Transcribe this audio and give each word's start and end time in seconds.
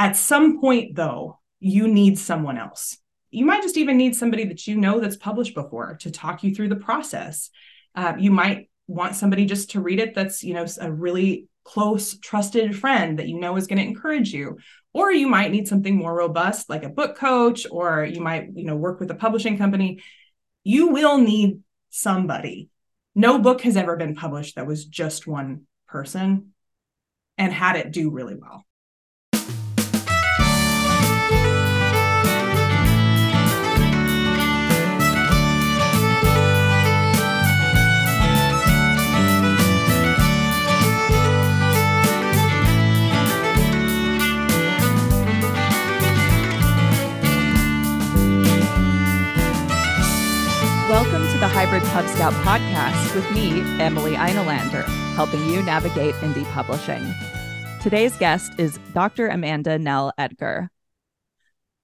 At 0.00 0.16
some 0.16 0.62
point, 0.62 0.96
though, 0.96 1.40
you 1.58 1.86
need 1.86 2.18
someone 2.18 2.56
else. 2.56 2.96
You 3.30 3.44
might 3.44 3.60
just 3.60 3.76
even 3.76 3.98
need 3.98 4.16
somebody 4.16 4.44
that 4.44 4.66
you 4.66 4.74
know 4.76 4.98
that's 4.98 5.18
published 5.18 5.54
before 5.54 5.96
to 6.00 6.10
talk 6.10 6.42
you 6.42 6.54
through 6.54 6.70
the 6.70 6.76
process. 6.76 7.50
Uh, 7.94 8.14
you 8.18 8.30
might 8.30 8.70
want 8.86 9.14
somebody 9.14 9.44
just 9.44 9.72
to 9.72 9.80
read 9.82 9.98
it 10.00 10.14
that's, 10.14 10.42
you 10.42 10.54
know, 10.54 10.64
a 10.80 10.90
really 10.90 11.48
close, 11.64 12.16
trusted 12.16 12.74
friend 12.78 13.18
that 13.18 13.28
you 13.28 13.38
know 13.38 13.58
is 13.58 13.66
going 13.66 13.76
to 13.76 13.84
encourage 13.84 14.32
you. 14.32 14.56
Or 14.94 15.12
you 15.12 15.28
might 15.28 15.50
need 15.50 15.68
something 15.68 15.96
more 15.96 16.16
robust, 16.16 16.70
like 16.70 16.82
a 16.82 16.88
book 16.88 17.18
coach, 17.18 17.66
or 17.70 18.02
you 18.02 18.22
might, 18.22 18.48
you 18.54 18.64
know, 18.64 18.76
work 18.76 19.00
with 19.00 19.10
a 19.10 19.14
publishing 19.14 19.58
company. 19.58 20.02
You 20.64 20.88
will 20.88 21.18
need 21.18 21.60
somebody. 21.90 22.70
No 23.14 23.38
book 23.38 23.60
has 23.60 23.76
ever 23.76 23.96
been 23.96 24.14
published 24.14 24.56
that 24.56 24.66
was 24.66 24.86
just 24.86 25.26
one 25.26 25.66
person 25.88 26.54
and 27.36 27.52
had 27.52 27.76
it 27.76 27.90
do 27.90 28.08
really 28.08 28.34
well. 28.34 28.64
Welcome 50.90 51.24
to 51.28 51.38
the 51.38 51.46
Hybrid 51.46 51.84
Pub 51.84 52.04
Scout 52.08 52.32
podcast 52.42 53.14
with 53.14 53.30
me, 53.30 53.60
Emily 53.80 54.14
Einelander, 54.14 54.82
helping 55.14 55.48
you 55.48 55.62
navigate 55.62 56.16
indie 56.16 56.44
publishing. 56.50 57.14
Today's 57.80 58.16
guest 58.16 58.50
is 58.58 58.76
Dr. 58.92 59.28
Amanda 59.28 59.78
Nell 59.78 60.12
Edgar. 60.18 60.68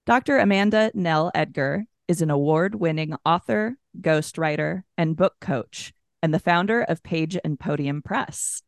Dr. 0.06 0.38
Amanda 0.38 0.90
Nell 0.92 1.30
Edgar 1.36 1.84
is 2.08 2.20
an 2.20 2.32
award 2.32 2.74
winning 2.74 3.14
author, 3.24 3.76
ghostwriter, 4.00 4.82
and 4.98 5.16
book 5.16 5.34
coach, 5.40 5.92
and 6.20 6.34
the 6.34 6.40
founder 6.40 6.82
of 6.82 7.04
Page 7.04 7.38
and 7.44 7.60
Podium 7.60 8.02
Press. 8.02 8.60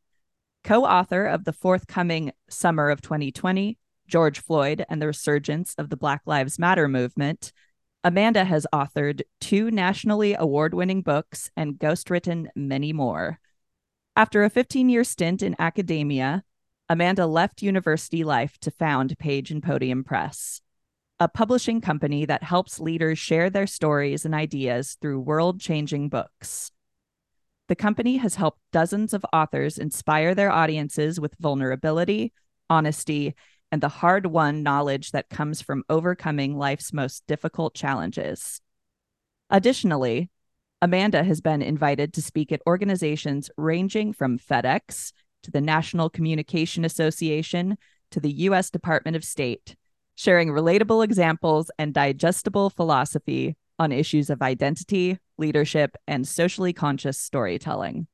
Co 0.62 0.84
author 0.84 1.26
of 1.26 1.46
the 1.46 1.52
forthcoming 1.52 2.30
Summer 2.48 2.90
of 2.90 3.00
2020, 3.00 3.76
George 4.06 4.40
Floyd 4.40 4.86
and 4.88 5.02
the 5.02 5.08
Resurgence 5.08 5.74
of 5.76 5.90
the 5.90 5.96
Black 5.96 6.22
Lives 6.26 6.60
Matter 6.60 6.86
movement, 6.86 7.52
Amanda 8.04 8.44
has 8.44 8.66
authored 8.72 9.22
two 9.40 9.70
nationally 9.70 10.34
award 10.34 10.72
winning 10.72 11.02
books 11.02 11.50
and 11.56 11.78
ghostwritten 11.78 12.46
many 12.54 12.92
more. 12.92 13.40
After 14.14 14.44
a 14.44 14.50
15 14.50 14.88
year 14.88 15.02
stint 15.02 15.42
in 15.42 15.56
academia, 15.58 16.44
Amanda 16.88 17.26
left 17.26 17.60
university 17.60 18.22
life 18.22 18.56
to 18.60 18.70
found 18.70 19.18
Page 19.18 19.50
and 19.50 19.62
Podium 19.62 20.04
Press, 20.04 20.60
a 21.18 21.28
publishing 21.28 21.80
company 21.80 22.24
that 22.24 22.44
helps 22.44 22.80
leaders 22.80 23.18
share 23.18 23.50
their 23.50 23.66
stories 23.66 24.24
and 24.24 24.34
ideas 24.34 24.96
through 25.00 25.20
world 25.20 25.60
changing 25.60 26.08
books. 26.08 26.70
The 27.66 27.76
company 27.76 28.16
has 28.18 28.36
helped 28.36 28.60
dozens 28.72 29.12
of 29.12 29.26
authors 29.32 29.76
inspire 29.76 30.34
their 30.34 30.50
audiences 30.50 31.20
with 31.20 31.34
vulnerability, 31.38 32.32
honesty, 32.70 33.34
and 33.70 33.82
the 33.82 33.88
hard 33.88 34.26
won 34.26 34.62
knowledge 34.62 35.10
that 35.12 35.28
comes 35.28 35.60
from 35.60 35.84
overcoming 35.88 36.56
life's 36.56 36.92
most 36.92 37.26
difficult 37.26 37.74
challenges. 37.74 38.60
Additionally, 39.50 40.30
Amanda 40.80 41.24
has 41.24 41.40
been 41.40 41.60
invited 41.60 42.12
to 42.14 42.22
speak 42.22 42.52
at 42.52 42.62
organizations 42.66 43.50
ranging 43.56 44.12
from 44.12 44.38
FedEx 44.38 45.12
to 45.42 45.50
the 45.50 45.60
National 45.60 46.08
Communication 46.08 46.84
Association 46.84 47.76
to 48.10 48.20
the 48.20 48.32
U.S. 48.32 48.70
Department 48.70 49.16
of 49.16 49.24
State, 49.24 49.76
sharing 50.14 50.48
relatable 50.48 51.04
examples 51.04 51.70
and 51.78 51.92
digestible 51.92 52.70
philosophy 52.70 53.56
on 53.78 53.92
issues 53.92 54.30
of 54.30 54.42
identity, 54.42 55.18
leadership, 55.36 55.96
and 56.06 56.26
socially 56.26 56.72
conscious 56.72 57.18
storytelling. 57.18 58.06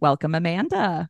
Welcome, 0.00 0.34
Amanda. 0.34 1.08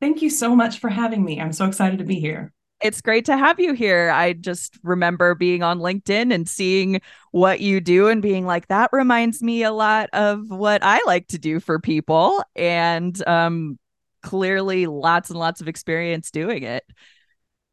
Thank 0.00 0.22
you 0.22 0.30
so 0.30 0.54
much 0.56 0.78
for 0.78 0.90
having 0.90 1.24
me. 1.24 1.40
I'm 1.40 1.52
so 1.52 1.66
excited 1.66 1.98
to 1.98 2.04
be 2.04 2.20
here 2.20 2.52
it's 2.82 3.00
great 3.00 3.24
to 3.26 3.36
have 3.36 3.60
you 3.60 3.72
here. 3.72 4.10
I 4.10 4.32
just 4.32 4.78
remember 4.82 5.34
being 5.34 5.62
on 5.62 5.78
LinkedIn 5.78 6.34
and 6.34 6.48
seeing 6.48 7.00
what 7.30 7.60
you 7.60 7.80
do 7.80 8.08
and 8.08 8.20
being 8.20 8.44
like, 8.44 8.68
that 8.68 8.90
reminds 8.92 9.42
me 9.42 9.62
a 9.62 9.72
lot 9.72 10.10
of 10.12 10.50
what 10.50 10.82
I 10.82 11.00
like 11.06 11.28
to 11.28 11.38
do 11.38 11.60
for 11.60 11.78
people. 11.78 12.42
And 12.56 13.26
um, 13.26 13.78
clearly, 14.22 14.86
lots 14.86 15.30
and 15.30 15.38
lots 15.38 15.60
of 15.60 15.68
experience 15.68 16.30
doing 16.30 16.62
it. 16.62 16.84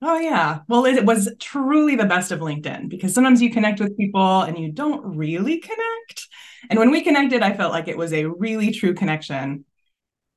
Oh, 0.02 0.18
yeah. 0.18 0.60
Well, 0.70 0.86
it 0.86 1.06
was 1.06 1.30
truly 1.40 1.98
the 1.98 2.06
best 2.06 2.32
of 2.32 2.40
LinkedIn 2.40 2.88
because 2.88 3.14
sometimes 3.14 3.42
you 3.42 3.52
connect 3.52 3.82
with 3.82 3.98
people 3.98 4.42
and 4.44 4.58
you 4.58 4.72
don't 4.72 5.18
really 5.18 5.58
connect. 5.58 6.28
And 6.70 6.80
when 6.80 6.92
we 6.92 7.02
connected, 7.02 7.42
I 7.42 7.54
felt 7.54 7.74
like 7.74 7.90
it 7.90 7.98
was 7.98 8.14
a 8.14 8.26
really 8.26 8.72
true 8.72 8.94
connection. 8.94 9.66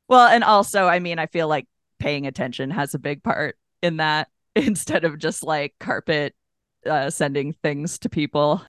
Well, 0.09 0.27
and 0.27 0.43
also, 0.43 0.87
I 0.87 0.99
mean, 0.99 1.21
I 1.21 1.27
feel 1.27 1.47
like 1.47 1.66
paying 2.00 2.27
attention 2.27 2.71
has 2.72 2.94
a 2.94 2.99
big 2.99 3.22
part 3.22 3.56
in 3.82 3.99
that 3.99 4.28
instead 4.56 5.04
of 5.04 5.18
just 5.18 5.42
like 5.42 5.74
carpet 5.80 6.34
uh, 6.86 7.10
sending 7.10 7.52
things 7.62 7.98
to 8.00 8.08
people. 8.08 8.62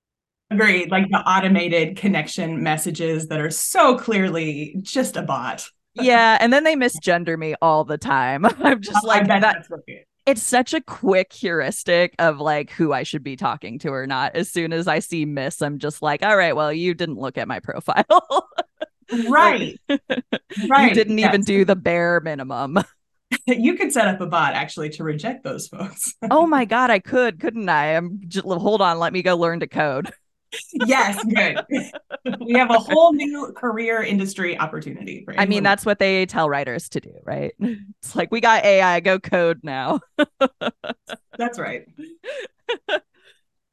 Agreed. 0.52 0.92
Like 0.92 1.10
the 1.10 1.18
automated 1.18 1.98
connection 1.98 2.62
messages 2.62 3.28
that 3.28 3.40
are 3.40 3.50
so 3.50 3.98
clearly 3.98 4.76
just 4.82 5.18
a 5.18 5.24
bot. 5.24 5.68
yeah. 5.96 6.38
And 6.40 6.54
then 6.54 6.64
they 6.64 6.76
misgender 6.76 7.38
me 7.38 7.56
all 7.62 7.84
the 7.84 7.98
time. 7.98 8.46
I'm 8.64 8.82
just 8.82 9.04
oh, 9.04 9.08
like, 9.08 9.28
that, 9.28 9.66
it's 10.26 10.44
such 10.44 10.74
a 10.74 10.82
quick 10.82 11.34
heuristic 11.34 12.16
of 12.20 12.40
like 12.40 12.72
who 12.72 12.94
I 12.94 13.04
should 13.04 13.24
be 13.24 13.36
talking 13.36 13.80
to 13.80 13.90
or 13.90 14.08
not. 14.08 14.36
As 14.36 14.50
soon 14.50 14.74
as 14.74 14.88
I 14.88 15.00
see 15.00 15.26
miss, 15.26 15.62
I'm 15.62 15.80
just 15.80 16.02
like, 16.02 16.24
all 16.24 16.38
right, 16.38 16.56
well, 16.56 16.72
you 16.72 16.94
didn't 16.94 17.18
look 17.18 17.38
at 17.38 17.48
my 17.48 17.60
profile. 17.60 18.06
right. 19.28 19.80
right. 20.70 20.90
You 20.90 20.94
didn't 20.94 21.18
yes. 21.18 21.30
even 21.30 21.42
do 21.42 21.66
the 21.66 21.76
bare 21.76 22.22
minimum. 22.22 22.80
you 23.48 23.76
could 23.76 23.92
set 23.92 24.08
up 24.08 24.22
a 24.22 24.26
bot 24.26 24.54
actually 24.54 24.90
to 24.90 25.04
reject 25.04 25.44
those 25.44 25.68
folks. 25.68 26.14
oh 26.32 26.48
my 26.48 26.66
god, 26.66 26.90
I 26.90 27.00
could, 27.00 27.40
couldn't 27.40 27.70
I? 27.70 27.96
I'm 27.96 28.22
just 28.28 28.46
hold 28.46 28.82
on, 28.82 29.00
let 29.00 29.14
me 29.14 29.22
go 29.22 29.36
learn 29.36 29.60
to 29.60 29.68
code. 29.68 30.12
yes, 30.74 31.24
good. 31.24 31.66
we 32.40 32.54
have 32.54 32.70
a 32.70 32.78
whole 32.78 33.12
new 33.12 33.52
career 33.54 34.04
industry 34.04 34.58
opportunity. 34.58 35.26
I 35.36 35.48
mean, 35.48 35.64
that's 35.64 35.84
what 35.84 35.98
they 35.98 36.28
tell 36.28 36.48
writers 36.48 36.90
to 36.90 37.00
do, 37.00 37.12
right? 37.24 37.54
It's 37.60 38.16
like 38.16 38.32
we 38.32 38.40
got 38.40 38.64
AI, 38.64 39.00
go 39.00 39.20
code 39.20 39.62
now. 39.64 40.02
that's 41.38 41.58
right. 41.58 41.88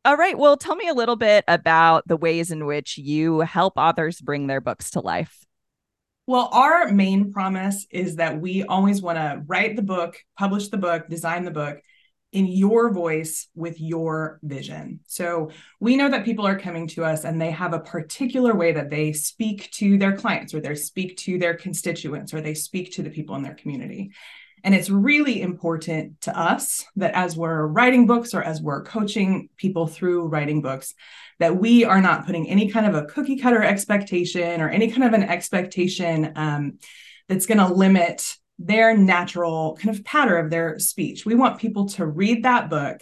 All 0.07 0.17
right. 0.17 0.39
Well, 0.39 0.57
tell 0.57 0.75
me 0.75 0.89
a 0.89 0.95
little 0.95 1.17
bit 1.17 1.45
about 1.47 2.09
the 2.09 2.17
ways 2.17 2.51
in 2.51 2.65
which 2.65 2.97
you 2.97 3.41
help 3.41 3.75
authors 3.77 4.19
bring 4.19 4.47
their 4.47 4.63
books 4.63 4.93
to 4.93 5.01
life. 5.01 5.45
Well, 6.31 6.49
our 6.53 6.93
main 6.93 7.33
promise 7.33 7.89
is 7.91 8.15
that 8.15 8.41
we 8.41 8.63
always 8.63 9.03
want 9.03 9.19
to 9.19 9.43
write 9.49 9.75
the 9.75 9.83
book, 9.83 10.17
publish 10.39 10.69
the 10.69 10.77
book, 10.77 11.09
design 11.09 11.45
the 11.45 11.51
book 11.51 11.81
in 12.31 12.47
your 12.47 12.93
voice 12.93 13.49
with 13.57 13.81
your 13.81 14.39
vision. 14.45 15.01
So 15.09 15.51
we 15.81 15.97
know 15.97 16.09
that 16.09 16.25
people 16.25 16.47
are 16.47 16.57
coming 16.57 16.87
to 16.91 17.05
us 17.05 17.25
and 17.25 17.41
they 17.41 17.51
have 17.51 17.73
a 17.73 17.81
particular 17.81 18.55
way 18.55 18.71
that 18.71 18.91
they 18.91 19.13
speak 19.13 19.73
to 19.73 19.99
their 19.99 20.17
clients 20.17 20.55
or 20.55 20.61
they 20.61 20.77
speak 20.77 21.17
to 21.17 21.37
their 21.37 21.55
constituents 21.55 22.33
or 22.33 22.41
they 22.41 22.55
speak 22.55 22.93
to 22.93 23.03
the 23.03 23.11
people 23.11 23.35
in 23.35 23.43
their 23.43 23.55
community. 23.55 24.13
And 24.65 24.75
it's 24.75 24.91
really 24.91 25.41
important 25.41 26.21
to 26.23 26.39
us 26.39 26.85
that 26.97 27.15
as 27.15 27.37
we're 27.37 27.67
writing 27.67 28.07
books 28.07 28.35
or 28.35 28.43
as 28.43 28.61
we're 28.61 28.83
coaching 28.83 29.49
people 29.57 29.87
through 29.87 30.27
writing 30.27 30.63
books, 30.63 30.95
that 31.39 31.57
we 31.57 31.85
are 31.85 32.01
not 32.01 32.27
putting 32.27 32.49
any 32.49 32.71
kind 32.71 32.87
of 32.87 32.95
a 32.95 33.07
cookie 33.07 33.39
cutter 33.39 33.63
expectation 33.63 34.61
or 34.61 34.69
any 34.69 34.91
kind 34.91 35.05
of 35.05 35.13
an 35.15 35.23
expectation 35.23 36.33
um, 36.37 36.79
that's 37.29 37.47
going 37.47 37.59
to 37.59 37.73
limit 37.73 38.37
their 38.59 38.97
natural 38.97 39.79
kind 39.81 39.97
of 39.97 40.05
pattern 40.05 40.45
of 40.45 40.51
their 40.51 40.79
speech. 40.79 41.25
We 41.25 41.35
want 41.35 41.61
people 41.61 41.89
to 41.91 42.05
read 42.05 42.45
that 42.45 42.69
book 42.69 43.01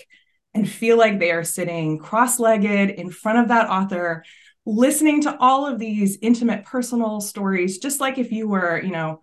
and 0.55 0.69
feel 0.69 0.97
like 0.97 1.19
they 1.19 1.33
are 1.33 1.45
sitting 1.45 1.99
cross 1.99 2.39
legged 2.39 2.91
in 2.91 3.11
front 3.11 3.41
of 3.41 3.49
that 3.49 3.69
author, 3.69 4.25
listening 4.65 5.23
to 5.23 5.37
all 5.39 5.67
of 5.67 5.79
these 5.79 6.19
intimate 6.23 6.65
personal 6.65 7.21
stories, 7.21 7.79
just 7.79 8.01
like 8.01 8.19
if 8.19 8.31
you 8.31 8.49
were, 8.49 8.81
you 8.81 8.91
know, 8.91 9.21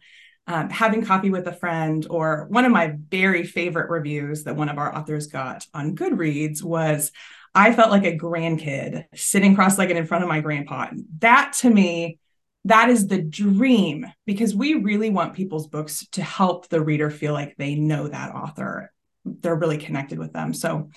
um, 0.48 0.70
having 0.70 1.04
coffee 1.04 1.30
with 1.30 1.48
a 1.48 1.54
friend, 1.54 2.06
or 2.10 2.46
one 2.50 2.66
of 2.66 2.72
my 2.72 2.96
very 3.10 3.44
favorite 3.44 3.90
reviews 3.90 4.44
that 4.44 4.56
one 4.56 4.70
of 4.70 4.78
our 4.78 4.96
authors 4.96 5.28
got 5.28 5.66
on 5.74 5.96
Goodreads 5.96 6.64
was 6.64 7.12
I 7.56 7.74
felt 7.74 7.90
like 7.90 8.04
a 8.04 8.18
grandkid 8.18 9.06
sitting 9.16 9.56
cross 9.56 9.78
legged 9.78 9.98
in 9.98 10.06
front 10.06 10.24
of 10.24 10.30
my 10.30 10.42
grandpa. 10.42 10.90
That 11.20 11.54
to 11.60 11.70
me, 11.70 12.20
that 12.66 12.90
is 12.90 13.08
the 13.08 13.22
dream 13.22 14.06
because 14.26 14.56
we 14.56 14.74
really 14.74 15.10
want 15.10 15.36
people's 15.36 15.68
books 15.68 16.06
to 16.14 16.24
help 16.24 16.68
the 16.68 16.82
reader 16.82 17.10
feel 17.10 17.34
like 17.34 17.56
they 17.58 17.76
know 17.76 18.08
that 18.08 18.36
author. 18.36 18.92
They're 19.26 19.56
really 19.56 19.78
connected 19.78 20.20
with 20.20 20.34
them. 20.34 20.54
So, 20.54 20.90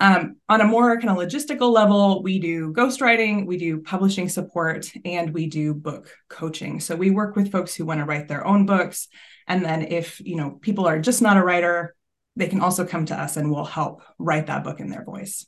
um, 0.00 0.36
on 0.48 0.60
a 0.60 0.64
more 0.64 0.98
kind 0.98 1.10
of 1.10 1.16
logistical 1.16 1.72
level, 1.72 2.22
we 2.22 2.38
do 2.38 2.72
ghostwriting, 2.72 3.46
we 3.46 3.58
do 3.58 3.80
publishing 3.80 4.28
support, 4.28 4.90
and 5.04 5.32
we 5.32 5.46
do 5.46 5.74
book 5.74 6.10
coaching. 6.28 6.80
So, 6.80 6.96
we 6.96 7.10
work 7.10 7.36
with 7.36 7.52
folks 7.52 7.74
who 7.74 7.84
want 7.84 8.00
to 8.00 8.06
write 8.06 8.28
their 8.28 8.46
own 8.46 8.66
books. 8.66 9.08
And 9.46 9.64
then, 9.64 9.82
if 9.82 10.20
you 10.20 10.36
know 10.36 10.58
people 10.60 10.86
are 10.86 10.98
just 10.98 11.22
not 11.22 11.36
a 11.36 11.44
writer, 11.44 11.94
they 12.36 12.48
can 12.48 12.60
also 12.60 12.86
come 12.86 13.04
to 13.06 13.20
us 13.20 13.36
and 13.36 13.50
we'll 13.50 13.64
help 13.64 14.02
write 14.18 14.46
that 14.46 14.64
book 14.64 14.80
in 14.80 14.90
their 14.90 15.04
voice. 15.04 15.46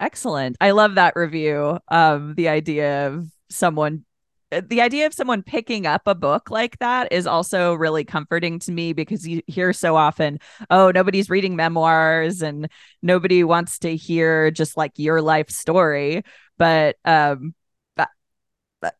Excellent. 0.00 0.56
I 0.60 0.70
love 0.70 0.94
that 0.94 1.16
review. 1.16 1.78
Um, 1.88 2.34
the 2.34 2.48
idea 2.48 3.08
of 3.08 3.26
someone 3.50 4.04
the 4.50 4.80
idea 4.80 5.06
of 5.06 5.12
someone 5.14 5.42
picking 5.42 5.86
up 5.86 6.02
a 6.06 6.14
book 6.14 6.50
like 6.50 6.78
that 6.78 7.12
is 7.12 7.26
also 7.26 7.74
really 7.74 8.04
comforting 8.04 8.58
to 8.60 8.72
me 8.72 8.92
because 8.92 9.26
you 9.26 9.42
hear 9.46 9.72
so 9.72 9.96
often, 9.96 10.40
oh, 10.70 10.90
nobody's 10.90 11.28
reading 11.28 11.54
memoirs 11.56 12.40
and 12.42 12.68
nobody 13.02 13.44
wants 13.44 13.78
to 13.80 13.94
hear 13.94 14.50
just 14.50 14.76
like 14.76 14.92
your 14.96 15.20
life 15.20 15.50
story. 15.50 16.22
But 16.56 16.96
um, 17.04 17.54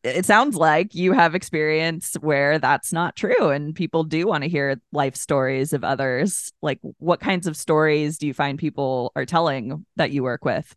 it 0.03 0.25
sounds 0.25 0.55
like 0.55 0.93
you 0.93 1.13
have 1.13 1.35
experience 1.35 2.13
where 2.15 2.59
that's 2.59 2.91
not 2.91 3.15
true 3.15 3.49
and 3.49 3.73
people 3.73 4.03
do 4.03 4.27
want 4.27 4.43
to 4.43 4.49
hear 4.49 4.81
life 4.91 5.15
stories 5.15 5.71
of 5.71 5.83
others. 5.83 6.51
Like, 6.61 6.79
what 6.97 7.21
kinds 7.21 7.47
of 7.47 7.55
stories 7.55 8.17
do 8.17 8.27
you 8.27 8.33
find 8.33 8.59
people 8.59 9.11
are 9.15 9.25
telling 9.25 9.85
that 9.95 10.11
you 10.11 10.23
work 10.23 10.43
with? 10.43 10.75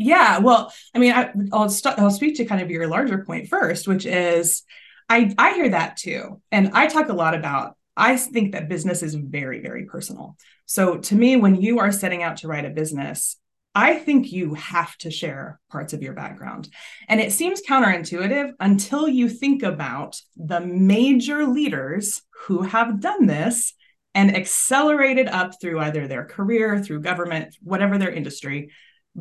Yeah, 0.00 0.38
well, 0.38 0.72
I 0.94 0.98
mean, 1.00 1.12
I, 1.12 1.32
will 1.34 1.68
st- 1.68 1.98
I'll 1.98 2.12
speak 2.12 2.36
to 2.36 2.44
kind 2.44 2.62
of 2.62 2.70
your 2.70 2.86
larger 2.86 3.24
point 3.24 3.48
first, 3.48 3.88
which 3.88 4.06
is 4.06 4.62
I 5.08 5.34
I 5.36 5.54
hear 5.54 5.70
that 5.70 5.96
too, 5.96 6.40
and 6.52 6.70
I 6.72 6.86
talk 6.86 7.08
a 7.08 7.14
lot 7.14 7.34
about. 7.34 7.76
I 7.96 8.16
think 8.16 8.52
that 8.52 8.68
business 8.68 9.02
is 9.02 9.16
very 9.16 9.60
very 9.60 9.86
personal. 9.86 10.36
So 10.66 10.98
to 10.98 11.16
me, 11.16 11.34
when 11.34 11.60
you 11.60 11.80
are 11.80 11.90
setting 11.90 12.22
out 12.22 12.38
to 12.38 12.48
write 12.48 12.64
a 12.64 12.70
business, 12.70 13.36
I 13.74 13.94
think 13.94 14.30
you 14.30 14.54
have 14.54 14.96
to 14.98 15.10
share 15.10 15.58
parts 15.68 15.92
of 15.92 16.02
your 16.02 16.12
background. 16.12 16.68
And 17.08 17.20
it 17.20 17.32
seems 17.32 17.60
counterintuitive 17.62 18.52
until 18.60 19.08
you 19.08 19.28
think 19.28 19.64
about 19.64 20.20
the 20.36 20.60
major 20.60 21.44
leaders 21.44 22.22
who 22.46 22.62
have 22.62 23.00
done 23.00 23.26
this 23.26 23.74
and 24.14 24.36
accelerated 24.36 25.26
up 25.28 25.60
through 25.60 25.80
either 25.80 26.06
their 26.06 26.24
career, 26.24 26.82
through 26.82 27.00
government, 27.00 27.56
whatever 27.62 27.98
their 27.98 28.10
industry, 28.10 28.70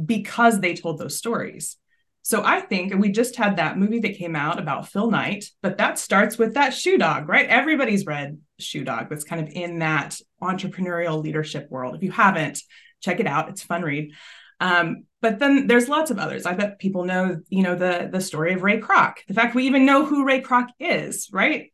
because 0.06 0.60
they 0.60 0.76
told 0.76 0.98
those 0.98 1.18
stories. 1.18 1.78
So 2.22 2.44
I 2.44 2.60
think 2.60 2.94
we 2.94 3.10
just 3.10 3.38
had 3.38 3.56
that 3.56 3.78
movie 3.78 4.00
that 4.00 4.18
came 4.18 4.36
out 4.36 4.60
about 4.60 4.90
Phil 4.90 5.10
Knight, 5.10 5.46
but 5.62 5.78
that 5.78 5.98
starts 5.98 6.38
with 6.38 6.56
that 6.56 6.74
shoe 6.74 6.98
dog, 6.98 7.30
right? 7.30 7.48
Everybody's 7.48 8.06
read 8.06 8.38
Shoe 8.60 8.84
Dog 8.84 9.08
that's 9.10 9.24
kind 9.24 9.48
of 9.48 9.54
in 9.54 9.80
that 9.80 10.20
entrepreneurial 10.42 11.24
leadership 11.24 11.68
world. 11.70 11.96
If 11.96 12.04
you 12.04 12.12
haven't, 12.12 12.62
check 13.02 13.22
it 13.22 13.28
out. 13.28 13.48
It's 13.48 13.64
fun 13.64 13.82
read. 13.82 14.12
Um, 14.60 15.06
but 15.22 15.40
then 15.40 15.68
there's 15.68 15.88
lots 15.88 16.12
of 16.12 16.20
others. 16.20 16.46
I 16.46 16.54
bet 16.54 16.80
people 16.80 17.06
know, 17.06 17.38
you 17.48 17.64
know, 17.64 17.76
the 17.76 18.10
the 18.12 18.20
story 18.20 18.54
of 18.54 18.64
Ray 18.64 18.82
Kroc. 18.82 19.16
The 19.28 19.34
fact 19.34 19.56
we 19.56 19.66
even 19.68 19.86
know 19.86 20.06
who 20.06 20.26
Ray 20.26 20.42
Kroc 20.42 20.68
is, 20.80 21.30
right? 21.32 21.72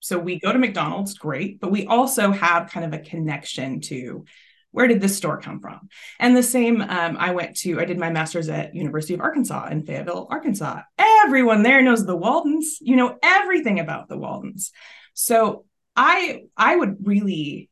So 0.00 0.18
we 0.18 0.38
go 0.38 0.52
to 0.52 0.58
McDonald's, 0.58 1.14
great, 1.14 1.60
but 1.60 1.70
we 1.70 1.86
also 1.86 2.30
have 2.30 2.70
kind 2.70 2.84
of 2.84 2.92
a 2.92 3.02
connection 3.02 3.80
to 3.82 4.26
where 4.74 4.88
did 4.88 5.00
this 5.00 5.16
store 5.16 5.40
come 5.40 5.60
from? 5.60 5.88
And 6.18 6.36
the 6.36 6.42
same, 6.42 6.82
um, 6.82 7.16
I 7.16 7.30
went 7.30 7.56
to, 7.58 7.80
I 7.80 7.84
did 7.84 7.96
my 7.96 8.10
master's 8.10 8.48
at 8.48 8.74
University 8.74 9.14
of 9.14 9.20
Arkansas 9.20 9.68
in 9.68 9.86
Fayetteville, 9.86 10.26
Arkansas. 10.28 10.80
Everyone 10.98 11.62
there 11.62 11.80
knows 11.80 12.04
the 12.04 12.18
Waldens. 12.18 12.78
You 12.80 12.96
know 12.96 13.16
everything 13.22 13.78
about 13.78 14.08
the 14.08 14.18
Waldens. 14.18 14.72
So 15.14 15.64
I, 15.94 16.46
I 16.56 16.74
would 16.74 17.06
really 17.06 17.70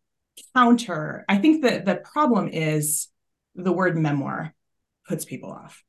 counter. 0.54 1.24
I 1.28 1.38
think 1.38 1.62
that 1.62 1.84
the 1.84 1.96
problem 1.96 2.46
is 2.46 3.08
the 3.56 3.72
word 3.72 3.98
memoir 3.98 4.54
puts 5.08 5.24
people 5.24 5.50
off. 5.50 5.82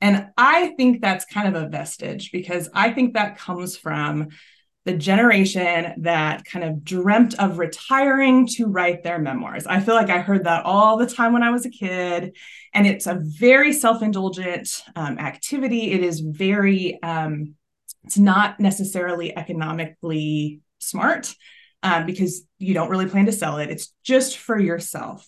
And 0.00 0.28
I 0.36 0.68
think 0.76 1.00
that's 1.00 1.24
kind 1.24 1.48
of 1.48 1.60
a 1.60 1.68
vestige 1.68 2.30
because 2.30 2.68
I 2.72 2.92
think 2.92 3.14
that 3.14 3.38
comes 3.38 3.76
from 3.76 4.28
the 4.84 4.94
generation 4.94 5.94
that 6.02 6.44
kind 6.44 6.64
of 6.64 6.84
dreamt 6.84 7.34
of 7.38 7.58
retiring 7.58 8.46
to 8.46 8.66
write 8.66 9.02
their 9.02 9.18
memoirs. 9.18 9.66
I 9.66 9.80
feel 9.80 9.94
like 9.94 10.10
I 10.10 10.18
heard 10.18 10.44
that 10.44 10.66
all 10.66 10.98
the 10.98 11.06
time 11.06 11.32
when 11.32 11.42
I 11.42 11.50
was 11.50 11.64
a 11.64 11.70
kid. 11.70 12.36
And 12.74 12.86
it's 12.86 13.06
a 13.06 13.18
very 13.20 13.72
self 13.72 14.02
indulgent 14.02 14.82
um, 14.94 15.18
activity. 15.18 15.92
It 15.92 16.02
is 16.02 16.20
very, 16.20 17.02
um, 17.02 17.54
it's 18.04 18.18
not 18.18 18.60
necessarily 18.60 19.34
economically 19.34 20.60
smart 20.80 21.34
um, 21.82 22.04
because 22.04 22.46
you 22.58 22.74
don't 22.74 22.90
really 22.90 23.08
plan 23.08 23.26
to 23.26 23.32
sell 23.32 23.56
it. 23.58 23.70
It's 23.70 23.94
just 24.02 24.36
for 24.36 24.58
yourself. 24.58 25.26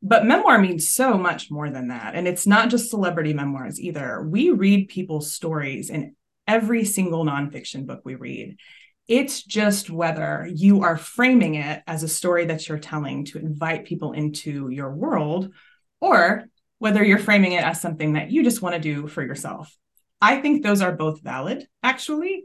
But 0.00 0.26
memoir 0.26 0.58
means 0.60 0.90
so 0.90 1.18
much 1.18 1.50
more 1.50 1.70
than 1.70 1.88
that. 1.88 2.14
And 2.14 2.28
it's 2.28 2.46
not 2.46 2.70
just 2.70 2.90
celebrity 2.90 3.32
memoirs 3.32 3.80
either. 3.80 4.22
We 4.22 4.50
read 4.50 4.88
people's 4.88 5.32
stories 5.32 5.90
in 5.90 6.14
every 6.46 6.84
single 6.84 7.24
nonfiction 7.24 7.86
book 7.86 8.02
we 8.04 8.14
read. 8.14 8.58
It's 9.08 9.42
just 9.42 9.88
whether 9.88 10.48
you 10.52 10.82
are 10.82 10.96
framing 10.96 11.54
it 11.54 11.82
as 11.86 12.02
a 12.02 12.08
story 12.08 12.46
that 12.46 12.68
you're 12.68 12.78
telling 12.78 13.24
to 13.26 13.38
invite 13.38 13.84
people 13.84 14.12
into 14.12 14.68
your 14.68 14.92
world, 14.92 15.52
or 16.00 16.44
whether 16.78 17.04
you're 17.04 17.18
framing 17.18 17.52
it 17.52 17.64
as 17.64 17.80
something 17.80 18.14
that 18.14 18.30
you 18.30 18.42
just 18.42 18.62
want 18.62 18.74
to 18.74 18.80
do 18.80 19.06
for 19.06 19.22
yourself. 19.22 19.74
I 20.20 20.40
think 20.40 20.62
those 20.62 20.82
are 20.82 20.92
both 20.92 21.22
valid, 21.22 21.68
actually. 21.82 22.44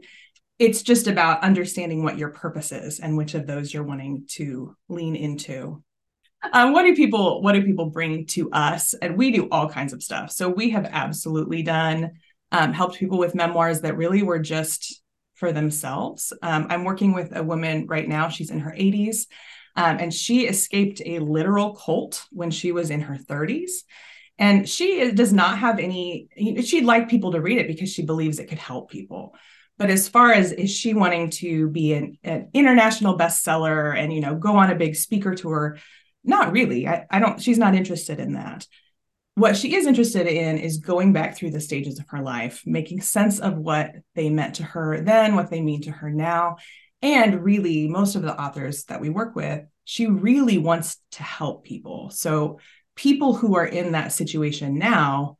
It's 0.58 0.82
just 0.82 1.06
about 1.06 1.42
understanding 1.42 2.04
what 2.04 2.18
your 2.18 2.30
purpose 2.30 2.70
is 2.70 3.00
and 3.00 3.16
which 3.16 3.34
of 3.34 3.46
those 3.46 3.74
you're 3.74 3.82
wanting 3.82 4.24
to 4.32 4.76
lean 4.88 5.16
into. 5.16 5.82
Um, 6.52 6.72
what 6.72 6.82
do 6.82 6.94
people 6.94 7.42
what 7.42 7.52
do 7.52 7.64
people 7.64 7.86
bring 7.86 8.26
to 8.26 8.50
us? 8.52 8.94
And 8.94 9.16
we 9.16 9.30
do 9.30 9.48
all 9.50 9.68
kinds 9.68 9.92
of 9.92 10.02
stuff. 10.02 10.30
So 10.30 10.48
we 10.48 10.70
have 10.70 10.88
absolutely 10.90 11.62
done 11.62 12.12
um, 12.52 12.72
helped 12.72 12.98
people 12.98 13.18
with 13.18 13.34
memoirs 13.34 13.80
that 13.80 13.96
really 13.96 14.22
were 14.22 14.38
just 14.38 15.02
for 15.34 15.52
themselves. 15.52 16.32
Um, 16.42 16.66
I'm 16.70 16.84
working 16.84 17.14
with 17.14 17.34
a 17.34 17.42
woman 17.42 17.86
right 17.88 18.06
now. 18.06 18.28
She's 18.28 18.50
in 18.50 18.60
her 18.60 18.70
80s, 18.70 19.26
um, 19.74 19.98
and 19.98 20.14
she 20.14 20.46
escaped 20.46 21.00
a 21.04 21.18
literal 21.18 21.74
cult 21.74 22.24
when 22.30 22.50
she 22.50 22.70
was 22.70 22.90
in 22.90 23.00
her 23.00 23.16
30s. 23.16 23.70
And 24.38 24.68
she 24.68 25.10
does 25.12 25.32
not 25.32 25.58
have 25.58 25.78
any. 25.78 26.28
She'd 26.62 26.84
like 26.84 27.08
people 27.08 27.32
to 27.32 27.40
read 27.40 27.58
it 27.58 27.66
because 27.66 27.92
she 27.92 28.04
believes 28.04 28.38
it 28.38 28.48
could 28.48 28.58
help 28.58 28.90
people. 28.90 29.34
But 29.78 29.90
as 29.90 30.08
far 30.08 30.32
as 30.32 30.52
is 30.52 30.70
she 30.70 30.94
wanting 30.94 31.30
to 31.30 31.68
be 31.68 31.94
an, 31.94 32.18
an 32.22 32.50
international 32.52 33.18
bestseller 33.18 33.96
and 33.96 34.12
you 34.12 34.20
know 34.20 34.34
go 34.34 34.56
on 34.56 34.70
a 34.70 34.76
big 34.76 34.96
speaker 34.96 35.34
tour, 35.34 35.78
not 36.24 36.52
really. 36.52 36.86
I, 36.86 37.06
I 37.10 37.18
don't. 37.18 37.40
She's 37.40 37.58
not 37.58 37.74
interested 37.74 38.20
in 38.20 38.34
that 38.34 38.66
what 39.34 39.56
she 39.56 39.74
is 39.74 39.86
interested 39.86 40.26
in 40.26 40.58
is 40.58 40.78
going 40.78 41.12
back 41.12 41.36
through 41.36 41.50
the 41.52 41.60
stages 41.60 41.98
of 41.98 42.06
her 42.08 42.20
life, 42.20 42.62
making 42.66 43.00
sense 43.00 43.38
of 43.38 43.56
what 43.56 43.92
they 44.14 44.28
meant 44.28 44.56
to 44.56 44.62
her 44.62 45.00
then, 45.00 45.34
what 45.34 45.50
they 45.50 45.62
mean 45.62 45.82
to 45.82 45.90
her 45.90 46.10
now. 46.10 46.56
And 47.00 47.42
really, 47.42 47.88
most 47.88 48.14
of 48.14 48.22
the 48.22 48.38
authors 48.38 48.84
that 48.84 49.00
we 49.00 49.08
work 49.08 49.34
with, 49.34 49.64
she 49.84 50.06
really 50.06 50.58
wants 50.58 50.98
to 51.12 51.22
help 51.22 51.64
people. 51.64 52.10
So, 52.10 52.60
people 52.94 53.34
who 53.34 53.56
are 53.56 53.66
in 53.66 53.92
that 53.92 54.12
situation 54.12 54.78
now, 54.78 55.38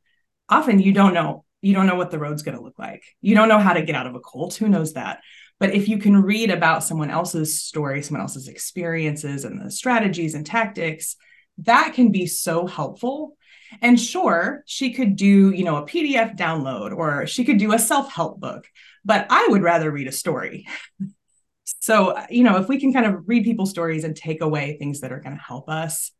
often 0.49 0.79
you 0.79 0.91
don't 0.91 1.13
know, 1.13 1.45
you 1.61 1.73
don't 1.73 1.85
know 1.85 1.95
what 1.95 2.09
the 2.09 2.19
road's 2.19 2.41
going 2.41 2.57
to 2.57 2.63
look 2.63 2.79
like. 2.79 3.03
You 3.21 3.35
don't 3.35 3.47
know 3.47 3.59
how 3.59 3.73
to 3.73 3.83
get 3.83 3.95
out 3.95 4.07
of 4.07 4.15
a 4.15 4.19
cult. 4.19 4.55
Who 4.55 4.67
knows 4.67 4.93
that? 4.93 5.19
But 5.59 5.75
if 5.75 5.87
you 5.87 5.99
can 5.99 6.21
read 6.21 6.49
about 6.49 6.83
someone 6.83 7.11
else's 7.11 7.61
story, 7.61 8.01
someone 8.01 8.21
else's 8.21 8.47
experiences 8.47 9.45
and 9.45 9.61
the 9.61 9.71
strategies 9.71 10.33
and 10.33 10.45
tactics, 10.45 11.15
that 11.59 11.93
can 11.93 12.11
be 12.11 12.25
so 12.25 12.65
helpful 12.65 13.37
and 13.81 13.99
sure, 13.99 14.63
she 14.65 14.93
could 14.93 15.15
do, 15.15 15.51
you 15.51 15.63
know, 15.63 15.77
a 15.77 15.85
PDF 15.85 16.37
download 16.37 16.95
or 16.95 17.27
she 17.27 17.43
could 17.45 17.57
do 17.57 17.73
a 17.73 17.79
self-help 17.79 18.39
book, 18.39 18.65
but 19.03 19.27
I 19.29 19.47
would 19.49 19.63
rather 19.63 19.91
read 19.91 20.07
a 20.07 20.11
story. 20.11 20.67
so, 21.65 22.11
uh, 22.11 22.25
you 22.29 22.43
know, 22.43 22.57
if 22.57 22.67
we 22.67 22.79
can 22.79 22.93
kind 22.93 23.05
of 23.05 23.27
read 23.27 23.43
people's 23.43 23.69
stories 23.69 24.03
and 24.03 24.15
take 24.15 24.41
away 24.41 24.77
things 24.77 25.01
that 25.01 25.11
are 25.11 25.19
going 25.19 25.35
to 25.35 25.41
help 25.41 25.69
us, 25.69 26.11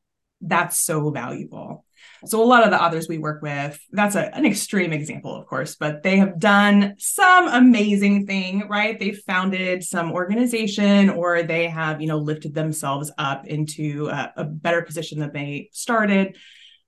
that's 0.41 0.79
so 0.79 1.09
valuable. 1.09 1.85
So 2.25 2.41
a 2.41 2.45
lot 2.45 2.63
of 2.63 2.71
the 2.71 2.81
authors 2.81 3.07
we 3.07 3.17
work 3.17 3.41
with, 3.41 3.79
that's 3.91 4.15
a, 4.15 4.33
an 4.35 4.45
extreme 4.45 4.93
example, 4.93 5.35
of 5.35 5.45
course, 5.45 5.75
but 5.75 6.03
they 6.03 6.17
have 6.17 6.39
done 6.39 6.95
some 6.97 7.47
amazing 7.47 8.27
thing, 8.27 8.67
right? 8.69 8.97
They've 8.97 9.17
founded 9.17 9.83
some 9.83 10.11
organization 10.11 11.09
or 11.09 11.43
they 11.43 11.67
have, 11.67 12.01
you 12.01 12.07
know, 12.07 12.17
lifted 12.17 12.53
themselves 12.53 13.11
up 13.17 13.47
into 13.47 14.07
a, 14.07 14.33
a 14.37 14.43
better 14.45 14.81
position 14.81 15.19
than 15.19 15.33
they 15.33 15.69
started. 15.73 16.37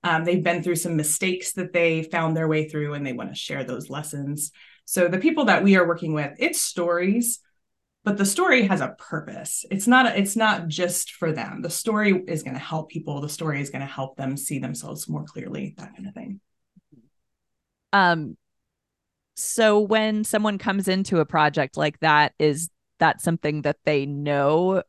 Um, 0.06 0.24
they've 0.24 0.42
been 0.42 0.62
through 0.62 0.76
some 0.76 0.94
mistakes 0.94 1.54
that 1.54 1.72
they 1.72 2.04
found 2.04 2.36
their 2.36 2.46
way 2.46 2.68
through 2.68 2.94
and 2.94 3.04
they 3.04 3.12
want 3.12 3.30
to 3.30 3.34
share 3.34 3.64
those 3.64 3.90
lessons. 3.90 4.52
So 4.84 5.08
the 5.08 5.18
people 5.18 5.46
that 5.46 5.64
we 5.64 5.74
are 5.74 5.84
working 5.84 6.14
with, 6.14 6.36
it's 6.38 6.60
stories, 6.60 7.40
but 8.04 8.16
the 8.16 8.24
story 8.24 8.68
has 8.68 8.80
a 8.80 8.94
purpose. 9.00 9.64
It's 9.68 9.88
not 9.88 10.16
it's 10.16 10.36
not 10.36 10.68
just 10.68 11.14
for 11.14 11.32
them. 11.32 11.60
The 11.60 11.70
story 11.70 12.22
is 12.28 12.44
going 12.44 12.54
to 12.54 12.60
help 12.60 12.88
people. 12.88 13.20
The 13.20 13.28
story 13.28 13.60
is 13.60 13.70
going 13.70 13.80
to 13.80 13.86
help 13.86 14.16
them 14.16 14.36
see 14.36 14.60
themselves 14.60 15.08
more 15.08 15.24
clearly, 15.24 15.74
that 15.76 15.96
kind 15.96 16.06
of 16.06 16.14
thing. 16.14 16.40
Um 17.92 18.36
so 19.34 19.80
when 19.80 20.22
someone 20.22 20.56
comes 20.56 20.86
into 20.86 21.18
a 21.18 21.26
project 21.26 21.76
like 21.76 21.98
that 21.98 22.32
is 22.38 22.70
that 23.00 23.20
something 23.20 23.62
that 23.62 23.78
they 23.84 24.06
know 24.06 24.84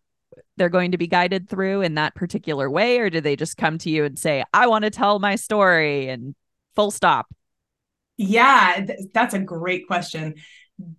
they're 0.58 0.70
going 0.70 0.92
to 0.92 0.98
be 0.98 1.08
guided 1.08 1.50
through 1.50 1.82
in 1.82 1.96
that 1.96 2.16
particular 2.16 2.70
way 2.70 3.00
or 3.00 3.10
do 3.10 3.22
they 3.22 3.36
just 3.36 3.58
come 3.58 3.78
to 3.78 3.90
you 3.90 4.04
and 4.04 4.18
say 4.18 4.44
i 4.54 4.68
want 4.68 4.84
to 4.84 4.90
tell 4.90 5.20
my 5.20 5.36
story 5.36 6.10
and 6.10 6.36
full 6.76 6.92
stop? 6.92 7.28
Yeah 8.18 8.86
th- 8.86 9.00
that's 9.14 9.34
a 9.34 9.40
great 9.40 9.88
question. 9.88 10.36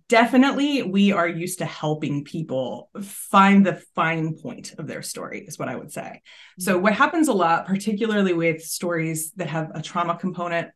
Definitely 0.09 0.83
we 0.83 1.13
are 1.13 1.27
used 1.27 1.59
to 1.59 1.65
helping 1.65 2.25
people 2.25 2.89
find 3.01 3.65
the 3.65 3.81
fine 3.95 4.35
point 4.35 4.73
of 4.77 4.87
their 4.87 5.01
story 5.01 5.45
is 5.47 5.57
what 5.57 5.69
i 5.69 5.75
would 5.75 5.91
say. 5.91 6.21
So 6.59 6.77
what 6.77 6.93
happens 6.93 7.27
a 7.27 7.33
lot 7.33 7.65
particularly 7.65 8.33
with 8.33 8.61
stories 8.61 9.31
that 9.37 9.47
have 9.47 9.71
a 9.73 9.81
trauma 9.81 10.17
component 10.17 10.71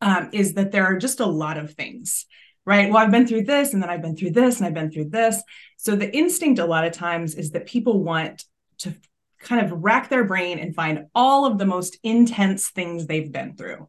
um, 0.00 0.30
is 0.32 0.54
that 0.54 0.72
there 0.72 0.86
are 0.86 0.96
just 0.96 1.20
a 1.20 1.26
lot 1.26 1.58
of 1.58 1.74
things 1.74 2.24
right 2.66 2.90
well 2.90 3.02
i've 3.02 3.10
been 3.10 3.26
through 3.26 3.42
this 3.42 3.72
and 3.72 3.82
then 3.82 3.88
i've 3.88 4.02
been 4.02 4.16
through 4.16 4.30
this 4.30 4.58
and 4.58 4.66
i've 4.66 4.74
been 4.74 4.90
through 4.90 5.08
this 5.08 5.42
so 5.76 5.96
the 5.96 6.14
instinct 6.14 6.58
a 6.58 6.66
lot 6.66 6.84
of 6.84 6.92
times 6.92 7.34
is 7.34 7.52
that 7.52 7.66
people 7.66 8.02
want 8.02 8.44
to 8.78 8.94
kind 9.40 9.64
of 9.64 9.84
rack 9.84 10.08
their 10.08 10.24
brain 10.24 10.58
and 10.58 10.74
find 10.74 11.06
all 11.14 11.46
of 11.46 11.58
the 11.58 11.66
most 11.66 11.98
intense 12.02 12.68
things 12.68 13.06
they've 13.06 13.32
been 13.32 13.56
through 13.56 13.88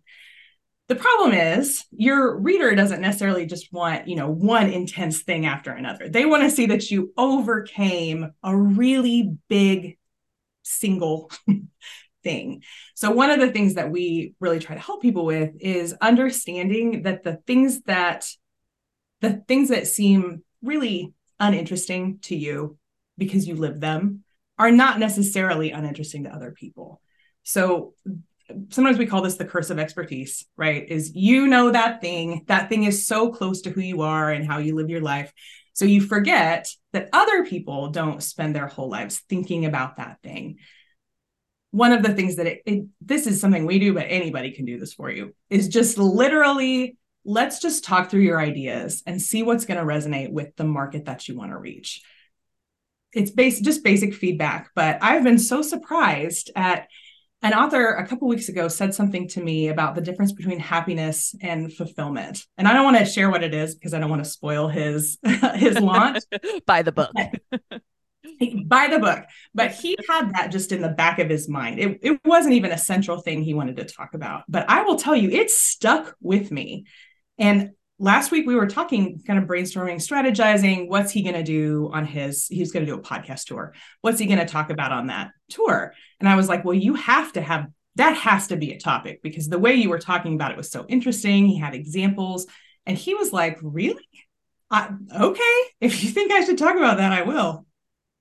the 0.87 0.95
problem 0.95 1.33
is 1.33 1.83
your 1.91 2.39
reader 2.39 2.73
doesn't 2.73 3.01
necessarily 3.01 3.45
just 3.45 3.73
want, 3.73 4.07
you 4.07 4.15
know, 4.15 4.29
one 4.29 4.69
intense 4.69 5.21
thing 5.21 5.45
after 5.45 5.71
another. 5.71 6.07
They 6.07 6.25
want 6.25 6.43
to 6.43 6.49
see 6.49 6.67
that 6.67 6.89
you 6.89 7.13
overcame 7.17 8.31
a 8.41 8.55
really 8.55 9.35
big 9.49 9.97
single 10.63 11.29
thing. 12.23 12.63
So 12.95 13.11
one 13.11 13.31
of 13.31 13.41
the 13.41 13.51
things 13.51 13.73
that 13.73 13.91
we 13.91 14.33
really 14.39 14.59
try 14.59 14.75
to 14.75 14.81
help 14.81 15.01
people 15.01 15.25
with 15.25 15.51
is 15.59 15.93
understanding 15.99 17.03
that 17.03 17.23
the 17.23 17.35
things 17.45 17.81
that 17.81 18.25
the 19.21 19.43
things 19.47 19.69
that 19.69 19.87
seem 19.87 20.43
really 20.61 21.13
uninteresting 21.39 22.19
to 22.23 22.35
you 22.35 22.77
because 23.17 23.47
you 23.47 23.55
live 23.55 23.79
them 23.79 24.23
are 24.59 24.71
not 24.71 24.99
necessarily 24.99 25.71
uninteresting 25.71 26.23
to 26.23 26.33
other 26.33 26.51
people. 26.51 27.01
So 27.43 27.93
sometimes 28.69 28.97
we 28.97 29.05
call 29.05 29.21
this 29.21 29.37
the 29.37 29.45
curse 29.45 29.69
of 29.69 29.79
expertise, 29.79 30.45
right? 30.55 30.87
Is 30.89 31.15
you 31.15 31.47
know 31.47 31.71
that 31.71 32.01
thing, 32.01 32.43
that 32.47 32.69
thing 32.69 32.83
is 32.83 33.07
so 33.07 33.31
close 33.31 33.61
to 33.61 33.69
who 33.69 33.81
you 33.81 34.01
are 34.01 34.31
and 34.31 34.45
how 34.45 34.57
you 34.57 34.75
live 34.75 34.89
your 34.89 35.01
life. 35.01 35.31
So 35.73 35.85
you 35.85 36.01
forget 36.01 36.67
that 36.93 37.09
other 37.13 37.45
people 37.45 37.89
don't 37.89 38.23
spend 38.23 38.55
their 38.55 38.67
whole 38.67 38.89
lives 38.89 39.21
thinking 39.29 39.65
about 39.65 39.97
that 39.97 40.17
thing. 40.23 40.57
One 41.71 41.91
of 41.91 42.01
the 42.01 42.13
things 42.13 42.37
that 42.37 42.47
it, 42.47 42.61
it 42.65 42.85
this 43.01 43.27
is 43.27 43.39
something 43.39 43.65
we 43.65 43.77
do, 43.77 43.93
but 43.93 44.07
anybody 44.09 44.51
can 44.51 44.65
do 44.65 44.79
this 44.79 44.93
for 44.93 45.11
you, 45.11 45.35
is 45.49 45.67
just 45.67 45.97
literally 45.97 46.97
let's 47.27 47.59
just 47.59 47.83
talk 47.83 48.09
through 48.09 48.21
your 48.21 48.39
ideas 48.39 49.03
and 49.05 49.21
see 49.21 49.43
what's 49.43 49.65
going 49.65 49.79
to 49.79 49.85
resonate 49.85 50.31
with 50.31 50.55
the 50.55 50.63
market 50.63 51.05
that 51.05 51.27
you 51.27 51.37
want 51.37 51.51
to 51.51 51.57
reach. 51.57 52.01
It's 53.13 53.31
base 53.31 53.59
just 53.59 53.83
basic 53.83 54.13
feedback, 54.13 54.71
but 54.73 54.97
I've 55.01 55.23
been 55.23 55.37
so 55.37 55.61
surprised 55.61 56.51
at 56.55 56.87
an 57.41 57.53
author 57.53 57.93
a 57.93 58.07
couple 58.07 58.27
weeks 58.27 58.49
ago 58.49 58.67
said 58.67 58.93
something 58.93 59.27
to 59.29 59.41
me 59.41 59.67
about 59.67 59.93
the 59.93 60.01
difference 60.01 60.31
between 60.31 60.59
happiness 60.59 61.35
and 61.41 61.71
fulfillment. 61.71 62.45
And 62.57 62.67
i 62.67 62.73
don't 62.73 62.85
want 62.85 62.97
to 62.97 63.05
share 63.05 63.29
what 63.29 63.43
it 63.43 63.53
is 63.53 63.75
because 63.75 63.93
i 63.93 63.99
don't 63.99 64.09
want 64.09 64.23
to 64.23 64.29
spoil 64.29 64.67
his 64.67 65.19
his 65.55 65.79
launch. 65.79 66.23
By 66.65 66.81
the 66.81 66.91
book. 66.91 67.11
By 68.65 68.87
the 68.87 68.99
book. 68.99 69.23
But 69.53 69.71
he 69.71 69.97
had 70.09 70.33
that 70.33 70.51
just 70.51 70.71
in 70.71 70.81
the 70.81 70.89
back 70.89 71.19
of 71.19 71.29
his 71.29 71.47
mind. 71.47 71.79
It, 71.79 71.99
it 72.01 72.19
wasn't 72.25 72.55
even 72.55 72.71
a 72.71 72.77
central 72.77 73.19
thing 73.19 73.41
he 73.41 73.53
wanted 73.53 73.77
to 73.77 73.85
talk 73.85 74.13
about. 74.13 74.43
But 74.47 74.69
i 74.69 74.83
will 74.83 74.97
tell 74.97 75.15
you 75.15 75.29
it 75.29 75.51
stuck 75.51 76.15
with 76.21 76.51
me 76.51 76.85
and 77.37 77.71
last 77.99 78.31
week 78.31 78.45
we 78.45 78.55
were 78.55 78.67
talking 78.67 79.21
kind 79.25 79.39
of 79.39 79.45
brainstorming 79.45 79.95
strategizing 79.95 80.87
what's 80.87 81.11
he 81.11 81.23
going 81.23 81.35
to 81.35 81.43
do 81.43 81.89
on 81.93 82.05
his 82.05 82.47
he's 82.47 82.71
going 82.71 82.85
to 82.85 82.91
do 82.91 82.97
a 82.97 83.01
podcast 83.01 83.45
tour. 83.45 83.73
What's 84.01 84.19
he 84.19 84.27
going 84.27 84.39
to 84.39 84.45
talk 84.45 84.69
about 84.69 84.91
on 84.91 85.07
that 85.07 85.31
tour? 85.49 85.93
And 86.19 86.29
i 86.29 86.35
was 86.35 86.47
like 86.47 86.63
well 86.63 86.75
you 86.75 86.95
have 86.95 87.33
to 87.33 87.41
have 87.41 87.67
that 87.95 88.15
has 88.15 88.47
to 88.47 88.57
be 88.57 88.73
a 88.73 88.79
topic 88.79 89.21
because 89.23 89.49
the 89.49 89.57
way 89.57 89.73
you 89.73 89.89
were 89.89 89.97
talking 89.97 90.35
about 90.35 90.51
it 90.51 90.57
was 90.57 90.69
so 90.69 90.85
interesting. 90.87 91.47
He 91.47 91.57
had 91.57 91.73
examples. 91.73 92.45
And 92.85 92.95
he 92.95 93.15
was 93.15 93.33
like 93.33 93.57
really? 93.61 94.07
I, 94.69 94.89
okay. 95.19 95.61
If 95.81 96.03
you 96.03 96.09
think 96.09 96.31
i 96.31 96.43
should 96.43 96.57
talk 96.57 96.75
about 96.75 96.97
that 96.97 97.11
i 97.11 97.23
will. 97.23 97.65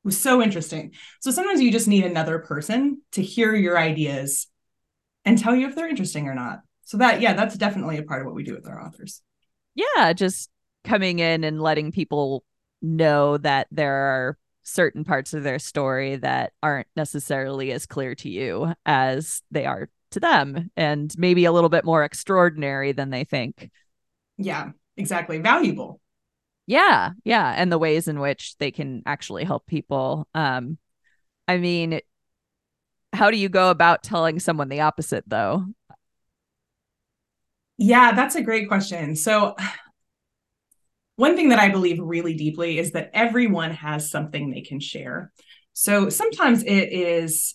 It 0.04 0.06
was 0.06 0.18
so 0.18 0.40
interesting. 0.40 0.94
So 1.20 1.30
sometimes 1.30 1.60
you 1.60 1.72
just 1.72 1.88
need 1.88 2.04
another 2.04 2.38
person 2.38 3.02
to 3.12 3.22
hear 3.22 3.54
your 3.54 3.76
ideas 3.76 4.46
and 5.24 5.36
tell 5.36 5.54
you 5.54 5.66
if 5.66 5.74
they're 5.74 5.88
interesting 5.88 6.28
or 6.28 6.34
not 6.34 6.60
so 6.86 6.96
that 6.96 7.20
yeah 7.20 7.34
that's 7.34 7.56
definitely 7.56 7.98
a 7.98 8.02
part 8.02 8.22
of 8.22 8.26
what 8.26 8.34
we 8.34 8.42
do 8.42 8.54
with 8.54 8.66
our 8.66 8.82
authors 8.82 9.20
yeah, 9.76 10.12
just 10.14 10.50
coming 10.84 11.18
in 11.20 11.44
and 11.44 11.60
letting 11.60 11.92
people 11.92 12.42
know 12.82 13.36
that 13.36 13.68
there 13.70 13.94
are 13.94 14.38
certain 14.62 15.04
parts 15.04 15.34
of 15.34 15.42
their 15.42 15.58
story 15.58 16.16
that 16.16 16.52
aren't 16.62 16.88
necessarily 16.96 17.70
as 17.70 17.86
clear 17.86 18.14
to 18.16 18.28
you 18.28 18.72
as 18.84 19.42
they 19.50 19.66
are 19.66 19.88
to 20.10 20.20
them 20.20 20.70
and 20.76 21.14
maybe 21.18 21.44
a 21.44 21.52
little 21.52 21.68
bit 21.68 21.84
more 21.84 22.02
extraordinary 22.02 22.92
than 22.92 23.10
they 23.10 23.22
think. 23.22 23.70
Yeah, 24.38 24.70
exactly. 24.96 25.38
Valuable. 25.38 26.00
Yeah, 26.66 27.12
yeah, 27.24 27.54
and 27.56 27.70
the 27.70 27.78
ways 27.78 28.08
in 28.08 28.18
which 28.18 28.56
they 28.58 28.72
can 28.72 29.02
actually 29.06 29.44
help 29.44 29.66
people. 29.66 30.26
Um 30.34 30.78
I 31.46 31.58
mean, 31.58 32.00
how 33.12 33.30
do 33.30 33.36
you 33.36 33.48
go 33.48 33.70
about 33.70 34.02
telling 34.02 34.40
someone 34.40 34.68
the 34.68 34.80
opposite 34.80 35.24
though? 35.28 35.66
Yeah, 37.78 38.12
that's 38.12 38.34
a 38.34 38.42
great 38.42 38.68
question. 38.68 39.16
So, 39.16 39.56
one 41.16 41.36
thing 41.36 41.50
that 41.50 41.58
I 41.58 41.70
believe 41.70 41.98
really 41.98 42.34
deeply 42.34 42.78
is 42.78 42.92
that 42.92 43.10
everyone 43.14 43.70
has 43.72 44.10
something 44.10 44.50
they 44.50 44.62
can 44.62 44.80
share. 44.80 45.32
So, 45.72 46.08
sometimes 46.08 46.62
it 46.62 46.92
is, 46.92 47.54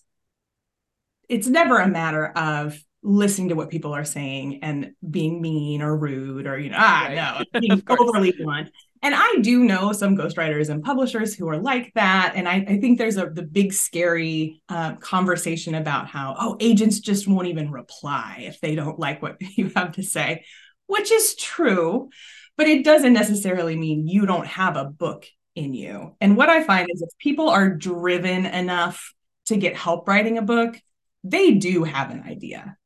it's 1.29 1.47
never 1.47 1.79
a 1.79 1.87
matter 1.87 2.27
of 2.27 2.79
listening 3.03 3.49
to 3.49 3.55
what 3.55 3.69
people 3.69 3.93
are 3.93 4.05
saying 4.05 4.59
and 4.61 4.91
being 5.09 5.41
mean 5.41 5.81
or 5.81 5.97
rude 5.97 6.45
or, 6.45 6.57
you 6.59 6.69
know, 6.69 6.77
ah, 6.79 7.05
right. 7.07 7.45
no, 7.53 7.59
being 7.59 7.81
overly 7.89 8.31
blunt 8.31 8.69
and 9.03 9.15
I 9.15 9.37
do 9.41 9.63
know 9.63 9.93
some 9.93 10.15
ghostwriters 10.15 10.69
and 10.69 10.83
publishers 10.83 11.33
who 11.33 11.49
are 11.49 11.57
like 11.57 11.91
that. 11.95 12.33
And 12.35 12.47
I, 12.47 12.63
I 12.67 12.79
think 12.79 12.97
there's 12.97 13.17
a 13.17 13.25
the 13.25 13.41
big 13.41 13.73
scary 13.73 14.61
uh, 14.69 14.95
conversation 14.95 15.73
about 15.75 16.07
how 16.07 16.35
oh 16.39 16.57
agents 16.59 16.99
just 16.99 17.27
won't 17.27 17.47
even 17.47 17.71
reply 17.71 18.43
if 18.45 18.61
they 18.61 18.75
don't 18.75 18.99
like 18.99 19.21
what 19.21 19.37
you 19.57 19.71
have 19.75 19.93
to 19.93 20.03
say, 20.03 20.45
which 20.85 21.11
is 21.11 21.35
true, 21.35 22.09
but 22.57 22.67
it 22.67 22.83
doesn't 22.83 23.13
necessarily 23.13 23.75
mean 23.75 24.07
you 24.07 24.25
don't 24.25 24.47
have 24.47 24.77
a 24.77 24.85
book 24.85 25.25
in 25.55 25.73
you. 25.73 26.15
And 26.21 26.37
what 26.37 26.49
I 26.49 26.63
find 26.63 26.87
is 26.93 27.01
if 27.01 27.09
people 27.17 27.49
are 27.49 27.69
driven 27.69 28.45
enough 28.45 29.13
to 29.47 29.57
get 29.57 29.75
help 29.75 30.07
writing 30.07 30.37
a 30.37 30.43
book, 30.43 30.79
they 31.23 31.53
do 31.53 31.83
have 31.83 32.11
an 32.11 32.23
idea. 32.23 32.77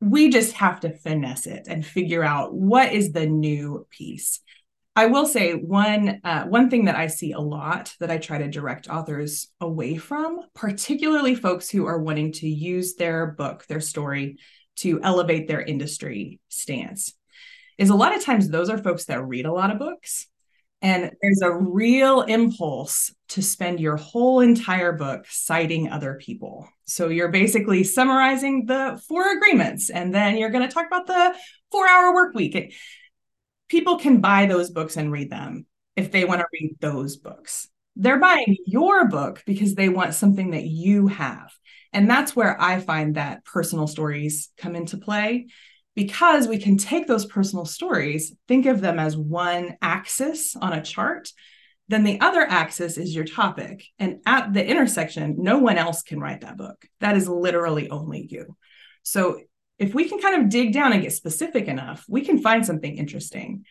We 0.00 0.30
just 0.30 0.52
have 0.52 0.80
to 0.80 0.96
finesse 0.96 1.46
it 1.46 1.66
and 1.68 1.84
figure 1.84 2.22
out 2.22 2.54
what 2.54 2.92
is 2.92 3.12
the 3.12 3.26
new 3.26 3.86
piece. 3.90 4.40
I 4.98 5.06
will 5.06 5.26
say 5.26 5.52
one 5.52 6.20
uh, 6.24 6.46
one 6.46 6.68
thing 6.70 6.86
that 6.86 6.96
I 6.96 7.06
see 7.06 7.30
a 7.30 7.38
lot 7.38 7.94
that 8.00 8.10
I 8.10 8.18
try 8.18 8.38
to 8.38 8.48
direct 8.48 8.88
authors 8.88 9.46
away 9.60 9.96
from, 9.96 10.40
particularly 10.56 11.36
folks 11.36 11.70
who 11.70 11.86
are 11.86 12.02
wanting 12.02 12.32
to 12.32 12.48
use 12.48 12.96
their 12.96 13.26
book, 13.26 13.64
their 13.68 13.80
story, 13.80 14.38
to 14.78 15.00
elevate 15.00 15.46
their 15.46 15.62
industry 15.62 16.40
stance, 16.48 17.14
is 17.78 17.90
a 17.90 17.94
lot 17.94 18.16
of 18.16 18.24
times 18.24 18.48
those 18.48 18.68
are 18.70 18.76
folks 18.76 19.04
that 19.04 19.24
read 19.24 19.46
a 19.46 19.52
lot 19.52 19.70
of 19.70 19.78
books. 19.78 20.26
And 20.82 21.12
there's 21.22 21.42
a 21.42 21.54
real 21.54 22.22
impulse 22.22 23.14
to 23.28 23.40
spend 23.40 23.78
your 23.78 23.96
whole 23.96 24.40
entire 24.40 24.92
book 24.92 25.26
citing 25.28 25.90
other 25.90 26.14
people. 26.14 26.68
So 26.86 27.08
you're 27.08 27.28
basically 27.28 27.84
summarizing 27.84 28.66
the 28.66 29.00
four 29.06 29.30
agreements, 29.36 29.90
and 29.90 30.12
then 30.12 30.38
you're 30.38 30.50
going 30.50 30.66
to 30.68 30.74
talk 30.74 30.88
about 30.88 31.06
the 31.06 31.36
four 31.70 31.86
hour 31.86 32.12
work 32.12 32.34
week 32.34 32.74
people 33.68 33.98
can 33.98 34.20
buy 34.20 34.46
those 34.46 34.70
books 34.70 34.96
and 34.96 35.12
read 35.12 35.30
them 35.30 35.66
if 35.96 36.10
they 36.10 36.24
want 36.24 36.40
to 36.40 36.46
read 36.52 36.76
those 36.80 37.16
books. 37.16 37.68
They're 37.96 38.20
buying 38.20 38.56
your 38.66 39.08
book 39.08 39.42
because 39.46 39.74
they 39.74 39.88
want 39.88 40.14
something 40.14 40.52
that 40.52 40.64
you 40.64 41.08
have. 41.08 41.52
And 41.92 42.08
that's 42.08 42.36
where 42.36 42.60
I 42.60 42.80
find 42.80 43.16
that 43.16 43.44
personal 43.44 43.86
stories 43.86 44.50
come 44.56 44.76
into 44.76 44.98
play 44.98 45.46
because 45.96 46.46
we 46.46 46.58
can 46.58 46.76
take 46.76 47.08
those 47.08 47.26
personal 47.26 47.64
stories, 47.64 48.32
think 48.46 48.66
of 48.66 48.80
them 48.80 49.00
as 49.00 49.16
one 49.16 49.76
axis 49.82 50.54
on 50.54 50.72
a 50.72 50.82
chart. 50.82 51.32
Then 51.88 52.04
the 52.04 52.20
other 52.20 52.42
axis 52.42 52.98
is 52.98 53.14
your 53.14 53.24
topic. 53.24 53.84
And 53.98 54.20
at 54.24 54.52
the 54.52 54.64
intersection, 54.64 55.36
no 55.38 55.58
one 55.58 55.78
else 55.78 56.02
can 56.02 56.20
write 56.20 56.42
that 56.42 56.56
book. 56.56 56.84
That 57.00 57.16
is 57.16 57.28
literally 57.28 57.90
only 57.90 58.28
you. 58.30 58.56
So 59.02 59.40
if 59.78 59.94
we 59.94 60.08
can 60.08 60.18
kind 60.18 60.42
of 60.42 60.48
dig 60.48 60.72
down 60.72 60.92
and 60.92 61.02
get 61.02 61.12
specific 61.12 61.66
enough, 61.66 62.04
we 62.08 62.22
can 62.22 62.38
find 62.38 62.66
something 62.66 62.96
interesting. 62.96 63.64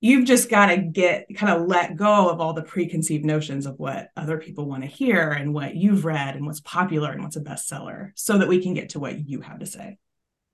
You've 0.00 0.24
just 0.24 0.48
got 0.48 0.66
to 0.66 0.78
get 0.78 1.26
kind 1.36 1.52
of 1.52 1.68
let 1.68 1.96
go 1.96 2.30
of 2.30 2.40
all 2.40 2.54
the 2.54 2.62
preconceived 2.62 3.24
notions 3.24 3.66
of 3.66 3.78
what 3.78 4.08
other 4.16 4.38
people 4.38 4.66
want 4.66 4.82
to 4.82 4.88
hear 4.88 5.30
and 5.30 5.52
what 5.52 5.74
you've 5.74 6.04
read 6.04 6.36
and 6.36 6.46
what's 6.46 6.60
popular 6.60 7.10
and 7.10 7.22
what's 7.22 7.36
a 7.36 7.40
bestseller 7.40 8.12
so 8.14 8.38
that 8.38 8.48
we 8.48 8.62
can 8.62 8.72
get 8.72 8.90
to 8.90 9.00
what 9.00 9.18
you 9.28 9.42
have 9.42 9.58
to 9.58 9.66
say. 9.66 9.98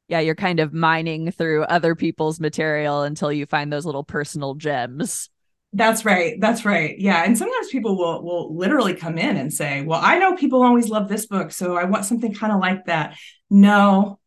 Yeah, 0.09 0.21
you're 0.21 0.35
kind 0.35 0.61
of 0.61 0.73
mining 0.73 1.31
through 1.31 1.65
other 1.65 1.95
people's 1.95 2.41
material 2.41 3.03
until 3.03 3.33
you 3.33 3.47
find 3.47 3.73
those 3.73 3.87
little 3.87 4.05
personal 4.05 4.55
gems. 4.55 5.31
That's 5.73 6.05
right. 6.05 6.41
That's 6.41 6.65
right. 6.65 6.99
Yeah. 6.99 7.23
And 7.25 7.37
sometimes 7.37 7.69
people 7.69 7.99
will 7.99 8.23
will 8.23 8.57
literally 8.57 8.95
come 8.95 9.19
in 9.19 9.37
and 9.37 9.53
say, 9.53 9.83
"Well, 9.83 10.01
I 10.03 10.19
know 10.19 10.35
people 10.35 10.63
always 10.63 10.89
love 10.89 11.09
this 11.09 11.27
book, 11.27 11.51
so 11.51 11.77
I 11.77 11.85
want 11.85 12.05
something 12.05 12.33
kind 12.33 12.53
of 12.53 12.61
like 12.61 12.87
that." 12.87 13.17
No, 13.51 14.19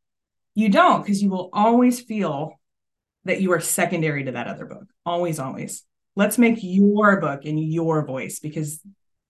you 0.60 0.70
don't, 0.70 1.02
because 1.02 1.24
you 1.24 1.30
will 1.30 1.50
always 1.54 2.02
feel 2.02 2.60
that 3.26 3.42
you 3.42 3.52
are 3.54 3.60
secondary 3.60 4.26
to 4.26 4.32
that 4.34 4.48
other 4.48 4.66
book. 4.66 4.86
Always, 5.06 5.40
always. 5.40 5.84
Let's 6.16 6.38
make 6.38 6.58
your 6.62 7.22
book 7.22 7.46
in 7.46 7.58
your 7.58 8.06
voice 8.06 8.40
because 8.40 8.82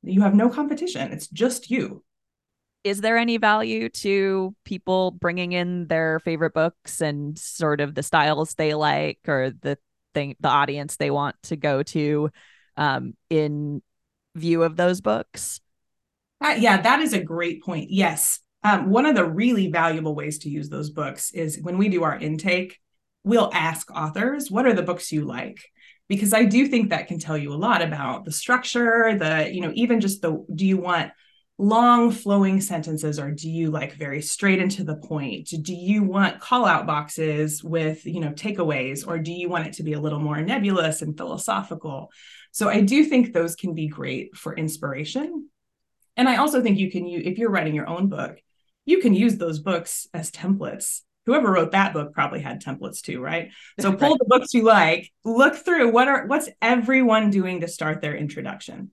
you 0.02 0.22
have 0.22 0.34
no 0.34 0.50
competition. 0.50 1.12
It's 1.12 1.28
just 1.28 1.70
you. 1.70 2.04
Is 2.84 3.02
there 3.02 3.18
any 3.18 3.38
value 3.38 3.90
to 3.90 4.56
people 4.64 5.12
bringing 5.12 5.52
in 5.52 5.88
their 5.88 6.20
favorite 6.20 6.54
books 6.54 7.02
and 7.02 7.38
sort 7.38 7.82
of 7.82 7.94
the 7.94 8.04
styles 8.04 8.56
they 8.56 8.74
like 8.74 9.20
or 9.28 9.52
the 9.62 9.78
thing, 10.14 10.36
the 10.40 10.48
audience 10.48 10.96
they 10.96 11.12
want 11.12 11.36
to 11.44 11.56
go 11.56 11.84
to 11.84 12.32
um, 12.78 13.14
in 13.30 13.82
view 14.36 14.64
of 14.64 14.78
those 14.78 15.02
books? 15.02 15.60
Uh, 16.42 16.56
yeah, 16.58 16.82
that 16.82 17.02
is 17.02 17.14
a 17.14 17.22
great 17.22 17.62
point. 17.62 17.92
Yes. 17.92 18.40
Um, 18.64 18.90
one 18.90 19.06
of 19.06 19.16
the 19.16 19.26
really 19.26 19.72
valuable 19.72 20.16
ways 20.16 20.40
to 20.40 20.50
use 20.50 20.70
those 20.70 20.90
books 20.90 21.32
is 21.32 21.60
when 21.62 21.78
we 21.78 21.90
do 21.90 22.04
our 22.04 22.18
intake, 22.18 22.80
we'll 23.24 23.50
ask 23.54 23.90
authors, 23.92 24.52
what 24.52 24.66
are 24.66 24.74
the 24.74 24.84
books 24.84 25.12
you 25.12 25.26
like? 25.26 25.62
Because 26.08 26.34
I 26.34 26.44
do 26.44 26.68
think 26.68 26.90
that 26.90 27.08
can 27.08 27.20
tell 27.20 27.38
you 27.38 27.54
a 27.54 27.56
lot 27.56 27.82
about 27.82 28.26
the 28.26 28.32
structure, 28.32 29.16
the, 29.18 29.50
you 29.54 29.62
know, 29.62 29.72
even 29.76 30.02
just 30.02 30.22
the, 30.22 30.44
do 30.54 30.66
you 30.66 30.78
want 30.78 31.12
long 31.60 32.10
flowing 32.10 32.62
sentences 32.62 33.20
or 33.20 33.32
do 33.32 33.50
you 33.50 33.70
like 33.70 33.94
very 33.94 34.22
straight 34.22 34.60
into 34.60 34.84
the 34.84 34.96
point? 34.96 35.50
Do 35.62 35.76
you 35.76 36.04
want 36.04 36.40
call 36.40 36.66
out 36.66 36.88
boxes 36.88 37.62
with 37.62 38.06
you 38.06 38.22
know 38.22 38.32
takeaways 38.32 39.06
or 39.06 39.20
do 39.20 39.34
you 39.34 39.50
want 39.50 39.68
it 39.68 39.74
to 39.74 39.84
be 39.84 39.92
a 39.92 40.00
little 40.00 40.22
more 40.22 40.42
nebulous 40.42 41.02
and 41.02 41.18
philosophical? 41.18 42.12
So 42.52 42.70
i 42.70 42.80
do 42.80 43.04
think 43.04 43.34
those 43.34 43.56
can 43.56 43.76
be 43.76 43.88
great 43.90 44.38
for 44.38 44.56
inspiration. 44.56 45.50
And 46.16 46.30
i 46.30 46.38
also 46.38 46.64
think 46.64 46.80
you 46.80 46.90
can 46.90 47.06
use 47.06 47.24
if 47.26 47.38
you're 47.38 47.52
writing 47.52 47.76
your 47.76 47.90
own 47.90 48.08
book 48.08 48.40
you 48.90 49.00
can 49.00 49.14
use 49.14 49.38
those 49.38 49.60
books 49.60 50.08
as 50.14 50.32
templates. 50.32 51.02
Whoever 51.26 51.52
wrote 51.52 51.72
that 51.72 51.94
book 51.94 52.12
probably 52.14 52.42
had 52.42 52.64
templates 52.64 53.02
too 53.02 53.22
right? 53.22 53.52
So 53.80 53.94
pull 53.96 54.18
the 54.18 54.26
books 54.26 54.54
you 54.54 54.64
like 54.64 55.12
look 55.24 55.56
through 55.56 55.92
what 55.92 56.08
are 56.08 56.26
what's 56.26 56.50
everyone 56.62 57.30
doing 57.30 57.62
to 57.62 57.68
start 57.68 58.02
their 58.02 58.16
introduction. 58.16 58.92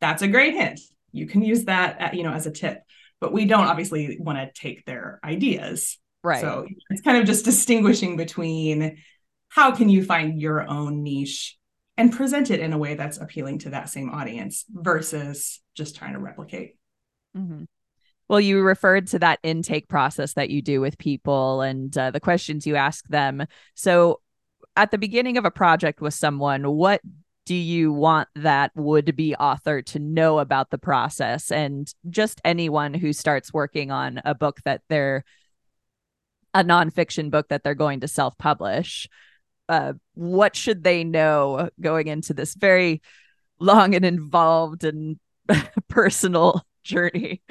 That's 0.00 0.22
a 0.22 0.28
great 0.28 0.54
hint. 0.54 0.80
You 1.12 1.26
can 1.26 1.42
use 1.42 1.64
that 1.64 2.00
at, 2.00 2.14
you 2.14 2.22
know 2.22 2.32
as 2.32 2.46
a 2.46 2.50
tip 2.50 2.82
but 3.20 3.32
we 3.32 3.44
don't 3.44 3.68
obviously 3.68 4.18
want 4.18 4.36
to 4.36 4.60
take 4.60 4.84
their 4.84 5.20
ideas. 5.22 5.98
Right. 6.24 6.40
so 6.40 6.66
it's 6.90 7.02
kind 7.02 7.16
of 7.16 7.24
just 7.24 7.44
distinguishing 7.44 8.16
between 8.16 8.98
how 9.48 9.74
can 9.74 9.88
you 9.88 10.04
find 10.04 10.40
your 10.40 10.68
own 10.68 11.02
niche 11.02 11.56
and 11.96 12.12
present 12.12 12.50
it 12.50 12.60
in 12.60 12.72
a 12.72 12.78
way 12.78 12.94
that's 12.94 13.18
appealing 13.18 13.60
to 13.60 13.70
that 13.70 13.88
same 13.88 14.10
audience 14.10 14.64
versus 14.70 15.60
just 15.76 15.96
trying 15.96 16.14
to 16.14 16.18
replicate. 16.18 16.76
Mm-hmm. 17.36 17.64
Well 18.32 18.40
you 18.40 18.62
referred 18.62 19.06
to 19.06 19.18
that 19.18 19.38
intake 19.42 19.88
process 19.88 20.32
that 20.32 20.48
you 20.48 20.62
do 20.62 20.80
with 20.80 20.96
people 20.96 21.60
and 21.60 21.96
uh, 21.98 22.10
the 22.10 22.18
questions 22.18 22.66
you 22.66 22.76
ask 22.76 23.06
them. 23.08 23.44
So 23.74 24.20
at 24.74 24.90
the 24.90 24.96
beginning 24.96 25.36
of 25.36 25.44
a 25.44 25.50
project 25.50 26.00
with 26.00 26.14
someone 26.14 26.64
what 26.64 27.02
do 27.44 27.54
you 27.54 27.92
want 27.92 28.28
that 28.36 28.70
would 28.74 29.14
be 29.16 29.34
author 29.34 29.82
to 29.82 29.98
know 29.98 30.38
about 30.38 30.70
the 30.70 30.78
process? 30.78 31.52
And 31.52 31.92
just 32.08 32.40
anyone 32.42 32.94
who 32.94 33.12
starts 33.12 33.52
working 33.52 33.90
on 33.90 34.22
a 34.24 34.34
book 34.34 34.60
that 34.64 34.80
they're 34.88 35.24
a 36.54 36.64
nonfiction 36.64 37.30
book 37.30 37.48
that 37.50 37.62
they're 37.62 37.74
going 37.74 38.00
to 38.00 38.08
self-publish 38.08 39.10
uh, 39.68 39.92
what 40.14 40.56
should 40.56 40.84
they 40.84 41.04
know 41.04 41.68
going 41.80 42.08
into 42.08 42.32
this 42.32 42.54
very 42.54 43.02
long 43.58 43.94
and 43.94 44.06
involved 44.06 44.84
and 44.84 45.18
personal 45.88 46.62
journey 46.82 47.42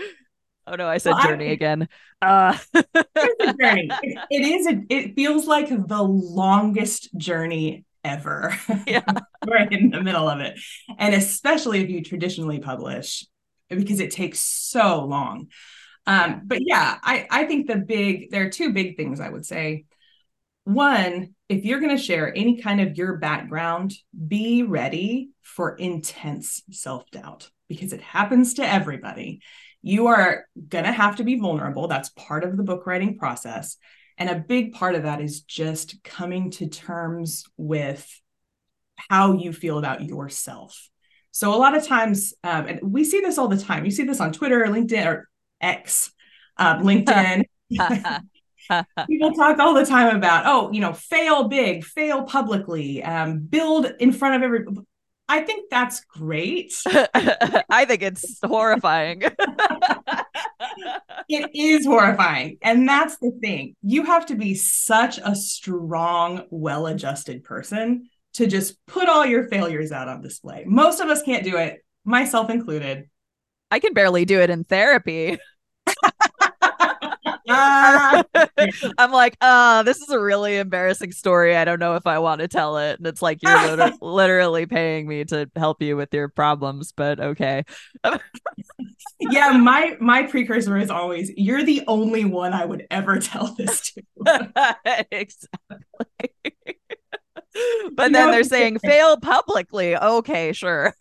oh 0.67 0.75
no 0.75 0.87
i 0.87 0.97
said 0.97 1.13
well, 1.13 1.23
journey 1.27 1.49
I, 1.49 1.51
again 1.51 1.89
uh 2.21 2.57
journey 2.75 3.89
it, 4.03 4.19
it 4.29 4.45
is 4.45 4.67
a, 4.67 4.81
it 4.89 5.15
feels 5.15 5.47
like 5.47 5.69
the 5.69 6.03
longest 6.03 7.15
journey 7.17 7.85
ever. 8.03 8.57
Yeah. 8.87 9.03
right 9.47 9.71
in 9.71 9.89
the 9.89 10.01
middle 10.01 10.29
of 10.29 10.39
it. 10.39 10.59
And 10.97 11.15
especially 11.15 11.81
if 11.81 11.89
you 11.89 12.03
traditionally 12.03 12.59
publish, 12.59 13.25
because 13.69 13.99
it 13.99 14.11
takes 14.11 14.39
so 14.39 15.05
long. 15.05 15.47
Um, 16.07 16.41
but 16.45 16.59
yeah, 16.65 16.97
I, 17.03 17.27
I 17.29 17.45
think 17.45 17.67
the 17.67 17.77
big, 17.77 18.31
there 18.31 18.45
are 18.45 18.49
two 18.49 18.73
big 18.73 18.97
things 18.97 19.19
I 19.19 19.29
would 19.29 19.45
say. 19.45 19.85
One, 20.63 21.35
if 21.49 21.65
you're 21.65 21.79
going 21.79 21.95
to 21.95 22.01
share 22.01 22.35
any 22.35 22.61
kind 22.61 22.81
of 22.81 22.97
your 22.97 23.17
background, 23.17 23.93
be 24.27 24.63
ready 24.63 25.29
for 25.41 25.75
intense 25.75 26.61
self 26.69 27.09
doubt 27.11 27.49
because 27.67 27.93
it 27.93 28.01
happens 28.01 28.55
to 28.55 28.67
everybody. 28.67 29.41
You 29.81 30.07
are 30.07 30.45
going 30.69 30.85
to 30.85 30.91
have 30.91 31.17
to 31.17 31.23
be 31.23 31.39
vulnerable. 31.39 31.87
That's 31.87 32.09
part 32.09 32.43
of 32.43 32.57
the 32.57 32.63
book 32.63 32.85
writing 32.85 33.17
process. 33.17 33.77
And 34.17 34.29
a 34.29 34.35
big 34.35 34.73
part 34.73 34.95
of 34.95 35.03
that 35.03 35.21
is 35.21 35.41
just 35.41 36.03
coming 36.03 36.51
to 36.51 36.67
terms 36.67 37.45
with 37.57 38.07
how 39.09 39.33
you 39.33 39.51
feel 39.53 39.77
about 39.79 40.03
yourself. 40.03 40.89
So 41.31 41.53
a 41.53 41.57
lot 41.57 41.75
of 41.75 41.87
times, 41.87 42.33
um, 42.43 42.67
and 42.67 42.79
we 42.83 43.03
see 43.03 43.21
this 43.21 43.37
all 43.37 43.47
the 43.47 43.57
time. 43.57 43.85
You 43.85 43.91
see 43.91 44.03
this 44.03 44.19
on 44.19 44.33
Twitter, 44.33 44.65
LinkedIn, 44.65 45.05
or 45.05 45.29
X, 45.59 46.11
um, 46.57 46.83
LinkedIn. 46.83 47.45
People 49.09 49.31
talk 49.33 49.59
all 49.59 49.73
the 49.73 49.85
time 49.85 50.15
about, 50.15 50.43
oh, 50.45 50.71
you 50.71 50.81
know, 50.81 50.93
fail 50.93 51.47
big, 51.47 51.83
fail 51.83 52.23
publicly, 52.23 53.03
um, 53.03 53.39
build 53.39 53.91
in 53.99 54.11
front 54.11 54.35
of 54.35 54.43
every. 54.43 54.65
I 55.31 55.39
think 55.39 55.69
that's 55.69 56.03
great. 56.03 56.73
I 56.85 57.85
think 57.85 58.01
it's 58.01 58.37
horrifying. 58.43 59.21
it 61.29 61.49
is 61.55 61.85
horrifying. 61.85 62.57
And 62.61 62.85
that's 62.85 63.17
the 63.19 63.31
thing. 63.41 63.77
You 63.81 64.03
have 64.03 64.25
to 64.25 64.35
be 64.35 64.55
such 64.55 65.19
a 65.23 65.33
strong, 65.33 66.47
well 66.49 66.85
adjusted 66.85 67.45
person 67.45 68.09
to 68.33 68.45
just 68.45 68.75
put 68.87 69.07
all 69.07 69.25
your 69.25 69.47
failures 69.47 69.93
out 69.93 70.09
on 70.09 70.21
display. 70.21 70.65
Most 70.67 70.99
of 70.99 71.07
us 71.07 71.21
can't 71.21 71.45
do 71.45 71.55
it, 71.55 71.81
myself 72.03 72.49
included. 72.49 73.09
I 73.71 73.79
can 73.79 73.93
barely 73.93 74.25
do 74.25 74.41
it 74.41 74.49
in 74.49 74.65
therapy. 74.65 75.37
I'm 78.97 79.11
like, 79.11 79.37
uh, 79.41 79.83
this 79.83 80.01
is 80.01 80.09
a 80.09 80.19
really 80.19 80.57
embarrassing 80.57 81.11
story. 81.11 81.55
I 81.55 81.65
don't 81.65 81.79
know 81.79 81.95
if 81.95 82.07
I 82.07 82.19
want 82.19 82.41
to 82.41 82.47
tell 82.47 82.77
it. 82.77 82.99
And 82.99 83.07
it's 83.07 83.21
like 83.21 83.39
you're 83.41 83.91
literally 84.01 84.65
paying 84.65 85.07
me 85.07 85.25
to 85.25 85.49
help 85.55 85.81
you 85.81 85.97
with 85.97 86.13
your 86.13 86.29
problems, 86.29 86.93
but 86.95 87.19
okay. 87.19 87.63
yeah, 89.19 89.51
my 89.51 89.97
my 89.99 90.23
precursor 90.23 90.77
is 90.77 90.89
always 90.89 91.31
you're 91.35 91.63
the 91.63 91.83
only 91.87 92.25
one 92.25 92.53
I 92.53 92.65
would 92.65 92.87
ever 92.91 93.19
tell 93.19 93.53
this 93.55 93.91
to. 93.91 95.05
exactly. 95.11 95.49
but 97.95 98.07
you 98.07 98.11
then 98.11 98.11
know, 98.11 98.31
they're 98.31 98.43
saying 98.43 98.79
fail 98.79 99.17
publicly. 99.17 99.95
Okay, 99.97 100.53
sure. 100.53 100.95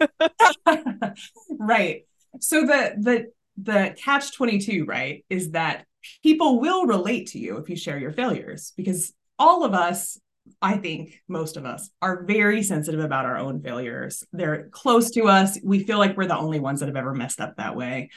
right. 1.59 2.03
So 2.41 2.63
the 2.63 2.95
the 2.99 3.27
the 3.63 3.95
catch 3.97 4.33
22, 4.33 4.85
right, 4.85 5.25
is 5.29 5.51
that 5.53 5.85
people 6.23 6.61
will 6.61 6.87
relate 6.87 7.29
to 7.29 7.39
you 7.39 7.59
if 7.59 7.69
you 7.69 7.77
share 7.77 7.99
your 7.99 8.13
failures 8.13 8.73
because 8.77 9.13
all 9.39 9.65
of 9.65 9.75
us 9.75 10.19
I 10.63 10.79
think 10.79 11.21
most 11.29 11.57
of 11.57 11.65
us 11.65 11.91
are 12.01 12.25
very 12.25 12.63
sensitive 12.63 13.01
about 13.01 13.27
our 13.27 13.37
own 13.37 13.63
failures. 13.63 14.25
They're 14.33 14.69
close 14.71 15.11
to 15.13 15.25
us. 15.25 15.59
We 15.63 15.85
feel 15.85 15.99
like 15.99 16.17
we're 16.17 16.27
the 16.27 16.37
only 16.37 16.61
ones 16.61 16.81
that 16.81 16.87
have 16.87 16.97
ever 16.97 17.15
messed 17.15 17.41
up 17.41 17.57
that 17.57 17.77
way. 17.77 18.11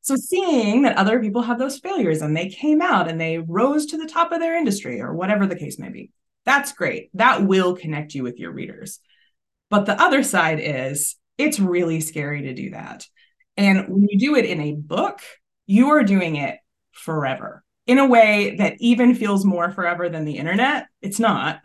So, 0.00 0.16
seeing 0.16 0.82
that 0.82 0.96
other 0.96 1.20
people 1.20 1.42
have 1.42 1.58
those 1.58 1.78
failures 1.78 2.20
and 2.20 2.36
they 2.36 2.48
came 2.48 2.82
out 2.82 3.08
and 3.08 3.20
they 3.20 3.38
rose 3.38 3.86
to 3.86 3.96
the 3.96 4.06
top 4.06 4.32
of 4.32 4.40
their 4.40 4.56
industry 4.56 5.00
or 5.00 5.14
whatever 5.14 5.46
the 5.46 5.56
case 5.56 5.78
may 5.78 5.88
be, 5.88 6.10
that's 6.44 6.72
great. 6.72 7.10
That 7.14 7.44
will 7.46 7.74
connect 7.74 8.14
you 8.14 8.22
with 8.22 8.38
your 8.38 8.52
readers. 8.52 9.00
But 9.70 9.86
the 9.86 10.00
other 10.00 10.22
side 10.22 10.60
is 10.60 11.16
it's 11.38 11.58
really 11.58 12.00
scary 12.00 12.42
to 12.42 12.54
do 12.54 12.70
that. 12.70 13.06
And 13.56 13.88
when 13.88 14.06
you 14.08 14.18
do 14.18 14.36
it 14.36 14.44
in 14.44 14.60
a 14.60 14.74
book, 14.74 15.20
you 15.66 15.90
are 15.90 16.02
doing 16.02 16.36
it 16.36 16.58
forever 16.94 17.64
in 17.86 17.98
a 17.98 18.06
way 18.06 18.56
that 18.56 18.76
even 18.80 19.14
feels 19.14 19.44
more 19.44 19.70
forever 19.70 20.08
than 20.08 20.24
the 20.24 20.38
internet. 20.38 20.86
It's 21.02 21.18
not. 21.18 21.60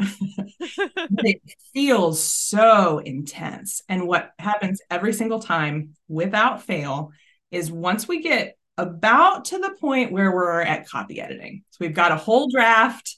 it 0.60 1.42
feels 1.74 2.22
so 2.22 3.00
intense. 3.00 3.82
And 3.88 4.08
what 4.08 4.32
happens 4.40 4.82
every 4.90 5.14
single 5.14 5.40
time 5.40 5.96
without 6.08 6.64
fail 6.64 7.12
is 7.52 7.72
once 7.72 8.08
we 8.08 8.22
get 8.22 8.58
about 8.78 9.46
to 9.46 9.60
the 9.60 9.76
point 9.80 10.12
where 10.12 10.32
we're 10.32 10.62
at 10.62 10.88
copy 10.88 11.20
editing. 11.20 11.64
So 11.72 11.78
we've 11.82 11.94
got 11.94 12.12
a 12.12 12.18
whole 12.18 12.50
draft. 12.50 13.16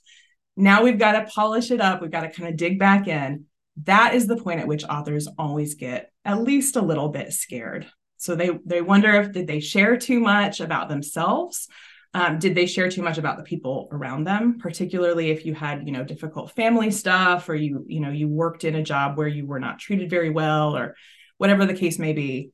Now 0.56 0.84
we've 0.84 1.00
got 1.00 1.13
to 1.13 1.32
polish 1.32 1.71
it 1.71 1.82
up. 1.82 2.02
We've 2.02 2.12
got 2.12 2.21
to 2.21 2.32
kind 2.32 2.50
of 2.50 2.58
dig 2.58 2.80
back 2.80 3.08
in. 3.08 3.45
That 3.84 4.15
is 4.15 4.28
the 4.28 4.38
point 4.38 4.60
at 4.60 4.67
which 4.67 4.84
authors 4.84 5.28
always 5.38 5.76
get 5.76 6.12
at 6.26 6.41
least 6.41 6.76
a 6.76 6.82
little 6.82 7.10
bit 7.10 7.34
scared. 7.34 7.88
So 8.17 8.36
they 8.36 8.52
they 8.65 8.82
wonder 8.82 9.12
if 9.13 9.32
did 9.32 9.47
they 9.47 9.60
share 9.60 9.97
too 9.97 10.19
much 10.19 10.60
about 10.60 10.89
themselves 10.89 11.67
um, 12.13 12.39
did 12.39 12.56
they 12.56 12.65
share 12.65 12.89
too 12.89 13.02
much 13.02 13.17
about 13.17 13.38
the 13.38 13.43
people 13.43 13.88
around 13.91 14.26
them 14.26 14.58
particularly 14.60 15.32
if 15.32 15.45
you 15.45 15.54
had 15.54 15.86
you 15.86 15.93
know 15.93 16.04
difficult 16.04 16.52
family 16.52 16.91
stuff 16.91 17.47
or 17.47 17.56
you 17.56 17.86
you 17.88 18.00
know 18.00 18.10
you 18.10 18.28
worked 18.28 18.63
in 18.63 18.76
a 18.76 18.84
job 18.84 19.17
where 19.17 19.28
you 19.28 19.45
were 19.45 19.60
not 19.60 19.80
treated 19.80 20.10
very 20.10 20.30
well 20.30 20.76
or 20.76 20.95
whatever 21.41 21.65
the 21.65 21.74
case 21.74 21.97
may 21.97 22.13
be? 22.13 22.52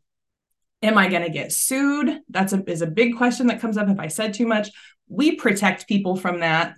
Am 0.81 0.97
i 0.97 1.09
going 1.09 1.23
to 1.23 1.29
get 1.29 1.51
sued? 1.51 2.21
That's 2.29 2.53
a 2.53 2.63
is 2.71 2.81
a 2.81 2.87
big 2.87 3.17
question 3.17 3.47
that 3.47 3.59
comes 3.59 3.77
up. 3.77 3.89
If 3.89 3.99
i 3.99 4.07
said 4.07 4.33
too 4.33 4.47
much? 4.47 4.69
We 5.09 5.35
protect 5.35 5.89
people 5.89 6.15
from 6.15 6.39
that. 6.39 6.75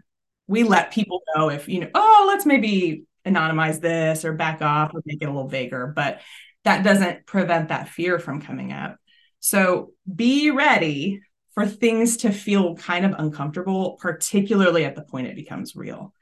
We 0.48 0.63
let 0.63 0.92
people 0.92 1.22
know 1.36 1.50
if 1.50 1.70
you 1.70 1.82
know 1.82 1.89
oh 1.94 2.26
let's 2.28 2.48
maybe 2.48 3.04
anonymize 3.28 3.80
this 3.80 4.26
or 4.26 4.34
back 4.34 4.63
off 4.63 4.96
or 4.96 5.04
make 5.06 5.22
it 5.22 5.26
a 5.26 5.32
little 5.32 5.50
vaguer, 5.50 5.94
but 5.96 6.22
that 6.63 6.84
doesn't 6.84 7.28
prevent 7.28 7.70
that 7.70 7.89
fear 7.89 8.18
from 8.18 8.42
coming 8.42 8.74
up. 8.74 8.98
So 9.39 9.92
be 10.13 10.50
ready 10.50 11.22
for 11.54 11.66
things 11.66 12.18
to 12.18 12.32
feel 12.32 12.76
kind 12.76 13.06
of 13.06 13.14
uncomfortable, 13.18 13.98
particularly 14.00 14.86
at 14.86 14.96
the 14.96 15.02
point 15.02 15.28
it 15.28 15.36
becomes 15.36 15.76
real. 15.76 16.14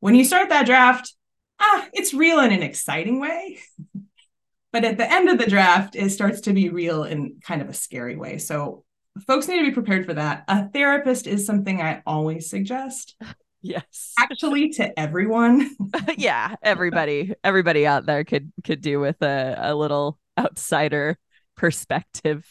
When 0.00 0.14
you 0.14 0.24
start 0.24 0.50
that 0.50 0.66
draft, 0.66 1.14
ah, 1.60 1.88
it's 1.92 2.14
real 2.14 2.40
in 2.40 2.52
an 2.52 2.62
exciting 2.62 3.20
way. 3.20 3.58
but 4.72 4.84
at 4.84 4.98
the 4.98 5.10
end 5.10 5.28
of 5.28 5.38
the 5.38 5.46
draft, 5.46 5.96
it 5.96 6.10
starts 6.10 6.42
to 6.42 6.52
be 6.52 6.68
real 6.68 7.04
in 7.04 7.36
kind 7.42 7.62
of 7.62 7.68
a 7.68 7.74
scary 7.74 8.16
way. 8.16 8.38
So 8.38 8.84
folks 9.26 9.48
need 9.48 9.58
to 9.58 9.64
be 9.64 9.70
prepared 9.70 10.04
for 10.04 10.14
that. 10.14 10.44
A 10.48 10.68
therapist 10.68 11.26
is 11.26 11.46
something 11.46 11.80
I 11.80 12.02
always 12.06 12.50
suggest. 12.50 13.16
Yes. 13.66 14.12
Actually 14.18 14.68
to 14.74 15.00
everyone. 15.00 15.70
yeah, 16.18 16.54
everybody 16.62 17.34
everybody 17.42 17.86
out 17.86 18.04
there 18.04 18.22
could 18.22 18.52
could 18.62 18.82
do 18.82 19.00
with 19.00 19.22
a, 19.22 19.54
a 19.58 19.74
little 19.74 20.18
outsider 20.38 21.16
perspective. 21.56 22.46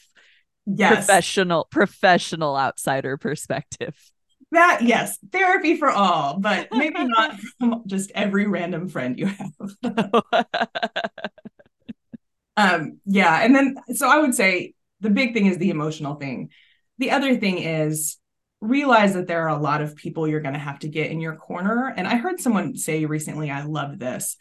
Yes. 0.65 1.06
Professional 1.06 1.67
professional 1.69 2.58
outsider 2.58 3.17
perspective. 3.17 3.95
That 4.52 4.82
yes, 4.84 5.17
therapy 5.32 5.78
for 5.78 5.89
all, 5.89 6.39
but 6.39 6.69
maybe 6.71 7.04
not 7.04 7.39
from 7.60 7.84
just 7.88 8.12
every 8.13 8.45
random 8.45 8.88
friend 8.88 9.17
you 9.17 9.26
have. 9.26 9.52
um 12.58 12.99
yeah, 13.06 13.43
and 13.43 13.56
then 13.56 13.76
so 13.93 14.08
I 14.08 14.19
would 14.19 14.36
say 14.36 14.73
the 15.02 15.10
big 15.10 15.34
thing 15.34 15.47
is 15.47 15.58
the 15.58 15.69
emotional 15.69 16.15
thing. 16.15 16.49
The 16.97 17.12
other 17.12 17.38
thing 17.38 17.58
is 17.58 18.17
realize 18.63 19.13
that 19.13 19.28
there 19.28 19.43
are 19.43 19.58
a 19.58 19.62
lot 19.62 19.82
of 19.82 19.95
people 19.95 20.28
you're 20.28 20.39
going 20.39 20.54
to 20.54 20.60
have 20.60 20.80
to 20.80 20.88
get 20.88 21.12
in 21.12 21.19
your 21.19 21.36
corner. 21.36 21.93
And 21.95 22.08
I 22.08 22.15
heard 22.15 22.39
someone 22.39 22.78
say 22.78 23.04
recently, 23.06 23.52
I 23.52 23.63
love 23.63 23.99
this. 23.99 24.38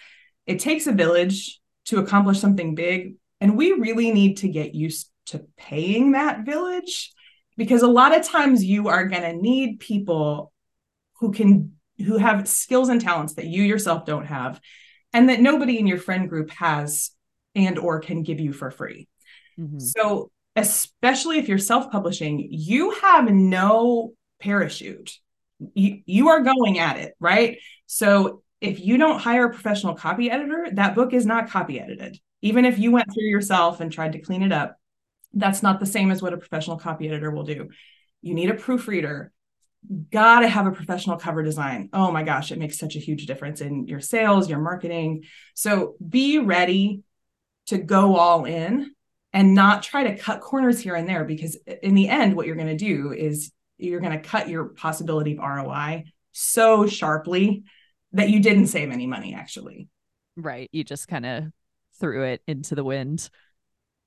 It 0.46 0.61
takes 0.61 0.87
a 0.87 0.92
village 0.92 1.61
to 1.87 1.98
accomplish 1.98 2.38
something 2.38 2.76
big. 2.76 3.16
And 3.40 3.56
we 3.56 3.72
really 3.72 4.12
need 4.12 4.37
to 4.38 4.48
get 4.48 4.76
used 4.76 5.11
to 5.26 5.46
paying 5.56 6.12
that 6.12 6.44
village 6.44 7.12
because 7.56 7.82
a 7.82 7.88
lot 7.88 8.16
of 8.16 8.26
times 8.26 8.64
you 8.64 8.88
are 8.88 9.06
going 9.06 9.22
to 9.22 9.35
need 9.35 9.80
people 9.80 10.52
who 11.20 11.32
can 11.32 11.72
who 11.98 12.16
have 12.18 12.48
skills 12.48 12.88
and 12.88 13.00
talents 13.00 13.35
that 13.35 13.46
you 13.46 13.62
yourself 13.62 14.04
don't 14.04 14.26
have 14.26 14.61
and 15.12 15.28
that 15.28 15.40
nobody 15.40 15.78
in 15.78 15.87
your 15.87 15.98
friend 15.98 16.28
group 16.28 16.50
has 16.50 17.11
and 17.54 17.78
or 17.78 18.00
can 18.00 18.22
give 18.22 18.40
you 18.40 18.52
for 18.52 18.70
free. 18.70 19.08
Mm-hmm. 19.58 19.78
So 19.78 20.30
especially 20.56 21.38
if 21.38 21.48
you're 21.48 21.58
self-publishing, 21.58 22.48
you 22.50 22.92
have 22.92 23.30
no 23.30 24.12
parachute. 24.40 25.12
You, 25.74 26.00
you 26.06 26.28
are 26.28 26.40
going 26.40 26.78
at 26.78 26.96
it, 26.98 27.14
right? 27.20 27.58
So 27.87 28.42
if 28.61 28.80
you 28.80 28.96
don't 28.96 29.20
hire 29.20 29.46
a 29.46 29.52
professional 29.52 29.94
copy 29.94 30.30
editor, 30.30 30.68
that 30.72 30.94
book 30.94 31.12
is 31.12 31.26
not 31.26 31.50
copy 31.50 31.78
edited. 31.78 32.18
Even 32.40 32.64
if 32.64 32.78
you 32.78 32.90
went 32.90 33.12
through 33.12 33.28
yourself 33.28 33.80
and 33.80 33.92
tried 33.92 34.12
to 34.12 34.18
clean 34.18 34.42
it 34.42 34.52
up, 34.52 34.76
that's 35.34 35.62
not 35.62 35.80
the 35.80 35.86
same 35.86 36.10
as 36.10 36.22
what 36.22 36.32
a 36.32 36.38
professional 36.38 36.78
copy 36.78 37.08
editor 37.08 37.30
will 37.30 37.44
do. 37.44 37.68
You 38.20 38.34
need 38.34 38.50
a 38.50 38.54
proofreader. 38.54 39.32
Got 40.10 40.40
to 40.40 40.48
have 40.48 40.66
a 40.66 40.72
professional 40.72 41.16
cover 41.16 41.42
design. 41.42 41.88
Oh 41.92 42.12
my 42.12 42.22
gosh, 42.22 42.52
it 42.52 42.58
makes 42.58 42.78
such 42.78 42.94
a 42.94 43.00
huge 43.00 43.26
difference 43.26 43.60
in 43.60 43.88
your 43.88 44.00
sales, 44.00 44.48
your 44.48 44.60
marketing. 44.60 45.24
So 45.54 45.96
be 46.06 46.38
ready 46.38 47.02
to 47.66 47.78
go 47.78 48.16
all 48.16 48.44
in 48.44 48.92
and 49.32 49.54
not 49.54 49.82
try 49.82 50.04
to 50.04 50.16
cut 50.16 50.40
corners 50.40 50.78
here 50.78 50.94
and 50.94 51.08
there 51.08 51.24
because 51.24 51.56
in 51.82 51.94
the 51.94 52.08
end 52.08 52.36
what 52.36 52.46
you're 52.46 52.56
going 52.56 52.68
to 52.68 52.76
do 52.76 53.12
is 53.12 53.50
you're 53.78 54.00
going 54.00 54.12
to 54.12 54.28
cut 54.28 54.48
your 54.48 54.66
possibility 54.66 55.36
of 55.36 55.38
ROI 55.38 56.04
so 56.32 56.86
sharply 56.86 57.64
that 58.12 58.30
you 58.30 58.40
didn't 58.40 58.66
save 58.66 58.90
any 58.90 59.06
money 59.06 59.34
actually. 59.34 59.88
Right. 60.36 60.68
You 60.72 60.84
just 60.84 61.08
kind 61.08 61.26
of 61.26 61.44
threw 61.98 62.24
it 62.24 62.42
into 62.46 62.74
the 62.74 62.84
wind. 62.84 63.28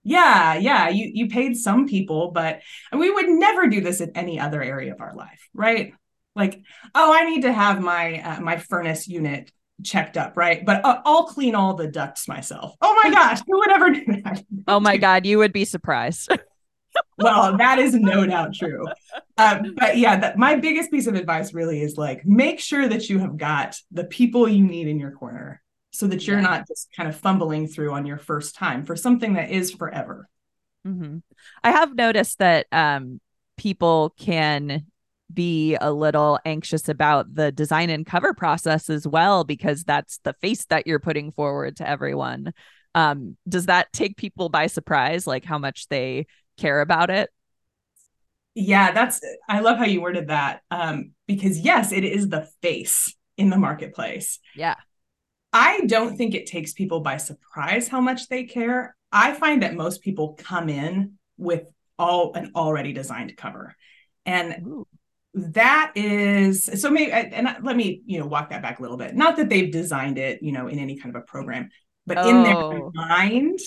Yeah, 0.07 0.53
yeah, 0.53 0.89
you 0.89 1.09
you 1.11 1.27
paid 1.27 1.57
some 1.57 1.87
people, 1.87 2.29
but 2.29 2.61
we 2.93 3.09
would 3.09 3.27
never 3.27 3.67
do 3.67 3.81
this 3.81 4.01
in 4.01 4.11
any 4.15 4.39
other 4.39 4.61
area 4.61 4.93
of 4.93 5.01
our 5.01 5.15
life, 5.15 5.49
right? 5.51 5.93
Like, 6.35 6.61
oh, 6.93 7.11
I 7.11 7.27
need 7.27 7.41
to 7.41 7.51
have 7.51 7.81
my 7.81 8.21
uh, 8.21 8.39
my 8.39 8.57
furnace 8.57 9.07
unit 9.07 9.51
checked 9.83 10.15
up, 10.15 10.37
right? 10.37 10.63
But 10.63 10.85
uh, 10.85 11.01
I'll 11.05 11.25
clean 11.25 11.55
all 11.55 11.73
the 11.73 11.87
ducts 11.87 12.27
myself. 12.27 12.75
Oh 12.81 13.01
my 13.03 13.09
gosh, 13.09 13.39
who 13.47 13.57
would 13.57 13.71
ever 13.71 13.89
do 13.89 14.05
that? 14.23 14.43
oh 14.67 14.79
my 14.79 14.97
god, 14.97 15.25
you 15.25 15.39
would 15.39 15.51
be 15.51 15.65
surprised. 15.65 16.29
well, 17.17 17.57
that 17.57 17.79
is 17.79 17.95
no 17.95 18.27
doubt 18.27 18.53
true. 18.53 18.85
Um, 19.39 19.73
but 19.75 19.97
yeah, 19.97 20.19
that, 20.19 20.37
my 20.37 20.55
biggest 20.55 20.91
piece 20.91 21.07
of 21.07 21.15
advice 21.15 21.51
really 21.51 21.81
is 21.81 21.97
like 21.97 22.27
make 22.27 22.59
sure 22.59 22.87
that 22.87 23.09
you 23.09 23.17
have 23.17 23.37
got 23.37 23.75
the 23.91 24.03
people 24.03 24.47
you 24.47 24.63
need 24.63 24.87
in 24.87 24.99
your 24.99 25.11
corner 25.11 25.63
so 25.95 26.07
that 26.07 26.27
you're 26.27 26.37
yeah. 26.37 26.43
not 26.43 26.67
just 26.67 26.89
kind 26.95 27.09
of 27.09 27.15
fumbling 27.15 27.67
through 27.67 27.93
on 27.93 28.05
your 28.05 28.17
first 28.17 28.55
time 28.55 28.85
for 28.85 28.95
something 28.95 29.33
that 29.33 29.49
is 29.49 29.71
forever. 29.71 30.27
Mm-hmm. 30.85 31.17
I 31.63 31.71
have 31.71 31.95
noticed 31.95 32.39
that 32.39 32.67
um, 32.71 33.19
people 33.57 34.13
can 34.19 34.85
be 35.33 35.75
a 35.75 35.91
little 35.91 36.39
anxious 36.45 36.87
about 36.87 37.33
the 37.33 37.51
design 37.51 37.89
and 37.89 38.05
cover 38.05 38.33
process 38.33 38.89
as 38.89 39.07
well 39.07 39.43
because 39.43 39.83
that's 39.83 40.19
the 40.19 40.33
face 40.33 40.65
that 40.65 40.85
you're 40.85 40.99
putting 40.99 41.31
forward 41.31 41.77
to 41.77 41.87
everyone 41.87 42.53
um, 42.93 43.35
does 43.47 43.65
that 43.65 43.91
take 43.91 44.15
people 44.17 44.49
by 44.49 44.67
surprise 44.67 45.25
like 45.25 45.43
how 45.43 45.57
much 45.57 45.87
they 45.87 46.27
care 46.57 46.79
about 46.79 47.09
it 47.09 47.29
yeah 48.53 48.91
that's 48.91 49.19
i 49.49 49.59
love 49.59 49.77
how 49.77 49.85
you 49.85 49.99
worded 49.99 50.27
that 50.27 50.61
um, 50.69 51.11
because 51.27 51.59
yes 51.59 51.91
it 51.91 52.03
is 52.03 52.29
the 52.29 52.47
face 52.61 53.13
in 53.35 53.49
the 53.49 53.57
marketplace 53.57 54.39
yeah 54.55 54.75
i 55.55 55.79
don't 55.85 56.17
think 56.17 56.35
it 56.35 56.45
takes 56.45 56.73
people 56.73 56.99
by 56.99 57.15
surprise 57.15 57.87
how 57.87 58.01
much 58.01 58.27
they 58.27 58.43
care. 58.43 58.95
I 59.09 59.31
find 59.33 59.63
that 59.63 59.73
most 59.73 60.01
people 60.01 60.37
come 60.37 60.67
in 60.67 61.13
with 61.37 61.63
all 61.97 62.33
an 62.33 62.51
already 62.55 62.91
designed 62.91 63.37
cover. 63.37 63.73
And 64.25 64.67
Ooh. 64.67 64.87
that 65.35 65.93
is 65.95 66.69
so 66.81 66.91
maybe 66.91 67.13
and 67.13 67.55
let 67.63 67.77
me 67.77 68.01
you 68.05 68.19
know 68.19 68.25
walk 68.25 68.49
that 68.49 68.61
back 68.61 68.79
a 68.79 68.81
little 68.81 68.97
bit. 68.97 69.15
Not 69.15 69.37
that 69.37 69.47
they've 69.47 69.71
designed 69.71 70.17
it 70.17 70.43
you 70.43 70.51
know 70.51 70.67
in 70.67 70.77
any 70.77 70.97
kind 70.99 71.15
of 71.15 71.21
a 71.21 71.25
program 71.25 71.69
but 72.05 72.17
oh. 72.17 72.29
in 72.29 72.43
their 72.43 72.57
oh. 72.57 72.91
mind 72.93 73.59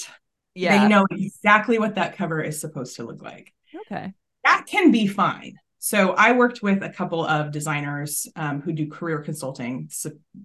yeah. 0.55 0.83
they 0.83 0.89
know 0.89 1.07
exactly 1.11 1.79
what 1.79 1.95
that 1.95 2.17
cover 2.17 2.43
is 2.43 2.61
supposed 2.61 2.97
to 2.97 3.05
look 3.05 3.23
like. 3.23 3.55
Okay. 3.75 4.13
That 4.45 4.67
can 4.69 4.91
be 4.91 5.07
fine. 5.07 5.57
So 5.79 6.13
i 6.13 6.33
worked 6.33 6.61
with 6.63 6.83
a 6.83 6.91
couple 6.91 7.25
of 7.25 7.51
designers 7.51 8.27
um, 8.37 8.61
who 8.61 8.73
do 8.73 8.91
career 8.91 9.21
consulting 9.21 9.89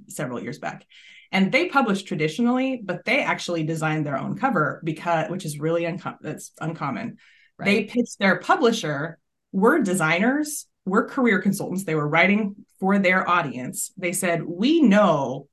several 0.08 0.42
years 0.42 0.60
back 0.60 0.86
and 1.34 1.52
they 1.52 1.67
publish 1.67 2.04
traditionally 2.04 2.82
but 2.84 3.04
they 3.04 3.22
actually 3.22 3.63
designed 3.63 4.06
their 4.06 4.17
own 4.17 4.38
cover 4.38 4.82
because 4.86 5.30
which 5.30 5.43
is 5.43 5.60
really 5.60 5.86
unco- 5.86 6.17
that's 6.22 6.52
uncommon 6.62 7.17
right. 7.58 7.65
they 7.65 7.84
pitched 7.84 8.17
their 8.19 8.38
publisher 8.39 9.19
we're 9.52 9.82
designers 9.82 10.67
we're 10.86 11.08
career 11.08 11.41
consultants. 11.41 11.84
They 11.84 11.96
were 11.96 12.08
writing 12.08 12.56
for 12.80 13.00
their 13.00 13.28
audience. 13.28 13.91
They 13.98 14.13
said, 14.13 14.43
We 14.43 14.82
know 14.82 15.48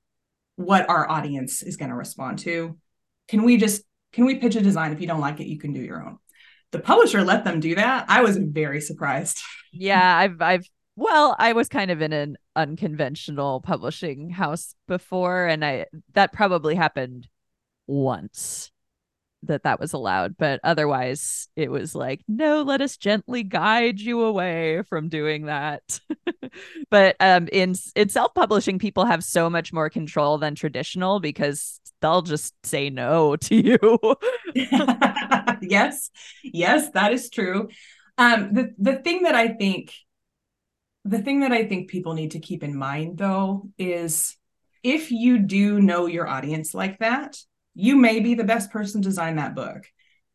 what 0.56 0.88
our 0.88 1.08
audience 1.08 1.62
is 1.62 1.76
going 1.76 1.90
to 1.90 1.96
respond 1.96 2.40
to. 2.40 2.76
Can 3.28 3.44
we 3.44 3.56
just 3.56 3.82
can 4.12 4.24
we 4.24 4.36
pitch 4.36 4.56
a 4.56 4.60
design? 4.60 4.92
If 4.92 5.00
you 5.00 5.06
don't 5.06 5.20
like 5.20 5.40
it, 5.40 5.46
you 5.46 5.58
can 5.58 5.72
do 5.72 5.80
your 5.80 6.04
own. 6.04 6.18
The 6.72 6.80
publisher 6.80 7.22
let 7.22 7.44
them 7.44 7.60
do 7.60 7.76
that. 7.76 8.06
I 8.08 8.22
was 8.22 8.36
very 8.36 8.80
surprised. 8.80 9.40
Yeah, 9.72 10.16
I've 10.16 10.40
I've 10.42 10.66
well, 11.00 11.34
I 11.38 11.54
was 11.54 11.70
kind 11.70 11.90
of 11.90 12.02
in 12.02 12.12
an 12.12 12.36
unconventional 12.54 13.62
publishing 13.62 14.28
house 14.28 14.74
before 14.86 15.46
and 15.46 15.64
I 15.64 15.86
that 16.12 16.30
probably 16.30 16.74
happened 16.74 17.26
once 17.86 18.70
that 19.44 19.62
that 19.62 19.80
was 19.80 19.94
allowed 19.94 20.36
but 20.36 20.60
otherwise 20.62 21.48
it 21.56 21.70
was 21.70 21.94
like 21.94 22.20
no 22.28 22.60
let 22.60 22.82
us 22.82 22.98
gently 22.98 23.42
guide 23.42 23.98
you 23.98 24.20
away 24.24 24.82
from 24.90 25.08
doing 25.08 25.46
that. 25.46 26.00
But 26.90 27.16
um 27.18 27.48
in 27.50 27.74
in 27.94 28.08
self-publishing 28.10 28.78
people 28.78 29.06
have 29.06 29.24
so 29.24 29.48
much 29.48 29.72
more 29.72 29.88
control 29.88 30.36
than 30.36 30.54
traditional 30.54 31.18
because 31.20 31.80
they'll 32.02 32.22
just 32.22 32.54
say 32.66 32.90
no 32.90 33.36
to 33.48 33.54
you. 33.54 33.78
Yes. 35.62 36.10
Yes 36.42 36.90
that 36.90 37.12
is 37.14 37.30
true. 37.30 37.68
Um 38.18 38.52
the 38.52 38.74
the 38.78 38.96
thing 38.96 39.22
that 39.22 39.34
i 39.34 39.48
think 39.48 39.94
the 41.04 41.20
thing 41.20 41.40
that 41.40 41.52
i 41.52 41.64
think 41.64 41.88
people 41.88 42.14
need 42.14 42.32
to 42.32 42.40
keep 42.40 42.62
in 42.62 42.76
mind 42.76 43.18
though 43.18 43.68
is 43.78 44.36
if 44.82 45.10
you 45.10 45.38
do 45.38 45.80
know 45.80 46.06
your 46.06 46.26
audience 46.26 46.74
like 46.74 46.98
that 46.98 47.36
you 47.74 47.96
may 47.96 48.20
be 48.20 48.34
the 48.34 48.44
best 48.44 48.70
person 48.70 49.02
to 49.02 49.08
design 49.08 49.36
that 49.36 49.54
book. 49.54 49.84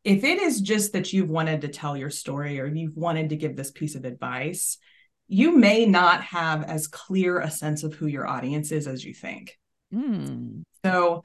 If 0.04 0.24
it 0.24 0.40
is 0.40 0.62
just 0.62 0.94
that 0.94 1.14
you've 1.14 1.30
wanted 1.30 1.62
to 1.62 1.68
tell 1.68 1.98
your 1.98 2.10
story 2.10 2.60
or 2.60 2.68
you've 2.68 2.96
wanted 2.96 3.30
to 3.30 3.36
give 3.36 3.56
this 3.56 3.72
piece 3.72 3.96
of 3.96 4.06
advice, 4.06 4.78
you 5.28 5.58
may 5.58 5.86
not 5.86 6.24
have 6.24 6.64
as 6.64 6.88
clear 6.88 7.40
a 7.40 7.50
sense 7.50 7.84
of 7.84 7.94
who 7.96 8.06
your 8.06 8.28
audience 8.28 8.72
is 8.72 8.88
as 8.88 9.04
you 9.04 9.14
think. 9.14 9.58
Mm. 9.94 10.62
So 10.84 11.24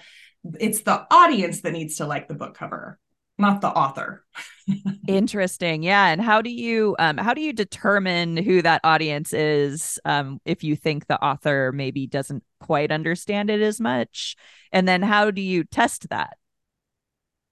it's 0.58 0.80
the 0.80 1.06
audience 1.10 1.60
that 1.60 1.72
needs 1.72 1.96
to 1.96 2.06
like 2.06 2.28
the 2.28 2.34
book 2.34 2.54
cover, 2.54 2.98
not 3.40 3.60
the 3.60 3.68
author. 3.68 4.24
Interesting. 5.06 5.82
Yeah. 5.82 6.06
And 6.08 6.20
how 6.20 6.42
do 6.42 6.50
you 6.50 6.94
um 6.98 7.16
how 7.16 7.34
do 7.34 7.40
you 7.40 7.52
determine 7.52 8.36
who 8.36 8.62
that 8.62 8.80
audience 8.84 9.32
is 9.32 9.98
um 10.04 10.40
if 10.44 10.62
you 10.62 10.76
think 10.76 11.06
the 11.06 11.20
author 11.22 11.72
maybe 11.72 12.06
doesn't 12.06 12.44
quite 12.60 12.92
understand 12.92 13.50
it 13.50 13.60
as 13.60 13.80
much? 13.80 14.36
And 14.72 14.86
then 14.86 15.02
how 15.02 15.30
do 15.30 15.40
you 15.40 15.64
test 15.64 16.08
that? 16.10 16.36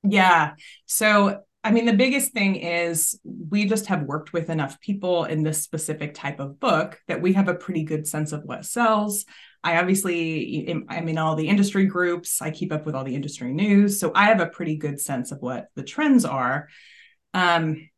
Yeah. 0.03 0.55
So 0.87 1.43
I 1.65 1.73
mean, 1.73 1.87
the 1.87 1.93
biggest 1.93 2.33
thing 2.33 2.57
is 2.57 3.19
we 3.25 3.67
just 3.67 3.87
have 3.87 4.03
worked 4.03 4.33
with 4.33 4.49
enough 4.49 4.81
people 4.81 5.25
in 5.25 5.43
this 5.43 5.63
specific 5.63 6.15
type 6.15 6.39
of 6.41 6.61
book 6.61 7.01
that 7.09 7.21
we 7.21 7.33
have 7.33 7.49
a 7.49 7.55
pretty 7.55 7.83
good 7.83 8.07
sense 8.07 8.33
of 8.33 8.45
what 8.45 8.65
sells. 8.65 9.25
I 9.65 9.79
obviously, 9.79 10.73
I'm 10.89 11.09
in 11.09 11.19
all 11.19 11.35
the 11.35 11.49
industry 11.49 11.87
groups. 11.87 12.41
I 12.41 12.53
keep 12.53 12.73
up 12.73 12.87
with 12.87 12.95
all 12.95 13.05
the 13.05 13.17
industry 13.17 13.53
news. 13.53 13.99
So 13.99 14.13
I 14.15 14.27
have 14.27 14.41
a 14.41 14.47
pretty 14.47 14.77
good 14.77 15.01
sense 15.01 15.33
of 15.33 15.41
what 15.41 15.67
the 15.75 15.83
trends 15.83 16.25
are. 16.25 16.69
Um, 17.35 17.89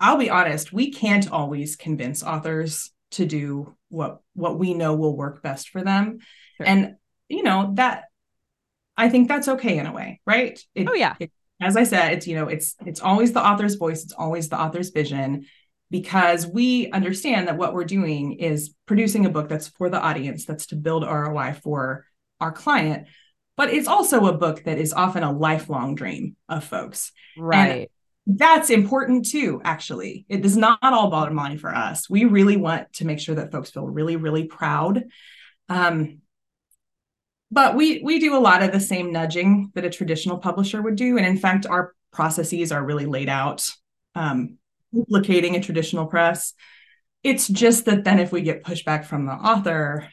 I'll 0.00 0.18
be 0.18 0.30
honest, 0.30 0.72
we 0.72 0.90
can't 0.90 1.30
always 1.30 1.76
convince 1.76 2.22
authors 2.22 2.90
to 3.12 3.26
do 3.26 3.74
what 3.88 4.20
what 4.34 4.58
we 4.58 4.74
know 4.74 4.94
will 4.94 5.16
work 5.16 5.42
best 5.42 5.70
for 5.70 5.82
them. 5.82 6.18
Sure. 6.56 6.66
And 6.66 6.96
you 7.28 7.42
know, 7.42 7.72
that 7.74 8.04
I 8.96 9.08
think 9.08 9.28
that's 9.28 9.48
okay 9.48 9.78
in 9.78 9.86
a 9.86 9.92
way, 9.92 10.20
right? 10.26 10.58
It, 10.74 10.88
oh 10.88 10.94
yeah. 10.94 11.14
It, 11.18 11.32
as 11.60 11.76
I 11.76 11.84
said, 11.84 12.12
it's 12.12 12.26
you 12.26 12.36
know, 12.36 12.48
it's 12.48 12.76
it's 12.86 13.00
always 13.00 13.32
the 13.32 13.44
author's 13.44 13.74
voice, 13.74 14.04
it's 14.04 14.12
always 14.12 14.48
the 14.48 14.60
author's 14.60 14.90
vision 14.90 15.46
because 15.90 16.46
we 16.46 16.90
understand 16.90 17.48
that 17.48 17.56
what 17.56 17.74
we're 17.74 17.84
doing 17.84 18.34
is 18.34 18.74
producing 18.86 19.26
a 19.26 19.30
book 19.30 19.48
that's 19.48 19.68
for 19.68 19.88
the 19.88 20.00
audience, 20.00 20.44
that's 20.44 20.66
to 20.66 20.76
build 20.76 21.02
ROI 21.02 21.54
for 21.62 22.04
our 22.40 22.52
client, 22.52 23.06
but 23.56 23.70
it's 23.72 23.88
also 23.88 24.26
a 24.26 24.36
book 24.36 24.64
that 24.64 24.78
is 24.78 24.92
often 24.92 25.22
a 25.22 25.32
lifelong 25.32 25.94
dream 25.94 26.36
of 26.48 26.64
folks. 26.64 27.12
Right. 27.36 27.90
And 28.26 28.38
that's 28.38 28.70
important 28.70 29.26
too, 29.26 29.60
actually. 29.64 30.26
It 30.28 30.44
is 30.44 30.56
not 30.56 30.78
all 30.82 31.10
bottom 31.10 31.36
line 31.36 31.58
for 31.58 31.74
us. 31.74 32.08
We 32.10 32.24
really 32.24 32.56
want 32.56 32.92
to 32.94 33.06
make 33.06 33.18
sure 33.18 33.36
that 33.36 33.50
folks 33.50 33.70
feel 33.70 33.86
really, 33.86 34.16
really 34.16 34.44
proud. 34.44 35.04
Um, 35.70 36.20
but 37.50 37.74
we 37.74 38.00
we 38.02 38.18
do 38.18 38.36
a 38.36 38.40
lot 38.40 38.62
of 38.62 38.72
the 38.72 38.80
same 38.80 39.12
nudging 39.12 39.70
that 39.74 39.84
a 39.84 39.90
traditional 39.90 40.38
publisher 40.38 40.82
would 40.82 40.96
do. 40.96 41.16
And 41.16 41.26
in 41.26 41.38
fact, 41.38 41.66
our 41.66 41.94
processes 42.12 42.72
are 42.72 42.84
really 42.84 43.06
laid 43.06 43.28
out 43.28 43.68
um, 44.14 44.58
duplicating 44.92 45.56
a 45.56 45.60
traditional 45.60 46.06
press. 46.06 46.54
It's 47.22 47.48
just 47.48 47.86
that 47.86 48.04
then 48.04 48.18
if 48.18 48.32
we 48.32 48.42
get 48.42 48.64
pushback 48.64 49.04
from 49.04 49.26
the 49.26 49.32
author, 49.32 50.08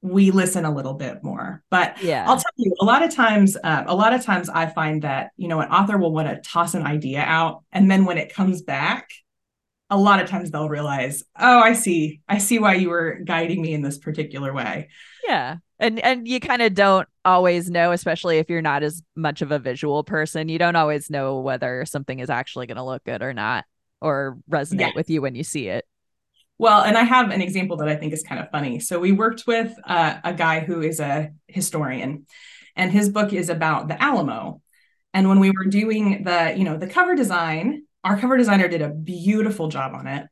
we 0.00 0.30
listen 0.30 0.64
a 0.64 0.74
little 0.74 0.94
bit 0.94 1.22
more. 1.22 1.62
But 1.70 2.02
yeah, 2.02 2.24
I'll 2.28 2.36
tell 2.36 2.52
you, 2.56 2.74
a 2.80 2.84
lot 2.84 3.02
of 3.02 3.14
times, 3.14 3.56
uh, 3.62 3.84
a 3.86 3.94
lot 3.94 4.12
of 4.12 4.22
times 4.24 4.48
I 4.48 4.66
find 4.66 5.02
that 5.02 5.30
you 5.36 5.48
know 5.48 5.60
an 5.60 5.70
author 5.70 5.98
will 5.98 6.12
want 6.12 6.28
to 6.28 6.48
toss 6.48 6.74
an 6.74 6.84
idea 6.84 7.20
out, 7.20 7.64
and 7.72 7.90
then 7.90 8.04
when 8.04 8.18
it 8.18 8.32
comes 8.32 8.62
back, 8.62 9.10
a 9.90 9.96
lot 9.96 10.20
of 10.20 10.28
times 10.28 10.50
they'll 10.50 10.68
realize, 10.68 11.24
oh, 11.38 11.60
I 11.60 11.72
see, 11.72 12.20
I 12.28 12.38
see 12.38 12.58
why 12.58 12.74
you 12.74 12.90
were 12.90 13.20
guiding 13.24 13.62
me 13.62 13.72
in 13.72 13.82
this 13.82 13.98
particular 13.98 14.52
way. 14.52 14.88
Yeah, 15.26 15.56
and 15.78 15.98
and 16.00 16.26
you 16.26 16.40
kind 16.40 16.62
of 16.62 16.74
don't 16.74 17.08
always 17.24 17.70
know 17.70 17.92
especially 17.92 18.38
if 18.38 18.48
you're 18.48 18.62
not 18.62 18.82
as 18.82 19.02
much 19.14 19.42
of 19.42 19.52
a 19.52 19.58
visual 19.58 20.02
person 20.02 20.48
you 20.48 20.58
don't 20.58 20.76
always 20.76 21.10
know 21.10 21.40
whether 21.40 21.84
something 21.84 22.18
is 22.20 22.30
actually 22.30 22.66
going 22.66 22.76
to 22.76 22.84
look 22.84 23.04
good 23.04 23.22
or 23.22 23.32
not 23.32 23.64
or 24.00 24.38
resonate 24.50 24.80
yeah. 24.80 24.90
with 24.94 25.10
you 25.10 25.20
when 25.20 25.34
you 25.34 25.44
see 25.44 25.68
it. 25.68 25.84
Well 26.58 26.82
and 26.82 26.96
i 26.96 27.04
have 27.04 27.30
an 27.30 27.40
example 27.40 27.76
that 27.78 27.88
i 27.88 27.96
think 27.96 28.12
is 28.12 28.22
kind 28.22 28.40
of 28.40 28.50
funny. 28.50 28.80
So 28.80 28.98
we 28.98 29.12
worked 29.12 29.46
with 29.46 29.74
uh, 29.84 30.18
a 30.24 30.34
guy 30.34 30.60
who 30.60 30.80
is 30.80 31.00
a 31.00 31.30
historian 31.46 32.26
and 32.74 32.90
his 32.90 33.08
book 33.08 33.32
is 33.32 33.48
about 33.48 33.88
the 33.88 34.00
alamo. 34.02 34.62
And 35.14 35.28
when 35.28 35.40
we 35.40 35.50
were 35.50 35.64
doing 35.64 36.24
the 36.24 36.54
you 36.56 36.64
know 36.64 36.76
the 36.76 36.86
cover 36.86 37.14
design 37.14 37.84
our 38.08 38.18
cover 38.18 38.36
designer 38.36 38.68
did 38.68 38.82
a 38.82 38.88
beautiful 38.88 39.68
job 39.68 39.94
on 39.94 40.06
it 40.06 40.26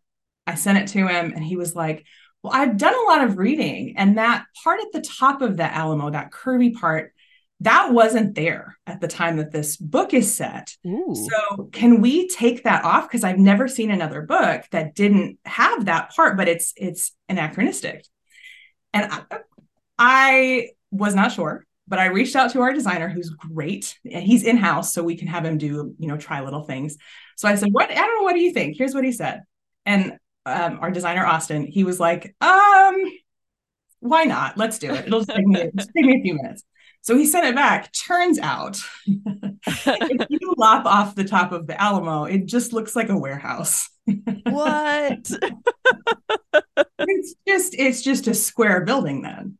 i 0.47 0.55
sent 0.55 0.79
it 0.79 0.89
to 0.89 1.07
him 1.07 1.33
and 1.35 1.45
he 1.45 1.57
was 1.57 1.75
like 1.75 2.05
well, 2.47 2.53
I've 2.55 2.77
done 2.77 2.95
a 2.95 3.09
lot 3.09 3.25
of 3.25 3.39
reading, 3.39 3.95
and 3.97 4.19
that 4.19 4.45
part 4.63 4.79
at 4.81 4.93
the 4.93 5.01
top 5.01 5.43
of 5.43 5.57
the 5.57 5.65
Alamo, 5.65 6.11
that 6.11 6.31
curvy 6.31 6.73
part, 6.73 7.13
that 7.61 7.93
wasn't 7.93 8.37
there 8.37 8.77
at 8.87 9.01
the 9.01 9.09
time 9.09 9.39
that 9.39 9.51
this 9.51 9.77
book 9.77 10.15
is 10.15 10.33
set. 10.33 10.77
Ooh. 10.87 11.13
So, 11.15 11.65
can 11.73 12.01
we 12.01 12.29
take 12.29 12.63
that 12.63 12.85
off? 12.85 13.09
Because 13.09 13.25
I've 13.25 13.39
never 13.39 13.67
seen 13.67 13.91
another 13.91 14.23
book 14.23 14.63
that 14.71 14.95
didn't 14.95 15.41
have 15.45 15.87
that 15.87 16.15
part, 16.15 16.37
but 16.37 16.47
it's 16.47 16.73
it's 16.77 17.13
anachronistic. 17.29 18.05
And 18.93 19.11
I, 19.11 19.39
I 19.99 20.69
was 20.93 21.17
not 21.17 21.33
sure, 21.33 21.67
but 21.89 21.99
I 21.99 22.07
reached 22.07 22.37
out 22.37 22.53
to 22.53 22.61
our 22.61 22.73
designer, 22.73 23.09
who's 23.09 23.31
great, 23.31 23.99
and 24.11 24.25
he's 24.25 24.45
in 24.45 24.57
house, 24.57 24.93
so 24.93 25.03
we 25.03 25.17
can 25.17 25.29
have 25.29 25.45
him 25.45 25.59
do 25.59 25.95
you 25.99 26.09
know 26.09 26.17
try 26.17 26.41
little 26.41 26.65
things. 26.65 26.97
So 27.37 27.49
I 27.49 27.55
said, 27.55 27.69
"What? 27.73 27.91
I 27.91 27.95
don't 27.95 28.17
know. 28.17 28.23
What 28.23 28.35
do 28.35 28.41
you 28.41 28.53
think?" 28.53 28.77
Here's 28.77 28.95
what 28.95 29.05
he 29.05 29.13
said, 29.13 29.43
and 29.85 30.19
um, 30.47 30.79
our 30.81 30.91
designer 30.91 31.27
Austin, 31.27 31.67
he 31.67 31.85
was 31.85 31.99
like, 31.99 32.35
um, 32.41 33.03
why 34.01 34.25
not? 34.25 34.57
Let's 34.57 34.79
do 34.79 34.93
it. 34.95 35.07
It'll 35.07 35.21
just 35.21 35.37
take 35.37 35.47
me, 35.47 35.71
just 35.77 35.91
take 35.95 36.07
me 36.07 36.19
a 36.21 36.23
few 36.23 36.35
minutes. 36.35 36.63
So 37.03 37.17
he 37.17 37.27
sent 37.27 37.47
it 37.47 37.55
back. 37.55 37.93
Turns 37.93 38.39
out, 38.39 38.81
if 39.07 40.27
you 40.31 40.55
lop 40.57 40.87
off 40.87 41.15
the 41.15 41.25
top 41.25 41.53
of 41.53 41.67
the 41.67 41.81
Alamo, 41.81 42.25
it 42.25 42.47
just 42.47 42.73
looks 42.73 42.97
like 42.97 43.09
a 43.09 43.19
warehouse. 43.19 43.89
what? 44.45 45.31
it's 46.99 47.35
just 47.47 47.75
it's 47.79 48.03
just 48.03 48.29
a 48.29 48.35
square 48.35 48.85
building 48.85 49.23
then. 49.23 49.59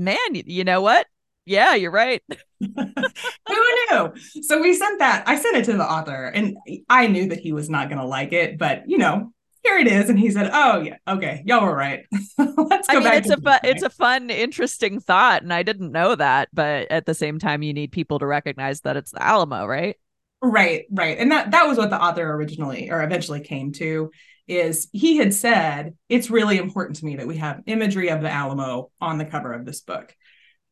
Man, 0.00 0.16
you 0.32 0.64
know 0.64 0.80
what? 0.80 1.06
Yeah, 1.44 1.74
you're 1.74 1.90
right. 1.90 2.22
Who 2.60 2.68
knew? 2.70 4.12
So 4.40 4.58
we 4.62 4.72
sent 4.72 4.98
that. 5.00 5.24
I 5.26 5.36
sent 5.38 5.58
it 5.58 5.66
to 5.66 5.74
the 5.74 5.84
author, 5.84 6.26
and 6.26 6.56
I 6.88 7.06
knew 7.06 7.28
that 7.28 7.40
he 7.40 7.52
was 7.52 7.68
not 7.68 7.90
going 7.90 8.00
to 8.00 8.06
like 8.06 8.32
it, 8.32 8.56
but 8.56 8.88
you 8.88 8.96
know, 8.96 9.34
here 9.62 9.76
it 9.76 9.86
is. 9.86 10.08
And 10.08 10.18
he 10.18 10.30
said, 10.30 10.50
Oh 10.54 10.80
yeah, 10.80 10.96
okay, 11.06 11.42
y'all 11.44 11.66
were 11.66 11.76
right. 11.76 12.06
Let's 12.38 12.88
go 12.88 12.94
I 12.94 12.94
mean, 12.94 13.02
back. 13.04 13.14
It's 13.18 13.28
a 13.30 13.36
fun, 13.36 13.60
it's 13.62 13.82
a 13.82 13.90
fun, 13.90 14.30
interesting 14.30 15.00
thought. 15.00 15.42
And 15.42 15.52
I 15.52 15.62
didn't 15.62 15.92
know 15.92 16.14
that, 16.14 16.48
but 16.54 16.90
at 16.90 17.04
the 17.04 17.14
same 17.14 17.38
time, 17.38 17.62
you 17.62 17.74
need 17.74 17.92
people 17.92 18.18
to 18.20 18.26
recognize 18.26 18.80
that 18.80 18.96
it's 18.96 19.10
the 19.10 19.22
Alamo, 19.22 19.66
right? 19.66 19.96
Right, 20.40 20.86
right. 20.90 21.18
And 21.18 21.30
that 21.30 21.50
that 21.50 21.68
was 21.68 21.76
what 21.76 21.90
the 21.90 22.02
author 22.02 22.26
originally 22.32 22.90
or 22.90 23.02
eventually 23.02 23.40
came 23.40 23.72
to 23.72 24.10
is 24.50 24.88
he 24.92 25.16
had 25.16 25.32
said, 25.32 25.96
It's 26.08 26.30
really 26.30 26.58
important 26.58 26.96
to 26.98 27.04
me 27.04 27.16
that 27.16 27.26
we 27.26 27.38
have 27.38 27.62
imagery 27.66 28.08
of 28.08 28.20
the 28.20 28.30
Alamo 28.30 28.90
on 29.00 29.18
the 29.18 29.24
cover 29.24 29.52
of 29.52 29.64
this 29.64 29.80
book. 29.80 30.14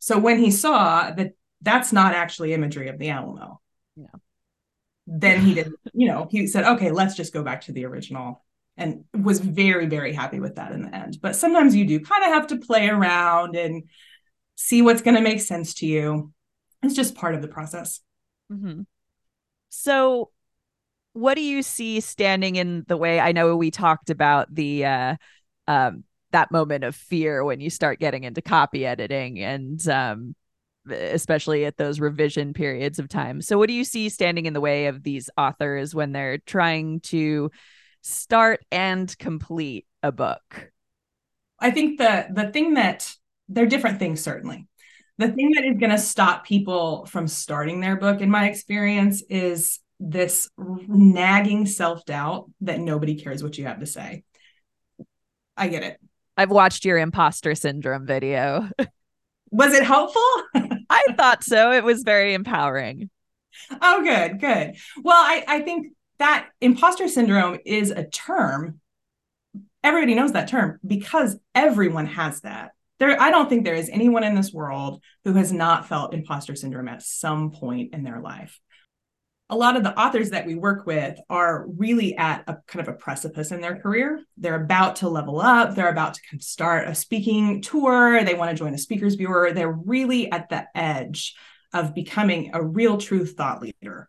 So 0.01 0.19
when 0.19 0.39
he 0.39 0.51
saw 0.51 1.11
that 1.11 1.33
that's 1.61 1.93
not 1.93 2.15
actually 2.15 2.53
imagery 2.53 2.89
of 2.89 2.99
the 2.99 3.11
Alamo. 3.11 3.61
Yeah. 3.97 4.07
Then 5.07 5.41
he 5.41 5.55
didn't, 5.55 5.77
you 5.93 6.07
know, 6.07 6.29
he 6.31 6.47
said, 6.47 6.65
okay, 6.65 6.91
let's 6.91 7.15
just 7.15 7.33
go 7.33 7.43
back 7.43 7.63
to 7.63 7.73
the 7.73 7.87
original 7.87 8.45
and 8.79 9.05
was 9.13 9.41
very 9.41 9.87
very 9.87 10.13
happy 10.13 10.41
with 10.41 10.55
that 10.55 10.73
in 10.73 10.83
the 10.83 10.95
end 10.95 11.19
but 11.21 11.35
sometimes 11.37 11.75
you 11.75 11.85
do 11.85 12.01
kind 12.01 12.23
of 12.23 12.31
have 12.31 12.47
to 12.47 12.59
play 12.59 12.89
around 12.89 13.57
and 13.57 13.83
see 14.55 14.81
what's 14.81 15.03
going 15.03 15.17
to 15.17 15.21
make 15.21 15.41
sense 15.41 15.75
to 15.75 15.87
you 15.87 16.33
it's 16.83 16.95
just 16.95 17.17
part 17.17 17.35
of 17.35 17.43
the 17.43 17.49
process 17.49 18.01
mm-hmm. 18.51 18.83
so 19.69 20.31
what 21.19 21.35
do 21.35 21.43
you 21.43 21.63
see 21.63 22.01
standing 22.01 22.57
in 22.57 22.85
the 22.89 22.97
way 22.97 23.21
i 23.21 23.33
know 23.33 23.57
we 23.57 23.71
talked 23.71 24.11
about 24.11 24.53
the 24.55 24.85
uh 24.85 25.17
um 25.67 26.05
that 26.31 26.51
moment 26.51 26.85
of 26.85 26.95
fear 26.95 27.45
when 27.45 27.61
you 27.61 27.71
start 27.71 27.99
getting 27.99 28.25
into 28.25 28.43
copy 28.43 28.85
editing 28.85 29.39
and 29.41 29.87
um 29.89 30.35
especially 30.91 31.65
at 31.65 31.77
those 31.77 32.01
revision 32.01 32.55
periods 32.55 32.99
of 32.99 33.09
time 33.09 33.43
so 33.43 33.59
what 33.59 33.69
do 33.69 33.75
you 33.75 33.85
see 33.85 34.09
standing 34.09 34.47
in 34.47 34.55
the 34.55 34.61
way 34.61 34.87
of 34.87 35.03
these 35.03 35.29
authors 35.37 35.95
when 35.95 36.13
they're 36.13 36.39
trying 36.39 37.01
to 37.01 37.51
start 38.03 38.65
and 38.71 39.17
complete 39.19 39.87
a 40.03 40.13
book? 40.13 40.73
I 41.61 41.71
think 41.71 41.99
the 41.99 42.27
the 42.31 42.51
thing 42.51 42.75
that 42.75 43.13
they're 43.49 43.67
different 43.67 43.99
things 43.99 44.21
certainly. 44.21 44.67
The 45.19 45.29
thing 45.29 45.51
that 45.57 45.65
is 45.65 45.79
going 45.79 45.91
to 45.91 45.99
stop 45.99 46.47
people 46.47 47.05
from 47.07 47.27
starting 47.27 47.81
their 47.81 47.97
book 47.97 48.21
in 48.21 48.31
my 48.31 48.49
experience 48.49 49.21
is 49.29 49.81
this 50.01 50.49
nagging 50.59 51.67
self-doubt 51.67 52.51
that 52.63 52.81
nobody 52.81 53.17
cares 53.17 53.43
what 53.43 53.59
you 53.59 53.67
have 53.67 53.81
to 53.81 53.87
say. 53.87 54.25
I 55.57 55.69
get 55.69 55.83
it. 55.83 56.01
I've 56.37 56.51
watched 56.51 56.85
your 56.85 56.99
imposter 56.99 57.55
syndrome 57.55 58.07
video. 58.07 58.69
Was 59.51 59.75
it 59.75 59.83
helpful? 59.83 60.23
I 60.91 61.05
thought 61.17 61.43
so. 61.43 61.73
It 61.73 61.83
was 61.83 62.03
very 62.03 62.35
empowering. 62.35 63.11
Oh, 63.81 64.03
good, 64.03 64.41
good. 64.41 64.77
Well, 65.03 65.17
I, 65.17 65.45
I 65.49 65.61
think 65.61 65.89
that 66.19 66.49
imposter 66.61 67.09
syndrome 67.09 67.59
is 67.65 67.91
a 67.91 68.05
term. 68.05 68.81
Everybody 69.83 70.15
knows 70.15 70.33
that 70.33 70.49
term 70.49 70.79
because 70.87 71.39
everyone 71.55 72.07
has 72.07 72.43
that. 72.43 72.73
There, 72.99 73.21
I 73.21 73.31
don't 73.31 73.49
think 73.49 73.65
there 73.65 73.75
is 73.75 73.89
anyone 73.89 74.25
in 74.25 74.35
this 74.35 74.53
world 74.53 75.03
who 75.25 75.33
has 75.35 75.53
not 75.53 75.87
felt 75.89 76.15
imposter 76.15 76.57
syndrome 76.57 76.89
at 76.89 77.03
some 77.03 77.51
point 77.51 77.95
in 77.95 78.03
their 78.03 78.21
life. 78.21 78.59
A 79.51 79.57
lot 79.57 79.77
of 79.77 79.83
the 79.83 79.99
authors 79.99 80.31
that 80.31 80.47
we 80.47 80.55
work 80.55 80.85
with 80.85 81.19
are 81.31 81.67
really 81.67 82.17
at 82.17 82.45
a 82.47 82.59
kind 82.67 82.87
of 82.87 82.95
a 82.95 82.99
precipice 82.99 83.51
in 83.51 83.61
their 83.61 83.77
career. 83.77 84.23
They're 84.37 84.63
about 84.63 84.97
to 84.97 85.09
level 85.09 85.41
up, 85.41 85.75
they're 85.75 85.89
about 85.89 86.15
to 86.15 86.21
kind 86.29 86.39
of 86.39 86.45
start 86.45 86.87
a 86.87 86.95
speaking 86.95 87.63
tour, 87.63 88.23
they 88.25 88.35
want 88.35 88.51
to 88.51 88.57
join 88.57 88.75
a 88.75 88.79
speakers 88.79 89.17
bureau. 89.17 89.53
They're 89.53 89.73
really 89.73 90.31
at 90.31 90.51
the 90.51 90.67
edge 90.75 91.35
of 91.73 91.95
becoming 91.95 92.51
a 92.53 92.63
real 92.63 92.99
true 92.99 93.25
thought 93.25 93.63
leader. 93.63 94.09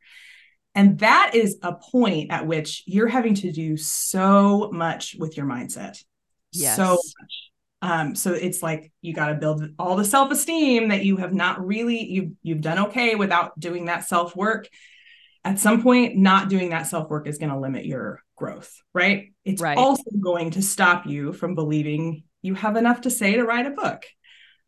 And 0.75 0.99
that 0.99 1.31
is 1.33 1.57
a 1.61 1.73
point 1.73 2.31
at 2.31 2.45
which 2.45 2.83
you're 2.85 3.07
having 3.07 3.35
to 3.35 3.51
do 3.51 3.75
so 3.75 4.69
much 4.71 5.15
with 5.17 5.35
your 5.35 5.45
mindset. 5.45 6.03
Yes. 6.51 6.75
So 6.75 6.91
much. 6.91 7.51
Um, 7.81 8.15
so 8.15 8.33
it's 8.33 8.61
like 8.61 8.91
you 9.01 9.13
got 9.13 9.27
to 9.29 9.35
build 9.35 9.63
all 9.79 9.95
the 9.95 10.03
self-esteem 10.05 10.89
that 10.89 11.05
you 11.05 11.17
have 11.17 11.33
not 11.33 11.65
really 11.65 12.03
you've 12.03 12.31
you've 12.43 12.61
done 12.61 12.87
okay 12.87 13.15
without 13.15 13.57
doing 13.59 13.85
that 13.85 14.05
self-work. 14.05 14.67
At 15.43 15.59
some 15.59 15.81
point, 15.81 16.17
not 16.17 16.49
doing 16.49 16.69
that 16.69 16.87
self-work 16.87 17.27
is 17.27 17.37
going 17.37 17.51
to 17.51 17.59
limit 17.59 17.85
your 17.85 18.21
growth, 18.35 18.81
right? 18.93 19.33
It's 19.45 19.61
right. 19.61 19.77
also 19.77 20.03
going 20.19 20.51
to 20.51 20.61
stop 20.61 21.05
you 21.05 21.33
from 21.33 21.55
believing 21.55 22.23
you 22.41 22.55
have 22.55 22.75
enough 22.75 23.01
to 23.01 23.09
say 23.09 23.33
to 23.33 23.43
write 23.43 23.65
a 23.65 23.71
book. 23.71 24.03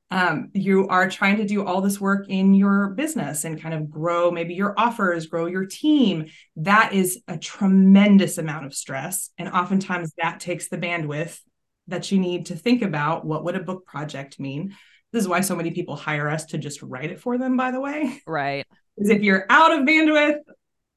Um, 0.09 0.49
you 0.53 0.89
are 0.89 1.09
trying 1.09 1.37
to 1.37 1.45
do 1.45 1.65
all 1.65 1.79
this 1.79 2.01
work 2.01 2.27
in 2.27 2.53
your 2.53 2.89
business 2.89 3.45
and 3.45 3.61
kind 3.61 3.73
of 3.73 3.89
grow 3.89 4.29
maybe 4.29 4.53
your 4.53 4.73
offers, 4.77 5.27
grow 5.27 5.45
your 5.45 5.65
team. 5.65 6.25
That 6.57 6.91
is 6.91 7.21
a 7.29 7.37
tremendous 7.37 8.37
amount 8.37 8.65
of 8.65 8.73
stress. 8.73 9.29
And 9.37 9.47
oftentimes 9.47 10.11
that 10.17 10.41
takes 10.41 10.67
the 10.67 10.77
bandwidth 10.77 11.39
that 11.87 12.11
you 12.11 12.19
need 12.19 12.47
to 12.47 12.55
think 12.55 12.81
about 12.81 13.25
what 13.25 13.45
would 13.45 13.55
a 13.55 13.63
book 13.63 13.85
project 13.85 14.37
mean. 14.37 14.75
This 15.13 15.23
is 15.23 15.29
why 15.29 15.41
so 15.41 15.55
many 15.55 15.71
people 15.71 15.95
hire 15.95 16.29
us 16.29 16.45
to 16.47 16.57
just 16.57 16.81
write 16.81 17.11
it 17.11 17.21
for 17.21 17.37
them, 17.37 17.55
by 17.55 17.71
the 17.71 17.79
way. 17.79 18.21
Right. 18.27 18.65
Because 18.97 19.11
if 19.11 19.23
you're 19.23 19.45
out 19.49 19.71
of 19.71 19.85
bandwidth, 19.85 20.39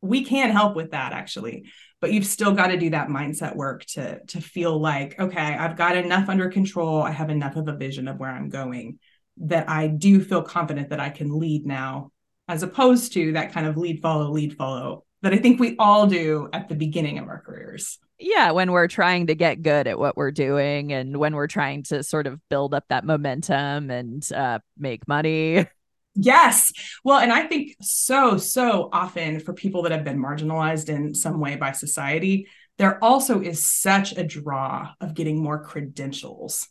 we 0.04 0.24
can't 0.24 0.52
help 0.52 0.76
with 0.76 0.90
that 0.90 1.12
actually 1.12 1.64
but 2.00 2.12
you've 2.12 2.26
still 2.26 2.52
got 2.52 2.66
to 2.66 2.76
do 2.76 2.90
that 2.90 3.08
mindset 3.08 3.56
work 3.56 3.84
to 3.86 4.20
to 4.26 4.40
feel 4.40 4.78
like 4.78 5.18
okay 5.18 5.56
i've 5.56 5.76
got 5.76 5.96
enough 5.96 6.28
under 6.28 6.50
control. 6.50 7.02
I 7.02 7.10
have 7.10 7.30
enough 7.30 7.56
of 7.56 7.68
a 7.68 7.76
vision 7.76 8.08
of 8.08 8.18
where 8.18 8.30
i'm 8.30 8.48
going 8.48 8.98
that 9.38 9.68
i 9.68 9.86
do 9.86 10.22
feel 10.22 10.42
confident 10.42 10.90
that 10.90 11.00
i 11.00 11.08
can 11.08 11.38
lead 11.38 11.66
now 11.66 12.10
as 12.46 12.62
opposed 12.62 13.14
to 13.14 13.32
that 13.32 13.52
kind 13.52 13.66
of 13.66 13.76
lead 13.76 14.02
follow 14.02 14.30
lead 14.30 14.56
follow 14.56 15.04
that 15.22 15.32
i 15.32 15.38
think 15.38 15.58
we 15.58 15.76
all 15.78 16.06
do 16.06 16.48
at 16.52 16.68
the 16.68 16.74
beginning 16.74 17.18
of 17.18 17.28
our 17.28 17.40
careers. 17.40 17.98
Yeah 18.18 18.52
when 18.52 18.70
we're 18.70 18.88
trying 18.88 19.26
to 19.26 19.34
get 19.34 19.62
good 19.62 19.86
at 19.86 19.98
what 19.98 20.16
we're 20.16 20.30
doing 20.30 20.92
and 20.92 21.16
when 21.16 21.34
we're 21.34 21.48
trying 21.48 21.82
to 21.84 22.02
sort 22.02 22.26
of 22.26 22.38
build 22.48 22.74
up 22.74 22.84
that 22.88 23.04
momentum 23.04 23.90
and 23.90 24.30
uh, 24.32 24.60
make 24.78 25.08
money 25.08 25.66
Yes. 26.14 26.72
Well, 27.03 27.18
and 27.18 27.33
I 27.33 27.46
think 27.46 27.77
so, 27.81 28.37
so 28.37 28.88
often 28.92 29.40
for 29.40 29.53
people 29.53 29.83
that 29.83 29.92
have 29.92 30.05
been 30.05 30.22
marginalized 30.22 30.88
in 30.88 31.14
some 31.14 31.40
way 31.40 31.57
by 31.57 31.72
society, 31.72 32.46
there 32.79 33.03
also 33.03 33.40
is 33.40 33.64
such 33.64 34.12
a 34.12 34.24
draw 34.24 34.92
of 35.00 35.14
getting 35.14 35.42
more 35.42 35.62
credentials. 35.62 36.68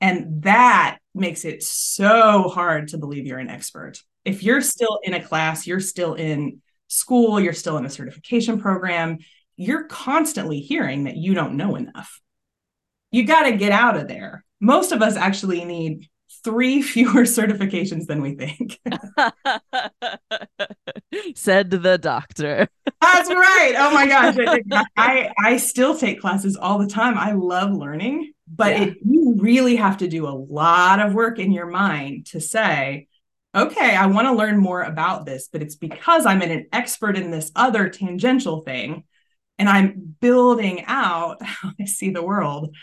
And 0.00 0.42
that 0.42 0.98
makes 1.14 1.44
it 1.44 1.62
so 1.62 2.48
hard 2.48 2.88
to 2.88 2.98
believe 2.98 3.26
you're 3.26 3.38
an 3.38 3.50
expert. 3.50 3.98
If 4.24 4.42
you're 4.42 4.58
mm-hmm. 4.58 4.64
still 4.64 4.98
in 5.02 5.14
a 5.14 5.22
class, 5.22 5.66
you're 5.66 5.80
still 5.80 6.14
in 6.14 6.60
school, 6.88 7.40
you're 7.40 7.52
still 7.52 7.78
in 7.78 7.86
a 7.86 7.90
certification 7.90 8.60
program, 8.60 9.18
you're 9.56 9.84
constantly 9.84 10.60
hearing 10.60 11.04
that 11.04 11.16
you 11.16 11.34
don't 11.34 11.56
know 11.56 11.76
enough. 11.76 12.20
You 13.10 13.24
got 13.24 13.44
to 13.44 13.56
get 13.56 13.72
out 13.72 13.96
of 13.96 14.08
there. 14.08 14.44
Most 14.60 14.92
of 14.92 15.02
us 15.02 15.16
actually 15.16 15.64
need 15.64 16.08
three 16.44 16.82
fewer 16.82 17.22
certifications 17.22 18.06
than 18.06 18.22
we 18.22 18.34
think. 18.34 18.80
Said 21.34 21.70
the 21.70 21.98
doctor. 21.98 22.68
That's 23.00 23.28
right. 23.28 23.74
Oh 23.76 23.92
my 23.92 24.06
gosh. 24.06 24.36
I, 24.96 25.32
I 25.38 25.56
still 25.56 25.96
take 25.96 26.20
classes 26.20 26.56
all 26.56 26.78
the 26.78 26.86
time. 26.86 27.18
I 27.18 27.32
love 27.32 27.72
learning, 27.72 28.32
but 28.48 28.72
yeah. 28.72 28.82
it, 28.84 28.96
you 29.04 29.34
really 29.38 29.76
have 29.76 29.98
to 29.98 30.08
do 30.08 30.26
a 30.26 30.30
lot 30.30 31.00
of 31.00 31.14
work 31.14 31.38
in 31.38 31.52
your 31.52 31.66
mind 31.66 32.26
to 32.26 32.40
say, 32.40 33.08
okay, 33.54 33.94
I 33.94 34.06
want 34.06 34.26
to 34.26 34.32
learn 34.32 34.58
more 34.58 34.82
about 34.82 35.26
this, 35.26 35.48
but 35.52 35.62
it's 35.62 35.76
because 35.76 36.24
I'm 36.24 36.42
an 36.42 36.66
expert 36.72 37.16
in 37.16 37.30
this 37.30 37.52
other 37.54 37.88
tangential 37.88 38.62
thing 38.62 39.04
and 39.58 39.68
I'm 39.68 40.16
building 40.20 40.84
out 40.86 41.42
how 41.42 41.72
I 41.80 41.84
see 41.84 42.10
the 42.10 42.22
world. 42.22 42.74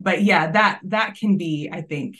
But 0.00 0.22
yeah, 0.22 0.50
that 0.50 0.80
that 0.84 1.14
can 1.14 1.38
be, 1.38 1.70
I 1.72 1.82
think, 1.82 2.18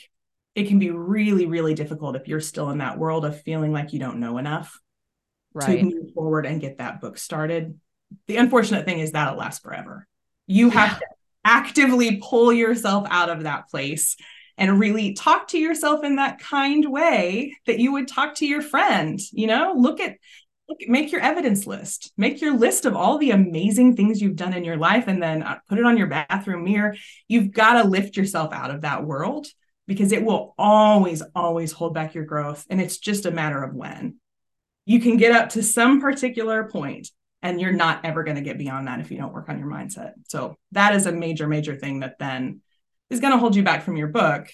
it 0.55 0.67
can 0.67 0.79
be 0.79 0.91
really, 0.91 1.45
really 1.45 1.73
difficult 1.73 2.15
if 2.15 2.27
you're 2.27 2.39
still 2.39 2.69
in 2.69 2.77
that 2.77 2.97
world 2.97 3.25
of 3.25 3.41
feeling 3.41 3.71
like 3.71 3.93
you 3.93 3.99
don't 3.99 4.19
know 4.19 4.37
enough 4.37 4.79
right. 5.53 5.79
to 5.79 5.83
move 5.83 6.13
forward 6.13 6.45
and 6.45 6.61
get 6.61 6.77
that 6.77 7.01
book 7.01 7.17
started. 7.17 7.79
The 8.27 8.37
unfortunate 8.37 8.85
thing 8.85 8.99
is 8.99 9.11
that'll 9.11 9.37
last 9.37 9.63
forever. 9.63 10.07
You 10.45 10.69
have 10.69 10.91
yeah. 10.91 10.97
to 10.99 11.05
actively 11.45 12.21
pull 12.23 12.53
yourself 12.53 13.07
out 13.09 13.29
of 13.29 13.43
that 13.43 13.69
place 13.69 14.15
and 14.57 14.79
really 14.79 15.13
talk 15.13 15.47
to 15.47 15.57
yourself 15.57 16.03
in 16.03 16.17
that 16.17 16.39
kind 16.39 16.91
way 16.91 17.57
that 17.65 17.79
you 17.79 17.93
would 17.93 18.07
talk 18.07 18.35
to 18.35 18.45
your 18.45 18.61
friend. 18.61 19.19
You 19.31 19.47
know, 19.47 19.73
look 19.75 19.99
at 19.99 20.17
look, 20.69 20.77
make 20.87 21.11
your 21.11 21.21
evidence 21.21 21.65
list 21.65 22.11
make 22.17 22.41
your 22.41 22.55
list 22.55 22.85
of 22.85 22.95
all 22.95 23.17
the 23.17 23.31
amazing 23.31 23.95
things 23.95 24.21
you've 24.21 24.35
done 24.35 24.53
in 24.53 24.63
your 24.63 24.77
life 24.77 25.07
and 25.07 25.21
then 25.21 25.43
uh, 25.43 25.57
put 25.67 25.77
it 25.77 25.85
on 25.85 25.97
your 25.97 26.07
bathroom 26.07 26.63
mirror 26.63 26.95
you've 27.27 27.51
got 27.51 27.81
to 27.81 27.87
lift 27.87 28.15
yourself 28.15 28.53
out 28.53 28.71
of 28.71 28.81
that 28.81 29.03
world 29.03 29.45
because 29.87 30.11
it 30.11 30.23
will 30.23 30.53
always, 30.57 31.21
always 31.35 31.71
hold 31.71 31.93
back 31.93 32.13
your 32.13 32.25
growth. 32.25 32.65
And 32.69 32.79
it's 32.79 32.97
just 32.97 33.25
a 33.25 33.31
matter 33.31 33.63
of 33.63 33.73
when. 33.73 34.15
You 34.85 34.99
can 34.99 35.17
get 35.17 35.31
up 35.31 35.49
to 35.49 35.63
some 35.63 36.01
particular 36.01 36.65
point 36.65 37.09
and 37.41 37.59
you're 37.59 37.73
not 37.73 38.05
ever 38.05 38.23
going 38.23 38.35
to 38.35 38.41
get 38.41 38.57
beyond 38.57 38.87
that 38.87 38.99
if 38.99 39.11
you 39.11 39.17
don't 39.17 39.33
work 39.33 39.49
on 39.49 39.59
your 39.59 39.67
mindset. 39.67 40.13
So 40.29 40.57
that 40.71 40.95
is 40.95 41.05
a 41.05 41.11
major, 41.11 41.47
major 41.47 41.75
thing 41.75 41.99
that 41.99 42.17
then 42.19 42.61
is 43.09 43.19
going 43.19 43.33
to 43.33 43.37
hold 43.37 43.55
you 43.55 43.63
back 43.63 43.83
from 43.83 43.97
your 43.97 44.07
book. 44.07 44.47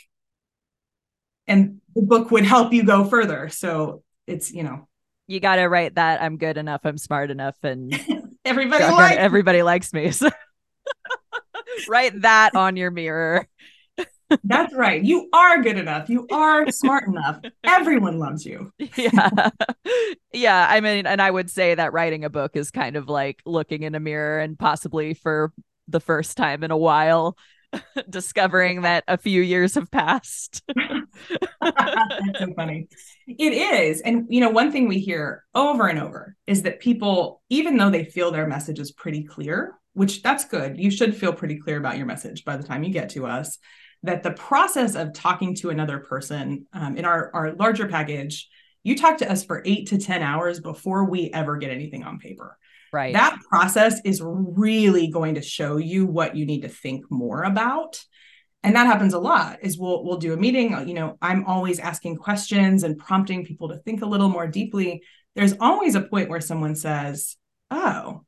And 1.47 1.81
the 1.95 2.01
book 2.01 2.31
would 2.31 2.45
help 2.45 2.73
you 2.73 2.83
go 2.83 3.05
further. 3.05 3.49
So 3.49 4.03
it's, 4.27 4.51
you 4.51 4.63
know, 4.63 4.87
you 5.29 5.39
got 5.39 5.57
to 5.57 5.67
write 5.67 5.95
that 5.95 6.21
I'm 6.23 6.37
good 6.37 6.57
enough, 6.57 6.81
I'm 6.83 6.97
smart 6.97 7.29
enough, 7.29 7.55
and 7.61 7.93
everybody 8.45 8.83
likes 8.83 9.17
everybody 9.17 9.61
likes 9.61 9.93
me. 9.93 10.09
So 10.09 10.29
write 11.87 12.19
that 12.21 12.55
on 12.55 12.75
your 12.75 12.89
mirror. 12.89 13.47
That's 14.43 14.73
right. 14.73 15.03
You 15.03 15.29
are 15.33 15.61
good 15.61 15.77
enough. 15.77 16.09
You 16.09 16.27
are 16.31 16.69
smart 16.71 17.07
enough. 17.07 17.39
Everyone 17.63 18.19
loves 18.19 18.45
you. 18.45 18.71
yeah. 18.95 19.49
Yeah. 20.33 20.67
I 20.69 20.81
mean, 20.81 21.05
and 21.05 21.21
I 21.21 21.31
would 21.31 21.49
say 21.49 21.75
that 21.75 21.93
writing 21.93 22.23
a 22.23 22.29
book 22.29 22.55
is 22.55 22.71
kind 22.71 22.95
of 22.95 23.09
like 23.09 23.41
looking 23.45 23.83
in 23.83 23.95
a 23.95 23.99
mirror 23.99 24.39
and 24.39 24.57
possibly 24.57 25.13
for 25.13 25.51
the 25.87 25.99
first 25.99 26.37
time 26.37 26.63
in 26.63 26.71
a 26.71 26.77
while 26.77 27.37
discovering 28.09 28.81
that 28.81 29.03
a 29.07 29.17
few 29.17 29.41
years 29.41 29.75
have 29.75 29.91
passed. 29.91 30.63
That's 31.61 32.39
so 32.39 32.53
funny. 32.55 32.87
It 33.27 33.53
is. 33.53 34.01
And, 34.01 34.25
you 34.29 34.41
know, 34.41 34.49
one 34.49 34.71
thing 34.71 34.87
we 34.87 34.99
hear 34.99 35.43
over 35.53 35.87
and 35.87 35.99
over 35.99 36.35
is 36.47 36.63
that 36.63 36.79
people, 36.79 37.41
even 37.49 37.77
though 37.77 37.89
they 37.89 38.05
feel 38.05 38.31
their 38.31 38.47
message 38.47 38.79
is 38.79 38.91
pretty 38.91 39.23
clear, 39.23 39.75
which 39.93 40.21
that's 40.21 40.45
good, 40.45 40.79
you 40.79 40.91
should 40.91 41.15
feel 41.15 41.33
pretty 41.33 41.57
clear 41.57 41.77
about 41.77 41.97
your 41.97 42.05
message 42.05 42.45
by 42.45 42.57
the 42.57 42.63
time 42.63 42.83
you 42.83 42.91
get 42.91 43.09
to 43.09 43.25
us 43.25 43.57
that 44.03 44.23
the 44.23 44.31
process 44.31 44.95
of 44.95 45.13
talking 45.13 45.55
to 45.55 45.69
another 45.69 45.99
person 45.99 46.65
um, 46.73 46.97
in 46.97 47.05
our, 47.05 47.31
our 47.33 47.53
larger 47.53 47.87
package, 47.87 48.47
you 48.83 48.95
talk 48.95 49.17
to 49.17 49.29
us 49.29 49.43
for 49.43 49.61
eight 49.65 49.87
to 49.89 49.97
10 49.97 50.23
hours 50.23 50.59
before 50.59 51.09
we 51.09 51.29
ever 51.33 51.57
get 51.57 51.71
anything 51.71 52.03
on 52.03 52.19
paper. 52.19 52.57
Right. 52.91 53.13
That 53.13 53.37
process 53.49 53.99
is 54.03 54.21
really 54.23 55.07
going 55.09 55.35
to 55.35 55.41
show 55.41 55.77
you 55.77 56.05
what 56.05 56.35
you 56.35 56.45
need 56.45 56.61
to 56.61 56.69
think 56.69 57.05
more 57.11 57.43
about. 57.43 58.03
And 58.63 58.75
that 58.75 58.87
happens 58.87 59.13
a 59.13 59.19
lot 59.19 59.59
is 59.61 59.77
we'll 59.77 60.03
we'll 60.03 60.17
do 60.17 60.33
a 60.33 60.37
meeting, 60.37 60.71
you 60.87 60.93
know, 60.93 61.17
I'm 61.21 61.45
always 61.45 61.79
asking 61.79 62.17
questions 62.17 62.83
and 62.83 62.97
prompting 62.97 63.45
people 63.45 63.69
to 63.69 63.77
think 63.77 64.01
a 64.01 64.07
little 64.07 64.27
more 64.27 64.47
deeply. 64.47 65.03
There's 65.35 65.53
always 65.61 65.95
a 65.95 66.01
point 66.01 66.29
where 66.29 66.41
someone 66.41 66.75
says, 66.75 67.37
"Oh, 67.71 68.25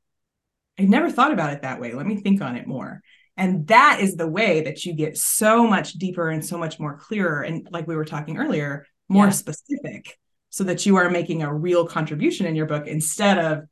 I've 0.79 0.88
never 0.88 1.12
thought 1.12 1.34
about 1.34 1.51
it 1.51 1.63
that 1.63 1.81
way. 1.81 1.93
Let 1.93 2.05
me 2.05 2.15
think 2.15 2.41
on 2.41 2.55
it 2.55 2.65
more." 2.65 3.01
And 3.38 3.67
that 3.67 4.00
is 4.02 4.15
the 4.15 4.28
way 4.28 4.62
that 4.62 4.86
you 4.86 4.94
get 4.94 5.17
so 5.17 5.65
much 5.65 5.94
deeper 5.94 6.30
and 6.30 6.46
so 6.46 6.58
much 6.58 6.80
more 6.80 6.98
clearer. 6.98 7.41
And 7.41 7.67
like 7.72 7.88
we 7.88 7.96
were 7.96 8.06
talking 8.06 8.38
earlier, 8.38 8.86
more 9.10 9.26
yeah. 9.26 9.32
specific 9.32 10.17
so 10.50 10.65
that 10.65 10.86
you 10.86 10.98
are 10.98 11.10
making 11.10 11.44
a 11.44 11.54
real 11.54 11.88
contribution 11.88 12.46
in 12.46 12.56
your 12.56 12.65
book 12.65 12.88
instead 12.88 13.38
of 13.38 13.63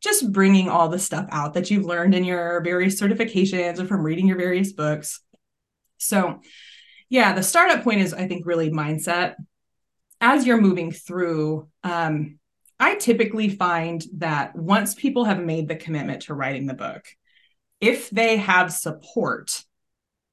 just 0.00 0.32
bringing 0.32 0.68
all 0.68 0.88
the 0.88 0.98
stuff 0.98 1.26
out 1.30 1.54
that 1.54 1.70
you've 1.70 1.84
learned 1.84 2.14
in 2.14 2.24
your 2.24 2.60
various 2.62 3.00
certifications 3.00 3.78
or 3.78 3.86
from 3.86 4.02
reading 4.02 4.26
your 4.26 4.36
various 4.36 4.72
books. 4.72 5.20
So, 5.98 6.40
yeah, 7.08 7.32
the 7.34 7.42
startup 7.42 7.84
point 7.84 8.00
is, 8.00 8.12
I 8.12 8.26
think, 8.26 8.46
really 8.46 8.70
mindset. 8.70 9.34
As 10.20 10.46
you're 10.46 10.60
moving 10.60 10.90
through, 10.90 11.68
um, 11.84 12.38
I 12.80 12.96
typically 12.96 13.48
find 13.48 14.02
that 14.14 14.56
once 14.56 14.94
people 14.94 15.24
have 15.24 15.40
made 15.40 15.68
the 15.68 15.76
commitment 15.76 16.22
to 16.22 16.34
writing 16.34 16.66
the 16.66 16.74
book, 16.74 17.04
if 17.82 18.08
they 18.10 18.36
have 18.36 18.72
support, 18.72 19.64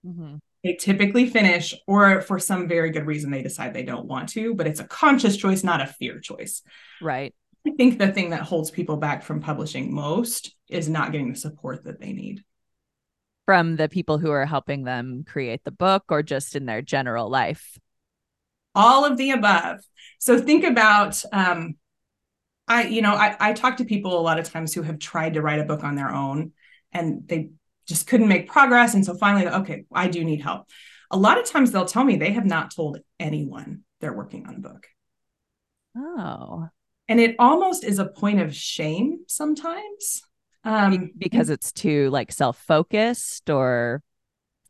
mm-hmm. 0.06 0.36
they 0.64 0.76
typically 0.76 1.28
finish, 1.28 1.74
or 1.88 2.22
for 2.22 2.38
some 2.38 2.68
very 2.68 2.92
good 2.92 3.08
reason, 3.08 3.32
they 3.32 3.42
decide 3.42 3.74
they 3.74 3.84
don't 3.84 4.06
want 4.06 4.30
to, 4.30 4.54
but 4.54 4.68
it's 4.68 4.80
a 4.80 4.86
conscious 4.86 5.36
choice, 5.36 5.64
not 5.64 5.82
a 5.82 5.88
fear 5.88 6.20
choice. 6.20 6.62
Right. 7.02 7.34
I 7.68 7.72
think 7.72 7.98
the 7.98 8.12
thing 8.12 8.30
that 8.30 8.44
holds 8.44 8.70
people 8.70 8.98
back 8.98 9.24
from 9.24 9.42
publishing 9.42 9.94
most 9.94 10.56
is 10.70 10.88
not 10.88 11.12
getting 11.12 11.34
the 11.34 11.40
support 11.40 11.84
that 11.86 12.00
they 12.00 12.14
need. 12.14 12.44
From 13.48 13.76
the 13.78 13.90
people 13.90 14.20
who 14.20 14.30
are 14.30 14.46
helping 14.46 14.84
them 14.84 15.26
create 15.28 15.64
the 15.64 15.72
book 15.72 16.04
or 16.10 16.22
just 16.22 16.56
in 16.56 16.68
their 16.68 16.84
general 16.84 17.30
life? 17.30 17.80
All 18.76 19.06
of 19.06 19.18
the 19.18 19.32
above. 19.32 19.80
So 20.20 20.40
think 20.40 20.64
about 20.64 21.22
um, 21.34 21.76
I, 22.68 22.84
you 22.84 23.02
know, 23.02 23.16
I, 23.16 23.36
I 23.40 23.54
talk 23.54 23.78
to 23.78 23.86
people 23.86 24.18
a 24.18 24.22
lot 24.22 24.38
of 24.38 24.48
times 24.48 24.76
who 24.76 24.84
have 24.84 25.00
tried 25.00 25.34
to 25.34 25.42
write 25.42 25.60
a 25.60 25.66
book 25.66 25.84
on 25.84 25.96
their 25.96 26.14
own 26.14 26.52
and 26.92 27.28
they 27.28 27.50
just 27.88 28.08
couldn't 28.08 28.28
make 28.28 28.50
progress. 28.50 28.94
And 28.94 29.06
so 29.06 29.16
finally, 29.16 29.48
okay, 29.48 29.86
I 29.94 30.08
do 30.08 30.24
need 30.24 30.42
help. 30.42 30.68
A 31.12 31.18
lot 31.18 31.40
of 31.40 31.46
times 31.46 31.72
they'll 31.72 31.86
tell 31.86 32.04
me 32.04 32.16
they 32.16 32.34
have 32.34 32.46
not 32.46 32.74
told 32.74 33.00
anyone 33.20 33.82
they're 34.00 34.14
working 34.14 34.46
on 34.48 34.56
a 34.56 34.60
book. 34.60 34.88
Oh. 35.98 36.70
And 37.08 37.20
it 37.20 37.36
almost 37.40 37.84
is 37.84 37.98
a 37.98 38.06
point 38.06 38.40
of 38.40 38.56
shame 38.56 39.20
sometimes. 39.28 40.22
Um, 40.64 41.12
because 41.18 41.50
it's 41.50 41.72
too 41.72 42.10
like 42.10 42.32
self-focused 42.32 43.50
or 43.50 44.04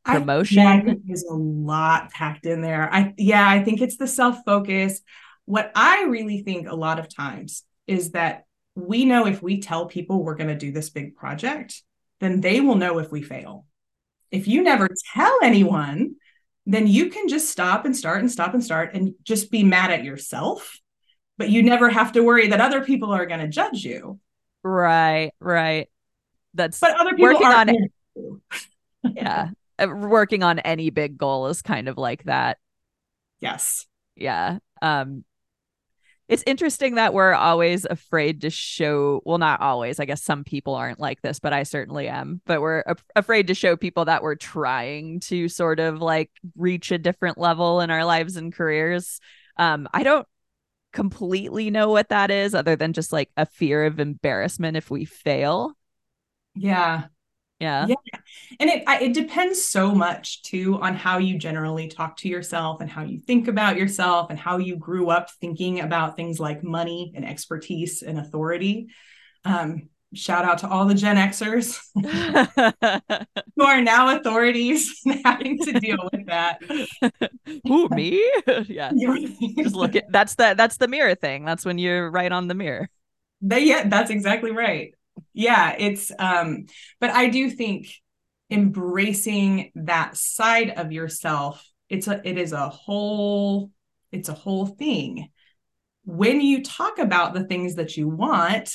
promotion. 0.06 0.60
I, 0.60 0.64
yeah, 0.64 0.82
I 0.82 0.86
think 0.86 1.02
there's 1.06 1.24
a 1.24 1.34
lot 1.34 2.12
packed 2.12 2.46
in 2.46 2.62
there. 2.62 2.94
I 2.94 3.14
yeah, 3.18 3.48
I 3.48 3.64
think 3.64 3.82
it's 3.82 3.98
the 3.98 4.08
self-focus. 4.08 5.02
What 5.46 5.72
I 5.76 6.04
really 6.04 6.44
think 6.44 6.70
a 6.70 6.76
lot 6.76 7.00
of 7.00 7.14
times 7.14 7.64
is 7.88 8.12
that 8.12 8.44
we 8.76 9.04
know 9.04 9.26
if 9.26 9.42
we 9.42 9.60
tell 9.60 9.88
people 9.88 10.24
we're 10.24 10.36
going 10.36 10.50
to 10.50 10.56
do 10.56 10.72
this 10.72 10.92
big 10.92 11.16
project, 11.16 11.82
then 12.20 12.42
they 12.42 12.62
will 12.62 12.76
know 12.76 13.00
if 13.00 13.12
we 13.12 13.22
fail. 13.22 13.66
If 14.32 14.48
you 14.48 14.62
never 14.62 14.90
tell 15.14 15.38
anyone, 15.42 16.16
then 16.66 16.88
you 16.88 17.10
can 17.10 17.28
just 17.28 17.50
stop 17.50 17.86
and 17.86 17.96
start 17.96 18.20
and 18.20 18.32
stop 18.32 18.54
and 18.54 18.64
start 18.64 18.94
and 18.94 19.16
just 19.24 19.50
be 19.50 19.64
mad 19.64 19.92
at 19.92 20.04
yourself. 20.04 20.80
But 21.38 21.50
you 21.50 21.64
never 21.64 21.90
have 21.90 22.12
to 22.14 22.24
worry 22.24 22.48
that 22.50 22.62
other 22.62 22.82
people 22.82 23.12
are 23.12 23.26
going 23.26 23.40
to 23.40 23.48
judge 23.48 23.84
you. 23.84 24.20
Right, 24.64 25.32
right. 25.40 25.88
That's 26.54 26.80
but 26.80 27.00
other 27.00 27.12
people 27.12 27.34
working 27.34 27.48
on 27.48 27.70
it. 27.70 27.92
yeah, 29.16 29.50
uh, 29.80 29.88
working 29.88 30.44
on 30.44 30.60
any 30.60 30.90
big 30.90 31.18
goal 31.18 31.48
is 31.48 31.62
kind 31.62 31.88
of 31.88 31.98
like 31.98 32.24
that. 32.26 32.58
Yes. 33.40 33.86
Yeah. 34.16 34.60
Um, 34.82 35.24
it's 36.30 36.44
interesting 36.46 36.96
that 36.96 37.14
we're 37.14 37.34
always 37.34 37.86
afraid 37.86 38.42
to 38.42 38.50
show 38.52 39.22
well 39.26 39.40
not 39.40 39.60
always 39.60 40.00
i 40.00 40.06
guess 40.06 40.24
some 40.24 40.44
people 40.44 40.76
aren't 40.76 41.00
like 41.00 41.22
this 41.22 41.40
but 41.40 41.52
i 41.52 41.64
certainly 41.64 42.08
am 42.08 42.40
but 42.46 42.62
we're 42.62 42.82
af- 42.82 43.04
afraid 43.16 43.48
to 43.48 43.54
show 43.54 43.76
people 43.76 44.06
that 44.06 44.22
we're 44.22 44.36
trying 44.36 45.20
to 45.20 45.50
sort 45.50 45.80
of 45.80 46.02
like 46.02 46.32
reach 46.56 46.92
a 46.92 46.98
different 46.98 47.38
level 47.38 47.82
in 47.82 47.90
our 47.90 48.06
lives 48.06 48.38
and 48.38 48.54
careers. 48.54 49.20
Um 49.58 49.90
i 49.94 50.04
don't 50.04 50.28
completely 50.94 51.70
know 51.70 51.90
what 51.90 52.10
that 52.10 52.32
is 52.32 52.56
other 52.56 52.76
than 52.76 52.94
just 52.94 53.12
like 53.12 53.30
a 53.36 53.46
fear 53.46 53.86
of 53.86 54.00
embarrassment 54.00 54.78
if 54.78 54.90
we 54.90 55.06
fail. 55.06 55.74
Yeah 56.56 57.08
yeah. 57.60 57.88
Yeah. 57.88 57.96
And 58.60 58.70
it 58.70 58.84
it 58.88 59.14
depends 59.14 59.64
so 59.64 59.94
much 59.94 60.44
too 60.44 60.80
on 60.82 60.96
how 60.96 61.18
you 61.18 61.38
generally 61.38 61.88
talk 61.90 62.16
to 62.18 62.30
yourself 62.30 62.80
and 62.80 62.90
how 62.90 63.04
you 63.04 63.20
think 63.20 63.48
about 63.48 63.78
yourself 63.78 64.30
and 64.30 64.40
how 64.40 64.58
you 64.58 64.78
grew 64.78 65.10
up 65.10 65.30
thinking 65.42 65.82
about 65.82 66.16
things 66.16 66.40
like 66.40 66.64
money 66.64 67.12
and 67.16 67.26
expertise 67.26 68.02
and 68.02 68.18
authority. 68.18 68.88
Um, 69.44 69.90
shout 70.14 70.46
out 70.46 70.60
to 70.60 70.70
all 70.70 70.86
the 70.86 70.96
Gen 70.96 71.18
Xers 71.18 71.80
who 73.56 73.64
are 73.64 73.82
now 73.82 74.18
authorities 74.18 75.02
and 75.06 75.22
having 75.26 75.60
to 75.60 75.74
deal 75.74 76.10
with 76.12 76.28
that. 76.28 76.62
Who 77.68 77.90
me? 77.90 78.24
yeah. 78.68 78.92
Just 79.58 79.76
look 79.76 79.96
at 79.96 80.06
that's 80.12 80.36
the 80.36 80.56
that's 80.58 80.78
the 80.78 80.88
mirror 80.88 81.16
thing. 81.16 81.44
That's 81.44 81.66
when 81.66 81.78
you're 81.78 82.10
right 82.10 82.32
on 82.32 82.48
the 82.48 82.56
mirror. 82.56 82.90
They, 83.42 83.66
yeah, 83.66 83.88
that's 83.88 84.12
exactly 84.12 84.52
right 84.52 84.94
yeah 85.34 85.76
it's 85.78 86.12
um 86.20 86.66
but 87.00 87.10
i 87.12 87.30
do 87.30 87.50
think 87.50 87.88
embracing 88.50 89.72
that 89.76 90.18
side 90.18 90.72
of 90.72 90.92
yourself 90.92 91.66
it's 91.90 92.08
a 92.08 92.22
it 92.28 92.38
is 92.38 92.54
a 92.54 92.70
whole 92.70 93.72
it's 94.12 94.30
a 94.30 94.34
whole 94.34 94.66
thing. 94.66 95.30
When 96.04 96.42
you 96.42 96.64
talk 96.64 96.98
about 96.98 97.34
the 97.34 97.44
things 97.44 97.76
that 97.76 97.98
you 97.98 98.08
want 98.08 98.74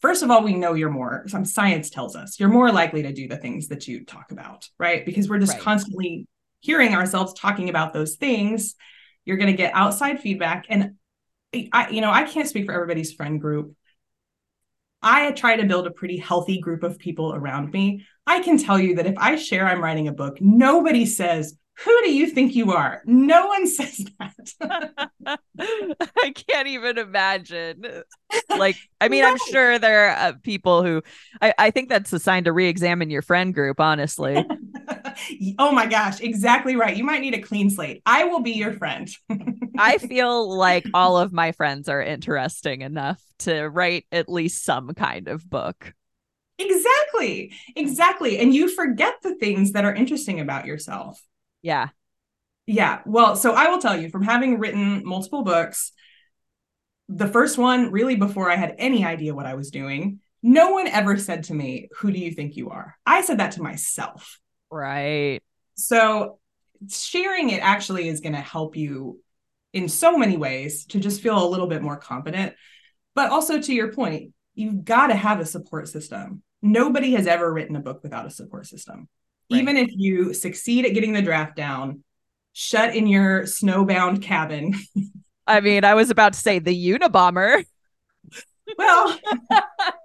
first 0.00 0.22
of 0.22 0.30
all 0.30 0.42
we 0.42 0.54
know 0.54 0.74
you're 0.74 0.90
more 0.90 1.24
some 1.28 1.44
science 1.44 1.90
tells 1.90 2.14
us 2.14 2.38
you're 2.38 2.48
more 2.48 2.70
likely 2.70 3.02
to 3.02 3.12
do 3.12 3.26
the 3.26 3.36
things 3.36 3.68
that 3.68 3.88
you 3.88 4.04
talk 4.04 4.30
about 4.32 4.68
right? 4.78 5.04
Because 5.04 5.28
we're 5.28 5.38
just 5.38 5.54
right. 5.54 5.62
constantly 5.62 6.26
hearing 6.60 6.94
ourselves 6.94 7.34
talking 7.34 7.68
about 7.68 7.92
those 7.92 8.16
things. 8.16 8.74
You're 9.26 9.36
going 9.36 9.50
to 9.50 9.56
get 9.56 9.74
outside 9.74 10.20
feedback 10.20 10.66
and 10.68 10.92
i 11.72 11.88
you 11.90 12.00
know 12.00 12.10
i 12.10 12.24
can't 12.24 12.48
speak 12.48 12.66
for 12.66 12.72
everybody's 12.72 13.12
friend 13.12 13.40
group 13.40 13.76
I 15.04 15.30
try 15.32 15.56
to 15.56 15.64
build 15.64 15.86
a 15.86 15.90
pretty 15.90 16.16
healthy 16.16 16.58
group 16.58 16.82
of 16.82 16.98
people 16.98 17.34
around 17.34 17.70
me. 17.72 18.06
I 18.26 18.40
can 18.40 18.58
tell 18.58 18.80
you 18.80 18.96
that 18.96 19.06
if 19.06 19.14
I 19.18 19.36
share 19.36 19.66
I'm 19.66 19.82
writing 19.82 20.08
a 20.08 20.12
book, 20.12 20.40
nobody 20.40 21.04
says, 21.04 21.58
who 21.78 22.02
do 22.02 22.12
you 22.12 22.28
think 22.28 22.54
you 22.54 22.72
are? 22.72 23.02
No 23.04 23.46
one 23.46 23.66
says 23.68 24.06
that. 24.18 25.40
I 25.58 26.32
can't 26.32 26.68
even 26.68 26.98
imagine. 26.98 27.84
Like, 28.48 28.76
I 29.00 29.08
mean. 29.08 29.24
I'm 29.24 29.38
sure 29.50 29.78
there 29.78 30.08
are 30.08 30.16
uh, 30.16 30.32
people 30.42 30.82
who 30.82 31.02
I, 31.42 31.52
I 31.58 31.70
think 31.70 31.88
that's 31.88 32.12
a 32.12 32.18
sign 32.18 32.44
to 32.44 32.52
re 32.52 32.66
examine 32.66 33.10
your 33.10 33.22
friend 33.22 33.52
group, 33.52 33.80
honestly. 33.80 34.44
oh 35.58 35.72
my 35.72 35.86
gosh, 35.86 36.20
exactly 36.20 36.76
right. 36.76 36.96
You 36.96 37.04
might 37.04 37.20
need 37.20 37.34
a 37.34 37.42
clean 37.42 37.70
slate. 37.70 38.02
I 38.06 38.24
will 38.24 38.40
be 38.40 38.52
your 38.52 38.72
friend. 38.72 39.08
I 39.78 39.98
feel 39.98 40.56
like 40.56 40.86
all 40.94 41.18
of 41.18 41.32
my 41.32 41.52
friends 41.52 41.88
are 41.88 42.02
interesting 42.02 42.82
enough 42.82 43.22
to 43.40 43.64
write 43.64 44.06
at 44.12 44.28
least 44.28 44.64
some 44.64 44.94
kind 44.94 45.28
of 45.28 45.48
book. 45.48 45.92
Exactly. 46.58 47.52
Exactly. 47.74 48.38
And 48.38 48.54
you 48.54 48.68
forget 48.68 49.14
the 49.22 49.34
things 49.34 49.72
that 49.72 49.84
are 49.84 49.94
interesting 49.94 50.40
about 50.40 50.66
yourself. 50.66 51.20
Yeah. 51.62 51.88
Yeah. 52.66 53.00
Well, 53.04 53.36
so 53.36 53.52
I 53.52 53.68
will 53.68 53.78
tell 53.78 54.00
you 54.00 54.08
from 54.08 54.22
having 54.22 54.58
written 54.58 55.02
multiple 55.04 55.42
books, 55.42 55.92
the 57.08 57.28
first 57.28 57.58
one, 57.58 57.90
really 57.90 58.16
before 58.16 58.50
I 58.50 58.56
had 58.56 58.76
any 58.78 59.04
idea 59.04 59.34
what 59.34 59.46
I 59.46 59.54
was 59.54 59.70
doing, 59.70 60.20
no 60.42 60.70
one 60.70 60.86
ever 60.86 61.16
said 61.16 61.44
to 61.44 61.54
me, 61.54 61.88
Who 61.98 62.12
do 62.12 62.18
you 62.18 62.30
think 62.30 62.56
you 62.56 62.70
are? 62.70 62.96
I 63.04 63.22
said 63.22 63.38
that 63.38 63.52
to 63.52 63.62
myself. 63.62 64.38
Right. 64.74 65.40
So 65.76 66.40
sharing 66.90 67.50
it 67.50 67.60
actually 67.62 68.08
is 68.08 68.20
going 68.20 68.32
to 68.32 68.40
help 68.40 68.74
you 68.74 69.20
in 69.72 69.88
so 69.88 70.18
many 70.18 70.36
ways 70.36 70.84
to 70.86 70.98
just 70.98 71.22
feel 71.22 71.42
a 71.42 71.48
little 71.48 71.68
bit 71.68 71.80
more 71.80 71.96
confident. 71.96 72.54
But 73.14 73.30
also 73.30 73.60
to 73.60 73.72
your 73.72 73.92
point, 73.92 74.32
you've 74.56 74.84
got 74.84 75.08
to 75.08 75.14
have 75.14 75.38
a 75.38 75.46
support 75.46 75.86
system. 75.86 76.42
Nobody 76.60 77.12
has 77.12 77.28
ever 77.28 77.52
written 77.52 77.76
a 77.76 77.80
book 77.80 78.02
without 78.02 78.26
a 78.26 78.30
support 78.30 78.66
system. 78.66 79.08
Right. 79.48 79.60
Even 79.60 79.76
if 79.76 79.90
you 79.92 80.34
succeed 80.34 80.86
at 80.86 80.94
getting 80.94 81.12
the 81.12 81.22
draft 81.22 81.54
down, 81.54 82.02
shut 82.52 82.96
in 82.96 83.06
your 83.06 83.44
snowbound 83.44 84.22
cabin. 84.22 84.74
I 85.46 85.60
mean, 85.60 85.84
I 85.84 85.94
was 85.94 86.10
about 86.10 86.32
to 86.32 86.38
say 86.40 86.58
the 86.58 86.74
Unabomber. 86.74 87.64
Well, 88.76 89.20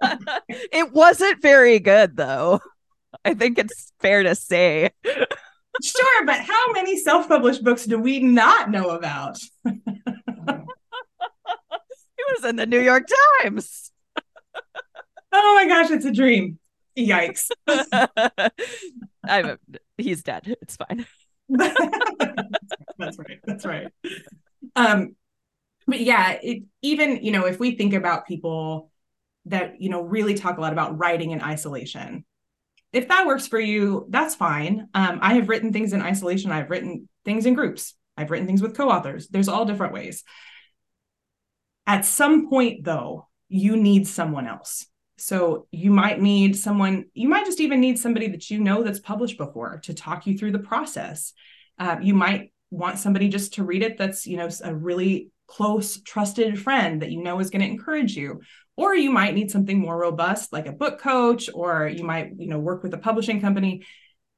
it 0.48 0.92
wasn't 0.92 1.42
very 1.42 1.80
good 1.80 2.16
though. 2.16 2.60
I 3.24 3.34
think 3.34 3.58
it's 3.58 3.92
fair 4.00 4.22
to 4.22 4.34
say. 4.34 4.90
sure, 5.04 6.26
but 6.26 6.40
how 6.40 6.72
many 6.72 6.96
self-published 6.96 7.64
books 7.64 7.84
do 7.84 7.98
we 7.98 8.20
not 8.20 8.70
know 8.70 8.90
about? 8.90 9.38
it 9.64 9.78
was 12.28 12.44
in 12.44 12.56
the 12.56 12.66
New 12.66 12.80
York 12.80 13.08
Times. 13.42 13.92
oh 15.32 15.54
my 15.54 15.66
gosh, 15.66 15.90
it's 15.90 16.04
a 16.04 16.12
dream. 16.12 16.58
Yikes. 16.98 17.50
I'm 19.24 19.58
he's 19.96 20.22
dead. 20.22 20.56
It's 20.60 20.76
fine. 20.76 21.06
that's 21.48 23.18
right. 23.18 23.40
That's 23.44 23.64
right. 23.64 23.88
Um 24.76 25.16
but 25.86 26.00
yeah, 26.00 26.38
it, 26.42 26.62
even, 26.82 27.24
you 27.24 27.32
know, 27.32 27.46
if 27.46 27.58
we 27.58 27.74
think 27.74 27.94
about 27.94 28.26
people 28.26 28.92
that, 29.46 29.80
you 29.80 29.88
know, 29.88 30.02
really 30.02 30.34
talk 30.34 30.56
a 30.56 30.60
lot 30.60 30.72
about 30.72 30.98
writing 30.98 31.32
in 31.32 31.42
isolation, 31.42 32.24
if 32.92 33.08
that 33.08 33.26
works 33.26 33.46
for 33.46 33.60
you, 33.60 34.06
that's 34.08 34.34
fine. 34.34 34.88
Um, 34.94 35.20
I 35.22 35.34
have 35.34 35.48
written 35.48 35.72
things 35.72 35.92
in 35.92 36.02
isolation. 36.02 36.50
I've 36.50 36.70
written 36.70 37.08
things 37.24 37.46
in 37.46 37.54
groups. 37.54 37.94
I've 38.16 38.30
written 38.30 38.46
things 38.46 38.62
with 38.62 38.76
co-authors. 38.76 39.28
There's 39.28 39.48
all 39.48 39.64
different 39.64 39.92
ways. 39.92 40.24
At 41.86 42.04
some 42.04 42.48
point, 42.48 42.84
though, 42.84 43.28
you 43.48 43.76
need 43.76 44.06
someone 44.06 44.46
else. 44.46 44.86
So 45.16 45.66
you 45.70 45.90
might 45.90 46.20
need 46.20 46.56
someone, 46.56 47.04
you 47.14 47.28
might 47.28 47.44
just 47.44 47.60
even 47.60 47.80
need 47.80 47.98
somebody 47.98 48.28
that 48.28 48.50
you 48.50 48.58
know 48.58 48.82
that's 48.82 49.00
published 49.00 49.36
before 49.36 49.80
to 49.84 49.94
talk 49.94 50.26
you 50.26 50.36
through 50.38 50.52
the 50.52 50.58
process. 50.58 51.32
Uh, 51.78 51.96
you 52.00 52.14
might 52.14 52.52
want 52.70 52.98
somebody 52.98 53.28
just 53.28 53.54
to 53.54 53.64
read 53.64 53.82
it 53.82 53.98
that's, 53.98 54.26
you 54.26 54.36
know, 54.36 54.48
a 54.64 54.74
really 54.74 55.30
close, 55.46 56.00
trusted 56.02 56.60
friend 56.60 57.02
that 57.02 57.10
you 57.10 57.22
know 57.22 57.40
is 57.40 57.50
going 57.50 57.60
to 57.60 57.68
encourage 57.68 58.16
you. 58.16 58.40
Or 58.80 58.94
you 58.94 59.10
might 59.10 59.34
need 59.34 59.50
something 59.50 59.78
more 59.78 59.98
robust, 59.98 60.52
like 60.52 60.66
a 60.66 60.72
book 60.72 61.00
coach, 61.00 61.50
or 61.52 61.86
you 61.86 62.04
might, 62.04 62.32
you 62.38 62.48
know, 62.48 62.58
work 62.58 62.82
with 62.82 62.94
a 62.94 62.98
publishing 62.98 63.40
company. 63.40 63.84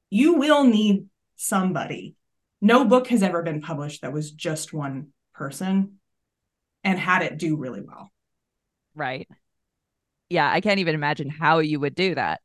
You 0.09 0.33
will 0.33 0.65
need 0.65 1.05
somebody. 1.35 2.15
No 2.61 2.85
book 2.85 3.07
has 3.07 3.23
ever 3.23 3.41
been 3.41 3.61
published 3.61 4.01
that 4.01 4.13
was 4.13 4.31
just 4.31 4.73
one 4.73 5.09
person 5.33 5.99
and 6.83 6.99
had 6.99 7.21
it 7.21 7.37
do 7.37 7.55
really 7.55 7.81
well. 7.81 8.11
Right 8.95 9.27
yeah, 10.33 10.51
I 10.51 10.61
can't 10.61 10.79
even 10.79 10.95
imagine 10.95 11.29
how 11.29 11.59
you 11.59 11.79
would 11.79 11.93
do 11.95 12.15
that 12.15 12.41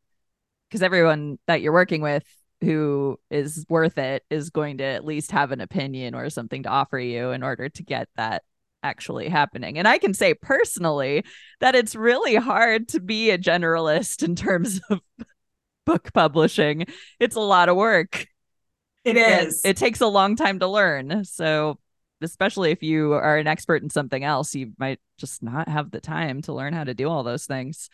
because 0.68 0.82
everyone 0.82 1.38
that 1.46 1.62
you're 1.62 1.72
working 1.72 2.02
with 2.02 2.24
who 2.60 3.18
is 3.30 3.64
worth 3.68 3.96
it 3.96 4.24
is 4.30 4.50
going 4.50 4.78
to 4.78 4.84
at 4.84 5.04
least 5.06 5.30
have 5.30 5.52
an 5.52 5.60
opinion 5.60 6.14
or 6.14 6.28
something 6.28 6.64
to 6.64 6.68
offer 6.68 6.98
you 6.98 7.30
in 7.30 7.42
order 7.42 7.68
to 7.70 7.82
get 7.82 8.08
that 8.16 8.42
actually 8.82 9.28
happening. 9.28 9.78
And 9.78 9.88
I 9.88 9.98
can 9.98 10.14
say 10.14 10.34
personally 10.34 11.24
that 11.60 11.74
it's 11.74 11.94
really 11.94 12.34
hard 12.36 12.88
to 12.88 13.00
be 13.00 13.30
a 13.30 13.38
generalist 13.38 14.22
in 14.22 14.36
terms 14.36 14.80
of 14.90 15.00
book 15.84 16.12
publishing. 16.12 16.86
It's 17.18 17.36
a 17.36 17.40
lot 17.40 17.68
of 17.68 17.76
work. 17.76 18.26
It 19.04 19.16
is. 19.16 19.62
And 19.64 19.70
it 19.70 19.76
takes 19.76 20.00
a 20.00 20.06
long 20.06 20.36
time 20.36 20.58
to 20.58 20.68
learn. 20.68 21.24
So, 21.24 21.78
especially 22.20 22.72
if 22.72 22.82
you 22.82 23.12
are 23.12 23.38
an 23.38 23.46
expert 23.46 23.82
in 23.82 23.90
something 23.90 24.22
else, 24.22 24.54
you 24.54 24.72
might 24.78 24.98
just 25.18 25.42
not 25.42 25.68
have 25.68 25.90
the 25.90 26.00
time 26.00 26.42
to 26.42 26.52
learn 26.52 26.72
how 26.72 26.84
to 26.84 26.94
do 26.94 27.08
all 27.08 27.22
those 27.22 27.46
things. 27.46 27.88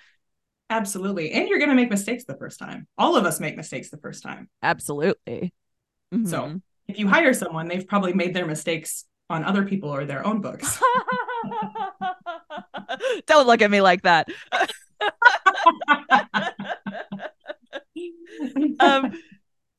Absolutely. 0.70 1.30
And 1.32 1.48
you're 1.48 1.58
going 1.58 1.70
to 1.70 1.76
make 1.76 1.90
mistakes 1.90 2.24
the 2.24 2.36
first 2.36 2.58
time. 2.58 2.86
All 2.96 3.16
of 3.16 3.26
us 3.26 3.38
make 3.38 3.56
mistakes 3.56 3.90
the 3.90 3.98
first 3.98 4.22
time. 4.22 4.48
Absolutely. 4.62 5.52
Mm-hmm. 6.12 6.26
So, 6.26 6.60
if 6.88 6.98
you 6.98 7.06
hire 7.06 7.32
someone, 7.32 7.68
they've 7.68 7.86
probably 7.86 8.12
made 8.12 8.34
their 8.34 8.46
mistakes 8.46 9.04
on 9.30 9.44
other 9.44 9.64
people 9.64 9.90
or 9.90 10.04
their 10.04 10.26
own 10.26 10.40
books. 10.40 10.80
Don't 13.26 13.46
look 13.46 13.62
at 13.62 13.70
me 13.70 13.80
like 13.80 14.02
that. 14.02 14.28
um, 18.80 19.12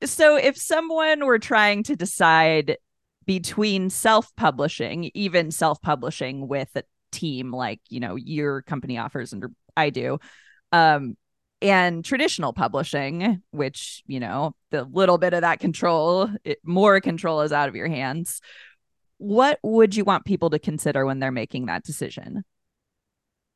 so, 0.04 0.38
if 0.38 0.58
someone 0.58 1.26
were 1.26 1.40
trying 1.40 1.84
to 1.84 1.96
decide 1.96 2.78
between 3.26 3.90
self 3.90 4.36
publishing, 4.36 5.12
even 5.14 5.52
self 5.52 5.82
publishing 5.82 6.48
with 6.48 6.70
a 6.76 6.84
team 7.12 7.54
like, 7.54 7.82
you 7.90 8.00
know, 8.00 8.16
your 8.16 8.62
company 8.64 8.98
offers 8.98 9.34
and 9.34 9.46
I 9.78 9.90
do, 9.90 10.20
um, 10.72 11.16
and 11.62 12.04
traditional 12.04 12.54
publishing, 12.54 13.42
which, 13.52 14.04
you 14.06 14.20
know, 14.20 14.56
the 14.72 14.84
little 14.84 15.18
bit 15.18 15.34
of 15.34 15.42
that 15.42 15.60
control, 15.60 16.30
it, 16.44 16.60
more 16.64 17.00
control 17.00 17.42
is 17.42 17.52
out 17.52 17.70
of 17.70 17.76
your 17.76 17.88
hands 17.88 18.42
what 19.18 19.60
would 19.64 19.96
you 19.96 20.04
want 20.04 20.26
people 20.26 20.50
to 20.50 20.60
consider 20.60 21.06
when 21.06 21.20
they're 21.20 21.32
making 21.32 21.68
that 21.68 21.84
decision? 21.84 22.44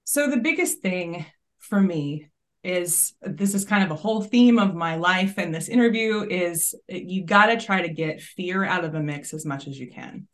So, 0.06 0.30
the 0.30 0.38
biggest 0.38 0.82
thing 0.82 1.26
for 1.60 1.80
me 1.80 2.28
is 2.64 3.14
this 3.22 3.54
is 3.54 3.64
kind 3.64 3.84
of 3.84 3.92
a 3.92 3.96
whole 3.96 4.22
theme 4.22 4.60
of 4.60 4.76
my 4.76 4.96
life 4.96 5.36
and 5.38 5.56
this 5.56 5.70
interview 5.70 6.26
is 6.30 6.76
you 6.90 7.24
got 7.24 7.46
to 7.46 7.58
try 7.58 7.82
to 7.82 7.94
get 7.94 8.22
fear 8.22 8.66
out 8.66 8.84
of 8.84 8.92
the 8.92 9.00
mix 9.00 9.34
as 9.34 9.46
much 9.46 9.68
as 9.68 9.80
you 9.80 9.90
can. 9.90 10.28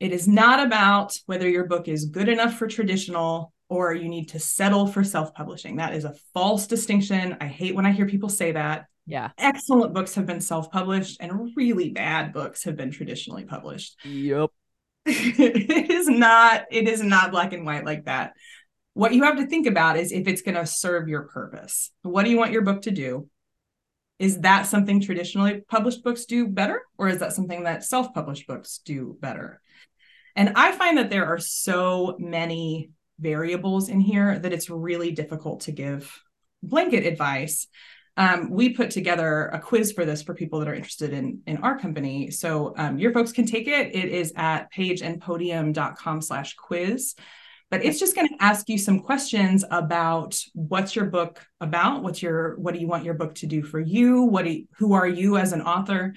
It 0.00 0.12
is 0.12 0.26
not 0.26 0.66
about 0.66 1.16
whether 1.26 1.48
your 1.48 1.66
book 1.66 1.86
is 1.86 2.06
good 2.06 2.28
enough 2.28 2.54
for 2.54 2.66
traditional 2.66 3.52
or 3.68 3.94
you 3.94 4.08
need 4.08 4.30
to 4.30 4.38
settle 4.38 4.86
for 4.86 5.04
self 5.04 5.34
publishing. 5.34 5.76
That 5.76 5.94
is 5.94 6.04
a 6.04 6.14
false 6.34 6.66
distinction. 6.66 7.36
I 7.40 7.46
hate 7.46 7.74
when 7.74 7.86
I 7.86 7.92
hear 7.92 8.06
people 8.06 8.28
say 8.28 8.52
that. 8.52 8.86
Yeah. 9.06 9.30
Excellent 9.38 9.94
books 9.94 10.14
have 10.14 10.26
been 10.26 10.40
self-published 10.40 11.18
and 11.20 11.50
really 11.56 11.90
bad 11.90 12.32
books 12.32 12.64
have 12.64 12.76
been 12.76 12.90
traditionally 12.90 13.44
published. 13.44 13.96
Yep. 14.04 14.50
it 15.06 15.90
is 15.90 16.08
not 16.08 16.66
it 16.70 16.86
is 16.86 17.02
not 17.02 17.32
black 17.32 17.52
and 17.52 17.66
white 17.66 17.84
like 17.84 18.04
that. 18.04 18.34
What 18.94 19.14
you 19.14 19.24
have 19.24 19.38
to 19.38 19.46
think 19.46 19.66
about 19.66 19.96
is 19.96 20.12
if 20.12 20.28
it's 20.28 20.42
going 20.42 20.54
to 20.54 20.66
serve 20.66 21.08
your 21.08 21.22
purpose. 21.22 21.90
What 22.02 22.24
do 22.24 22.30
you 22.30 22.36
want 22.36 22.52
your 22.52 22.62
book 22.62 22.82
to 22.82 22.90
do? 22.90 23.28
Is 24.18 24.40
that 24.40 24.66
something 24.66 25.00
traditionally 25.00 25.62
published 25.68 26.04
books 26.04 26.26
do 26.26 26.46
better 26.46 26.82
or 26.96 27.08
is 27.08 27.18
that 27.18 27.32
something 27.32 27.64
that 27.64 27.84
self-published 27.84 28.46
books 28.46 28.80
do 28.84 29.16
better? 29.20 29.60
And 30.36 30.52
I 30.54 30.72
find 30.72 30.98
that 30.98 31.10
there 31.10 31.26
are 31.26 31.38
so 31.38 32.16
many 32.20 32.90
variables 33.18 33.88
in 33.88 34.00
here 34.00 34.38
that 34.38 34.52
it's 34.52 34.70
really 34.70 35.10
difficult 35.10 35.62
to 35.62 35.72
give 35.72 36.22
blanket 36.62 37.04
advice 37.04 37.66
um, 38.16 38.50
we 38.50 38.70
put 38.70 38.90
together 38.90 39.46
a 39.46 39.58
quiz 39.58 39.92
for 39.92 40.04
this 40.04 40.22
for 40.22 40.34
people 40.34 40.58
that 40.58 40.68
are 40.68 40.74
interested 40.74 41.12
in 41.12 41.40
in 41.46 41.58
our 41.58 41.78
company. 41.78 42.30
So 42.30 42.74
um, 42.76 42.98
your 42.98 43.12
folks 43.12 43.32
can 43.32 43.46
take 43.46 43.68
it. 43.68 43.94
It 43.94 44.10
is 44.10 44.32
at 44.36 44.72
pageandpodium.com 44.72 46.20
slash 46.20 46.54
quiz. 46.54 47.14
But 47.70 47.86
it's 47.86 47.98
just 47.98 48.14
going 48.14 48.28
to 48.28 48.34
ask 48.38 48.68
you 48.68 48.76
some 48.76 49.00
questions 49.00 49.64
about 49.70 50.38
what's 50.52 50.94
your 50.94 51.06
book 51.06 51.42
about, 51.58 52.02
what's 52.02 52.20
your 52.20 52.56
what 52.58 52.74
do 52.74 52.80
you 52.80 52.86
want 52.86 53.04
your 53.04 53.14
book 53.14 53.34
to 53.36 53.46
do 53.46 53.62
for 53.62 53.80
you, 53.80 54.24
what 54.24 54.44
do 54.44 54.50
you, 54.50 54.68
who 54.76 54.92
are 54.92 55.08
you 55.08 55.38
as 55.38 55.54
an 55.54 55.62
author, 55.62 56.14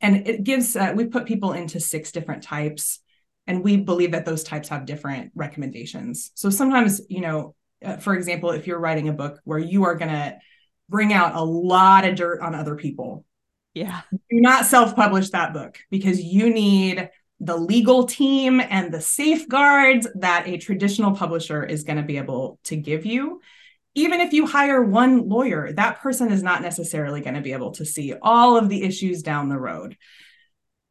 and 0.00 0.26
it 0.26 0.42
gives 0.42 0.74
uh, 0.74 0.92
we 0.96 1.04
put 1.04 1.26
people 1.26 1.52
into 1.52 1.78
six 1.78 2.10
different 2.10 2.42
types, 2.42 2.98
and 3.46 3.62
we 3.62 3.76
believe 3.76 4.10
that 4.12 4.24
those 4.24 4.42
types 4.42 4.68
have 4.70 4.84
different 4.84 5.30
recommendations. 5.36 6.32
So 6.34 6.50
sometimes 6.50 7.00
you 7.08 7.20
know, 7.20 7.54
uh, 7.84 7.98
for 7.98 8.16
example, 8.16 8.50
if 8.50 8.66
you're 8.66 8.80
writing 8.80 9.08
a 9.08 9.12
book 9.12 9.38
where 9.44 9.60
you 9.60 9.84
are 9.84 9.94
going 9.94 10.10
to 10.10 10.36
bring 10.88 11.12
out 11.12 11.34
a 11.34 11.42
lot 11.42 12.04
of 12.04 12.14
dirt 12.16 12.40
on 12.40 12.54
other 12.54 12.76
people. 12.76 13.24
Yeah. 13.74 14.02
Do 14.10 14.40
not 14.40 14.66
self 14.66 14.96
publish 14.96 15.30
that 15.30 15.52
book 15.52 15.78
because 15.90 16.22
you 16.22 16.52
need 16.52 17.10
the 17.40 17.56
legal 17.56 18.06
team 18.06 18.60
and 18.60 18.92
the 18.92 19.00
safeguards 19.00 20.06
that 20.14 20.48
a 20.48 20.56
traditional 20.56 21.14
publisher 21.14 21.62
is 21.62 21.84
going 21.84 21.98
to 21.98 22.02
be 22.02 22.16
able 22.16 22.58
to 22.64 22.76
give 22.76 23.04
you. 23.04 23.40
Even 23.94 24.20
if 24.20 24.32
you 24.32 24.46
hire 24.46 24.82
one 24.82 25.28
lawyer, 25.28 25.72
that 25.72 26.00
person 26.00 26.30
is 26.30 26.42
not 26.42 26.62
necessarily 26.62 27.20
going 27.20 27.34
to 27.34 27.40
be 27.40 27.52
able 27.52 27.72
to 27.72 27.84
see 27.84 28.14
all 28.20 28.56
of 28.56 28.68
the 28.68 28.82
issues 28.82 29.22
down 29.22 29.48
the 29.48 29.58
road. 29.58 29.96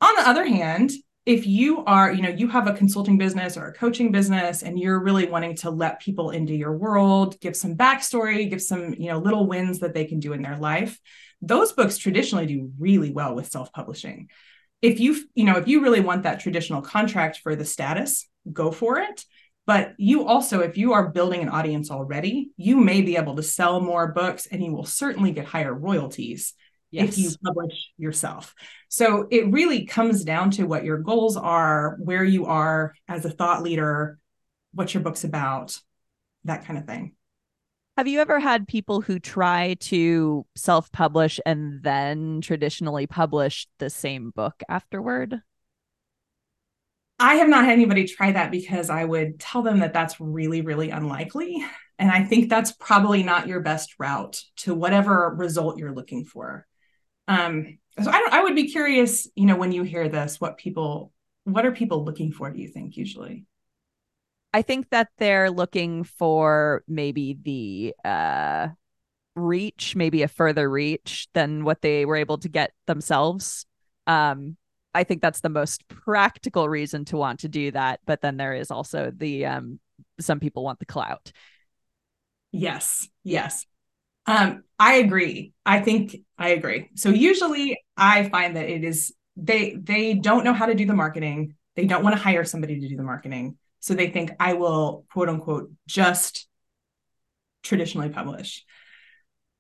On 0.02 0.16
the 0.16 0.28
other 0.28 0.46
hand, 0.46 0.92
if 1.26 1.48
you 1.48 1.84
are, 1.86 2.12
you 2.14 2.22
know, 2.22 2.30
you 2.30 2.48
have 2.50 2.68
a 2.68 2.74
consulting 2.74 3.18
business 3.18 3.58
or 3.58 3.68
a 3.68 3.74
coaching 3.74 4.12
business 4.12 4.62
and 4.62 4.80
you're 4.80 5.02
really 5.02 5.28
wanting 5.28 5.56
to 5.56 5.72
let 5.72 6.00
people 6.00 6.30
into 6.30 6.54
your 6.54 6.78
world, 6.78 7.40
give 7.40 7.56
some 7.56 7.76
backstory, 7.76 8.48
give 8.48 8.62
some, 8.62 8.94
you 8.94 9.08
know, 9.08 9.18
little 9.18 9.48
wins 9.48 9.80
that 9.80 9.96
they 9.96 10.06
can 10.06 10.20
do 10.20 10.34
in 10.34 10.44
their 10.44 10.58
life, 10.58 11.00
those 11.42 11.72
books 11.72 11.98
traditionally 11.98 12.46
do 12.46 12.72
really 12.78 13.12
well 13.12 13.34
with 13.34 13.50
self-publishing. 13.50 14.30
If 14.84 15.00
you, 15.00 15.18
you 15.34 15.46
know, 15.46 15.58
if 15.58 15.68
you 15.68 15.82
really 15.82 16.00
want 16.00 16.24
that 16.24 16.42
traditional 16.42 16.84
contract 16.84 17.40
for 17.42 17.56
the 17.56 17.66
status, 17.66 18.28
go 18.52 18.72
for 18.72 19.00
it. 19.00 19.26
But 19.66 19.96
you 19.98 20.28
also, 20.28 20.60
if 20.60 20.78
you 20.78 20.94
are 20.94 21.10
building 21.10 21.42
an 21.42 21.50
audience 21.50 21.90
already, 21.90 22.52
you 22.56 22.78
may 22.78 23.02
be 23.02 23.18
able 23.18 23.36
to 23.38 23.44
sell 23.44 23.82
more 23.82 24.12
books 24.12 24.46
and 24.46 24.64
you 24.64 24.72
will 24.72 24.86
certainly 24.86 25.32
get 25.32 25.46
higher 25.46 25.74
royalties 25.74 26.54
yes. 26.96 27.10
if 27.10 27.18
you 27.18 27.32
publish 27.44 27.90
yourself. 27.98 28.54
So 28.90 29.28
it 29.32 29.52
really 29.52 29.86
comes 29.86 30.24
down 30.24 30.52
to 30.52 30.66
what 30.66 30.84
your 30.84 30.98
goals 30.98 31.38
are, 31.38 31.98
where 32.00 32.24
you 32.24 32.46
are 32.46 32.94
as 33.08 33.26
a 33.26 33.30
thought 33.30 33.64
leader, 33.64 34.20
what 34.74 34.94
your 34.94 35.04
book's 35.04 35.24
about, 35.24 35.80
that 36.44 36.66
kind 36.66 36.80
of 36.80 36.86
thing. 36.86 37.14
Have 37.98 38.08
you 38.08 38.20
ever 38.20 38.40
had 38.40 38.68
people 38.68 39.00
who 39.00 39.20
try 39.20 39.76
to 39.82 40.46
self 40.56 40.92
publish 40.92 41.40
and 41.46 41.82
then 41.82 42.42
traditionally 42.42 43.08
publish 43.08 43.68
the 43.80 43.90
same 43.90 44.32
book 44.32 44.62
afterward? 44.68 45.42
I 47.18 47.36
have 47.36 47.48
not 47.48 47.64
had 47.64 47.74
anybody 47.74 48.06
try 48.06 48.34
that 48.34 48.52
because 48.52 48.90
I 48.90 49.06
would 49.06 49.40
tell 49.40 49.62
them 49.62 49.80
that 49.80 49.94
that's 49.94 50.20
really, 50.20 50.62
really 50.62 50.90
unlikely. 50.90 51.64
And 51.98 52.12
I 52.12 52.26
think 52.26 52.50
that's 52.50 52.74
probably 52.74 53.24
not 53.24 53.48
your 53.48 53.62
best 53.62 53.96
route 53.98 54.42
to 54.58 54.76
whatever 54.76 55.34
result 55.38 55.78
you're 55.78 55.96
looking 55.96 56.26
for. 56.26 56.68
Um, 57.28 57.78
so 58.02 58.10
I, 58.12 58.28
I 58.32 58.44
would 58.44 58.56
be 58.56 58.70
curious, 58.70 59.28
you 59.36 59.46
know, 59.46 59.56
when 59.56 59.72
you 59.72 59.84
hear 59.84 60.10
this, 60.10 60.40
what 60.40 60.58
people, 60.58 61.12
what 61.44 61.66
are 61.66 61.72
people 61.72 62.04
looking 62.04 62.32
for? 62.32 62.52
Do 62.52 62.60
you 62.60 62.68
think 62.68 62.98
usually? 62.98 63.46
I 64.54 64.62
think 64.62 64.90
that 64.92 65.10
they're 65.18 65.52
looking 65.52 66.04
for 66.04 66.84
maybe 66.88 67.38
the 67.42 67.94
uh, 68.08 68.70
reach, 69.36 69.96
maybe 69.96 70.22
a 70.24 70.28
further 70.28 70.70
reach 70.70 71.28
than 71.34 71.66
what 71.66 71.82
they 71.82 72.06
were 72.06 72.16
able 72.16 72.38
to 72.38 72.50
get 72.50 72.72
themselves. 72.88 73.66
Um, 74.08 74.56
I 74.94 75.04
think 75.04 75.22
that's 75.22 75.42
the 75.42 75.50
most 75.50 75.88
practical 75.90 76.70
reason 76.70 77.04
to 77.06 77.18
want 77.18 77.42
to 77.42 77.50
do 77.50 77.72
that. 77.72 78.00
But 78.06 78.22
then 78.22 78.38
there 78.38 78.54
is 78.54 78.72
also 78.72 79.12
the 79.14 79.46
um, 79.46 79.80
some 80.22 80.40
people 80.40 80.64
want 80.64 80.80
the 80.80 80.86
clout. 80.86 81.34
Yes, 82.54 83.10
yes. 83.24 83.66
Um, 84.26 84.64
I 84.80 84.96
agree. 84.96 85.54
I 85.66 85.80
think 85.80 86.16
I 86.38 86.50
agree. 86.50 86.90
So 86.96 87.10
usually 87.10 87.80
I 87.96 88.30
find 88.30 88.56
that 88.56 88.70
it 88.70 88.84
is 88.84 89.14
they 89.38 89.76
they 89.76 90.14
don't 90.14 90.44
know 90.44 90.54
how 90.54 90.66
to 90.66 90.76
do 90.76 90.86
the 90.86 90.94
marketing. 90.94 91.56
They 91.76 91.86
don't 91.86 92.04
want 92.04 92.16
to 92.16 92.22
hire 92.22 92.44
somebody 92.44 92.80
to 92.80 92.88
do 92.88 92.98
the 92.98 93.04
marketing. 93.04 93.58
So 93.80 93.94
they 93.94 94.10
think 94.10 94.32
I 94.40 94.54
will 94.54 95.06
quote 95.12 95.30
unquote 95.30 95.72
just 95.88 96.48
traditionally 97.64 98.10
publish. 98.10 98.64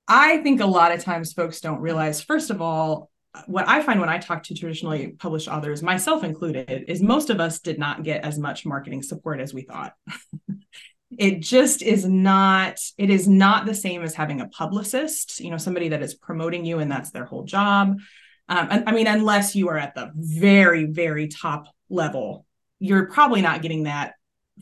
I 0.07 0.37
think 0.37 0.61
a 0.61 0.65
lot 0.65 0.91
of 0.91 1.03
times 1.03 1.33
folks 1.33 1.61
don't 1.61 1.79
realize, 1.79 2.21
first 2.21 2.51
of 2.51 2.61
all, 2.61 3.09
what 3.47 3.67
I 3.67 3.81
find 3.81 3.99
when 3.99 4.09
I 4.09 4.17
talk 4.17 4.43
to 4.43 4.55
traditionally 4.55 5.09
published 5.09 5.47
authors, 5.47 5.83
myself 5.83 6.23
included, 6.23 6.85
is 6.87 7.01
most 7.01 7.29
of 7.29 7.39
us 7.39 7.59
did 7.59 7.79
not 7.79 8.03
get 8.03 8.23
as 8.23 8.37
much 8.37 8.65
marketing 8.65 9.03
support 9.03 9.39
as 9.41 9.53
we 9.53 9.63
thought. 9.63 9.93
it 11.17 11.39
just 11.39 11.81
is 11.81 12.05
not 12.05 12.79
it 12.97 13.09
is 13.09 13.27
not 13.27 13.65
the 13.65 13.75
same 13.75 14.01
as 14.01 14.15
having 14.15 14.41
a 14.41 14.47
publicist 14.47 15.39
you 15.39 15.49
know 15.49 15.57
somebody 15.57 15.89
that 15.89 16.01
is 16.01 16.15
promoting 16.15 16.65
you 16.65 16.79
and 16.79 16.91
that's 16.91 17.11
their 17.11 17.25
whole 17.25 17.43
job 17.43 17.99
um, 18.47 18.67
I, 18.69 18.83
I 18.87 18.91
mean 18.91 19.07
unless 19.07 19.55
you 19.55 19.69
are 19.69 19.77
at 19.77 19.95
the 19.95 20.11
very 20.15 20.85
very 20.85 21.27
top 21.27 21.67
level 21.89 22.45
you're 22.79 23.07
probably 23.07 23.41
not 23.41 23.61
getting 23.61 23.83
that 23.83 24.15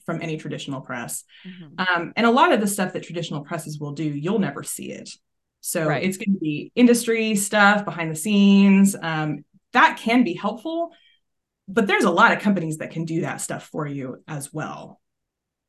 from 0.05 0.21
any 0.21 0.37
traditional 0.37 0.81
press 0.81 1.23
mm-hmm. 1.47 1.79
um, 1.79 2.13
and 2.15 2.25
a 2.25 2.31
lot 2.31 2.51
of 2.51 2.59
the 2.59 2.67
stuff 2.67 2.93
that 2.93 3.03
traditional 3.03 3.41
presses 3.41 3.79
will 3.79 3.93
do 3.93 4.03
you'll 4.03 4.39
never 4.39 4.63
see 4.63 4.91
it 4.91 5.09
so 5.61 5.87
right. 5.87 6.03
it's 6.03 6.17
going 6.17 6.33
to 6.33 6.39
be 6.39 6.71
industry 6.75 7.35
stuff 7.35 7.85
behind 7.85 8.11
the 8.11 8.15
scenes 8.15 8.95
um, 9.01 9.45
that 9.71 9.97
can 9.97 10.23
be 10.23 10.33
helpful 10.33 10.91
but 11.67 11.87
there's 11.87 12.03
a 12.03 12.11
lot 12.11 12.33
of 12.33 12.39
companies 12.39 12.77
that 12.77 12.91
can 12.91 13.05
do 13.05 13.21
that 13.21 13.41
stuff 13.41 13.69
for 13.71 13.87
you 13.87 14.21
as 14.27 14.53
well. 14.53 14.99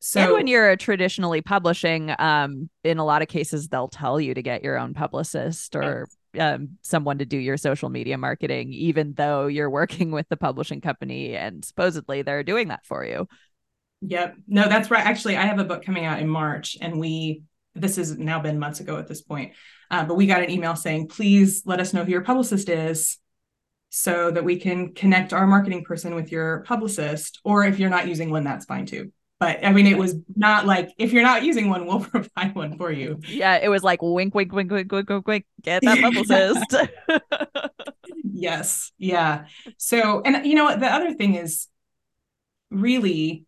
So 0.07 0.21
and 0.21 0.33
when 0.35 0.47
you're 0.47 0.77
traditionally 0.77 1.41
publishing, 1.41 2.15
um, 2.19 2.69
in 2.83 2.99
a 2.99 3.05
lot 3.07 3.23
of 3.23 3.29
cases, 3.29 3.69
they'll 3.69 3.89
tell 3.89 4.21
you 4.21 4.35
to 4.35 4.43
get 4.43 4.63
your 4.63 4.79
own 4.79 4.93
publicist 4.93 5.75
or 5.75 6.09
um, 6.39 6.77
someone 6.83 7.17
to 7.19 7.25
do 7.25 7.39
your 7.39 7.57
social 7.57 7.89
media 7.89 8.19
marketing, 8.19 8.75
even 8.75 9.15
though 9.15 9.47
you're 9.47 9.71
working 9.71 10.11
with 10.11 10.29
the 10.29 10.37
publishing 10.37 10.83
company 10.83 11.35
and 11.35 11.65
supposedly 11.65 12.21
they're 12.21 12.43
doing 12.43 12.69
that 12.69 12.85
for 12.85 13.03
you. 13.03 13.27
Yep. 14.03 14.35
No, 14.47 14.69
that's 14.69 14.91
right. 14.91 15.03
Actually, 15.03 15.39
I 15.39 15.47
have 15.47 15.59
a 15.59 15.65
book 15.65 15.83
coming 15.83 16.05
out 16.05 16.21
in 16.21 16.29
March, 16.29 16.77
and 16.83 17.01
we, 17.01 17.45
this 17.75 17.97
has 17.97 18.19
now 18.19 18.41
been 18.41 18.59
months 18.59 18.81
ago 18.81 18.99
at 18.99 19.09
this 19.09 19.23
point, 19.23 19.55
uh, 19.91 20.05
but 20.05 20.17
we 20.17 20.27
got 20.27 20.43
an 20.43 20.51
email 20.51 20.77
saying, 20.77 21.09
please 21.09 21.63
let 21.65 21.81
us 21.81 21.95
know 21.95 22.05
who 22.05 22.11
your 22.11 22.21
publicist 22.21 22.69
is 22.69 23.17
so 23.89 24.31
that 24.31 24.45
we 24.45 24.61
can 24.61 24.93
connect 24.93 25.33
our 25.33 25.47
marketing 25.47 25.83
person 25.83 26.15
with 26.15 26.31
your 26.31 26.63
publicist. 26.65 27.41
Or 27.43 27.65
if 27.65 27.79
you're 27.79 27.89
not 27.89 28.07
using 28.07 28.29
one, 28.29 28.45
that's 28.45 28.67
fine 28.67 28.85
too. 28.85 29.11
But 29.45 29.63
I 29.63 29.73
mean, 29.73 29.87
it 29.87 29.99
was 29.99 30.15
not 30.35 30.65
like 30.65 30.95
if 30.97 31.13
you're 31.13 31.23
not 31.23 31.45
using 31.45 31.69
one, 31.69 31.85
we'll 31.87 32.01
provide 32.13 32.55
one 32.55 32.79
for 32.79 32.91
you. 32.91 33.21
Yeah, 33.29 33.59
it 33.63 33.69
was 33.69 33.83
like 33.83 34.01
wink, 34.01 34.35
wink, 34.35 34.55
wink, 34.55 34.71
wink, 34.71 34.91
wink, 34.91 35.11
wink, 35.11 35.29
wink. 35.29 35.45
Get 35.61 35.83
that 35.83 35.99
publicist. 36.01 36.75
yes, 38.25 38.91
yeah. 38.97 39.45
So, 39.77 40.23
and 40.23 40.47
you 40.47 40.55
know 40.55 40.65
what? 40.65 40.81
The 40.81 40.87
other 40.87 41.13
thing 41.13 41.35
is, 41.35 41.69
really, 42.71 43.45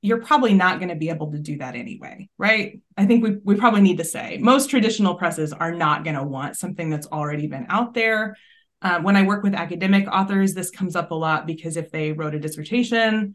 you're 0.00 0.20
probably 0.20 0.54
not 0.54 0.78
going 0.78 0.90
to 0.90 0.94
be 0.94 1.08
able 1.08 1.32
to 1.32 1.38
do 1.40 1.58
that 1.58 1.74
anyway, 1.74 2.28
right? 2.38 2.78
I 2.96 3.06
think 3.06 3.24
we 3.24 3.38
we 3.42 3.56
probably 3.56 3.80
need 3.80 3.98
to 3.98 4.04
say 4.04 4.38
most 4.40 4.70
traditional 4.70 5.16
presses 5.16 5.52
are 5.52 5.72
not 5.72 6.04
going 6.04 6.14
to 6.14 6.22
want 6.22 6.56
something 6.56 6.90
that's 6.90 7.08
already 7.08 7.48
been 7.48 7.66
out 7.68 7.92
there. 7.92 8.36
Uh, 8.82 9.00
when 9.00 9.16
I 9.16 9.22
work 9.22 9.42
with 9.42 9.54
academic 9.54 10.06
authors, 10.06 10.54
this 10.54 10.70
comes 10.70 10.94
up 10.94 11.10
a 11.10 11.16
lot 11.16 11.44
because 11.44 11.76
if 11.76 11.90
they 11.90 12.12
wrote 12.12 12.36
a 12.36 12.38
dissertation 12.38 13.34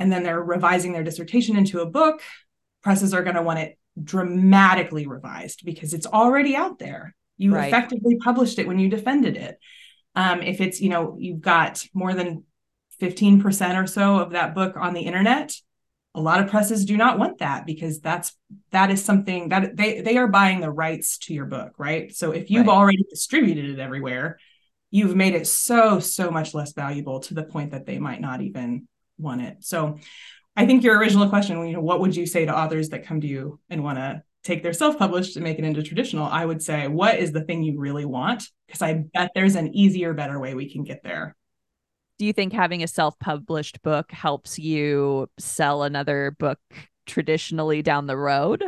and 0.00 0.10
then 0.10 0.24
they're 0.24 0.42
revising 0.42 0.92
their 0.92 1.04
dissertation 1.04 1.56
into 1.56 1.80
a 1.80 1.86
book, 1.86 2.22
presses 2.82 3.12
are 3.12 3.22
going 3.22 3.36
to 3.36 3.42
want 3.42 3.58
it 3.58 3.78
dramatically 4.02 5.06
revised 5.06 5.60
because 5.64 5.92
it's 5.92 6.06
already 6.06 6.56
out 6.56 6.78
there. 6.78 7.14
You 7.36 7.54
right. 7.54 7.68
effectively 7.68 8.16
published 8.16 8.58
it 8.58 8.66
when 8.66 8.78
you 8.78 8.88
defended 8.88 9.36
it. 9.36 9.58
Um, 10.14 10.42
if 10.42 10.60
it's, 10.60 10.80
you 10.80 10.88
know, 10.88 11.16
you've 11.18 11.42
got 11.42 11.86
more 11.92 12.14
than 12.14 12.44
15% 13.00 13.82
or 13.82 13.86
so 13.86 14.16
of 14.18 14.30
that 14.30 14.54
book 14.54 14.76
on 14.76 14.94
the 14.94 15.02
internet, 15.02 15.54
a 16.14 16.20
lot 16.20 16.42
of 16.42 16.50
presses 16.50 16.86
do 16.86 16.96
not 16.96 17.18
want 17.18 17.38
that 17.38 17.66
because 17.66 18.00
that's 18.00 18.36
that 18.72 18.90
is 18.90 19.04
something 19.04 19.50
that 19.50 19.76
they 19.76 20.00
they 20.00 20.16
are 20.16 20.26
buying 20.26 20.60
the 20.60 20.70
rights 20.70 21.18
to 21.18 21.34
your 21.34 21.46
book, 21.46 21.74
right? 21.78 22.12
So 22.12 22.32
if 22.32 22.50
you've 22.50 22.66
right. 22.66 22.74
already 22.74 23.04
distributed 23.08 23.70
it 23.70 23.78
everywhere, 23.78 24.38
you've 24.90 25.14
made 25.14 25.34
it 25.34 25.46
so 25.46 26.00
so 26.00 26.32
much 26.32 26.52
less 26.52 26.72
valuable 26.72 27.20
to 27.20 27.34
the 27.34 27.44
point 27.44 27.70
that 27.70 27.86
they 27.86 28.00
might 28.00 28.20
not 28.20 28.40
even 28.40 28.88
want 29.20 29.42
it. 29.42 29.58
So 29.60 29.98
I 30.56 30.66
think 30.66 30.82
your 30.82 30.98
original 30.98 31.28
question, 31.28 31.64
you 31.66 31.72
know, 31.72 31.80
what 31.80 32.00
would 32.00 32.16
you 32.16 32.26
say 32.26 32.44
to 32.44 32.56
authors 32.56 32.90
that 32.90 33.06
come 33.06 33.20
to 33.20 33.26
you 33.26 33.60
and 33.70 33.84
want 33.84 33.98
to 33.98 34.22
take 34.42 34.62
their 34.62 34.72
self-published 34.72 35.36
and 35.36 35.44
make 35.44 35.58
it 35.58 35.64
into 35.64 35.82
traditional? 35.82 36.26
I 36.26 36.44
would 36.44 36.62
say, 36.62 36.88
what 36.88 37.18
is 37.18 37.32
the 37.32 37.42
thing 37.42 37.62
you 37.62 37.78
really 37.78 38.04
want? 38.04 38.44
Because 38.66 38.82
I 38.82 39.04
bet 39.14 39.30
there's 39.34 39.54
an 39.54 39.74
easier, 39.74 40.12
better 40.14 40.38
way 40.38 40.54
we 40.54 40.70
can 40.70 40.84
get 40.84 41.02
there. 41.02 41.36
Do 42.18 42.26
you 42.26 42.32
think 42.32 42.52
having 42.52 42.82
a 42.82 42.88
self-published 42.88 43.82
book 43.82 44.12
helps 44.12 44.58
you 44.58 45.30
sell 45.38 45.82
another 45.82 46.36
book 46.38 46.58
traditionally 47.06 47.82
down 47.82 48.06
the 48.06 48.16
road? 48.16 48.64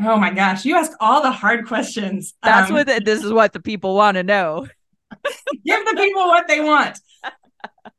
Oh 0.00 0.16
my 0.16 0.30
gosh, 0.30 0.64
you 0.64 0.76
ask 0.76 0.92
all 1.00 1.22
the 1.22 1.30
hard 1.30 1.66
questions. 1.66 2.34
That's 2.42 2.70
um, 2.70 2.76
what 2.76 2.86
the, 2.86 3.00
this 3.04 3.24
is 3.24 3.32
what 3.32 3.52
the 3.52 3.60
people 3.60 3.94
want 3.94 4.16
to 4.16 4.22
know. 4.22 4.66
give 5.64 5.84
the 5.84 5.94
people 5.96 6.26
what 6.26 6.48
they 6.48 6.60
want. 6.60 6.98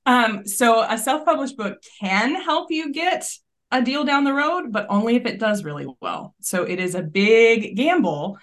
Um, 0.06 0.46
so 0.46 0.82
a 0.82 0.98
self-published 0.98 1.58
book 1.58 1.78
can 2.00 2.36
help 2.42 2.72
you 2.72 2.94
get 2.94 3.30
a 3.72 3.82
deal 3.82 4.06
down 4.06 4.24
the 4.24 4.34
road, 4.34 4.72
but 4.72 4.88
only 4.90 5.16
if 5.16 5.26
it 5.26 5.40
does 5.40 5.64
really 5.64 5.88
well. 6.02 6.36
So 6.42 6.64
it 6.64 6.80
is 6.80 6.96
a 6.96 7.04
big 7.04 7.76
gamble 7.76 8.38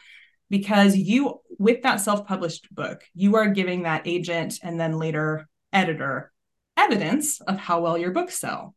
because 0.51 0.97
you, 0.97 1.41
with 1.59 1.83
that 1.83 2.01
self-published 2.01 2.75
book, 2.75 3.03
you 3.15 3.37
are 3.37 3.49
giving 3.49 3.83
that 3.83 4.07
agent 4.07 4.59
and 4.63 4.79
then 4.79 4.99
later 4.99 5.49
editor 5.73 6.31
evidence 6.77 7.41
of 7.41 7.59
how 7.59 7.81
well 7.81 7.97
your 7.97 8.11
books 8.11 8.39
sell. 8.39 8.75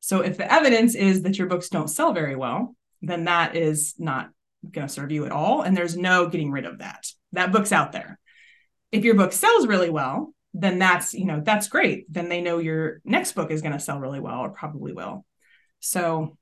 So 0.00 0.20
if 0.20 0.38
the 0.38 0.50
evidence 0.50 0.94
is 0.94 1.22
that 1.22 1.38
your 1.38 1.48
books 1.48 1.68
don't 1.68 1.88
sell 1.88 2.12
very 2.12 2.36
well, 2.36 2.76
then 3.02 3.24
that 3.24 3.56
is 3.56 3.94
not 3.98 4.30
going 4.70 4.86
to 4.86 4.92
serve 4.92 5.10
you 5.10 5.24
at 5.26 5.32
all. 5.32 5.62
And 5.62 5.76
there's 5.76 5.96
no 5.96 6.28
getting 6.28 6.52
rid 6.52 6.66
of 6.66 6.78
that. 6.78 7.06
That 7.32 7.52
book's 7.52 7.72
out 7.72 7.92
there. 7.92 8.18
If 8.92 9.04
your 9.04 9.14
book 9.14 9.32
sells 9.32 9.66
really 9.66 9.90
well, 9.90 10.32
then 10.58 10.78
that's 10.78 11.14
you 11.14 11.24
know 11.24 11.40
that's 11.42 11.68
great. 11.68 12.12
Then 12.12 12.28
they 12.28 12.40
know 12.40 12.58
your 12.58 13.00
next 13.04 13.32
book 13.32 13.50
is 13.50 13.62
going 13.62 13.72
to 13.72 13.80
sell 13.80 14.00
really 14.00 14.20
well 14.20 14.40
or 14.40 14.50
probably 14.50 14.92
will. 14.92 15.24
So 15.80 16.36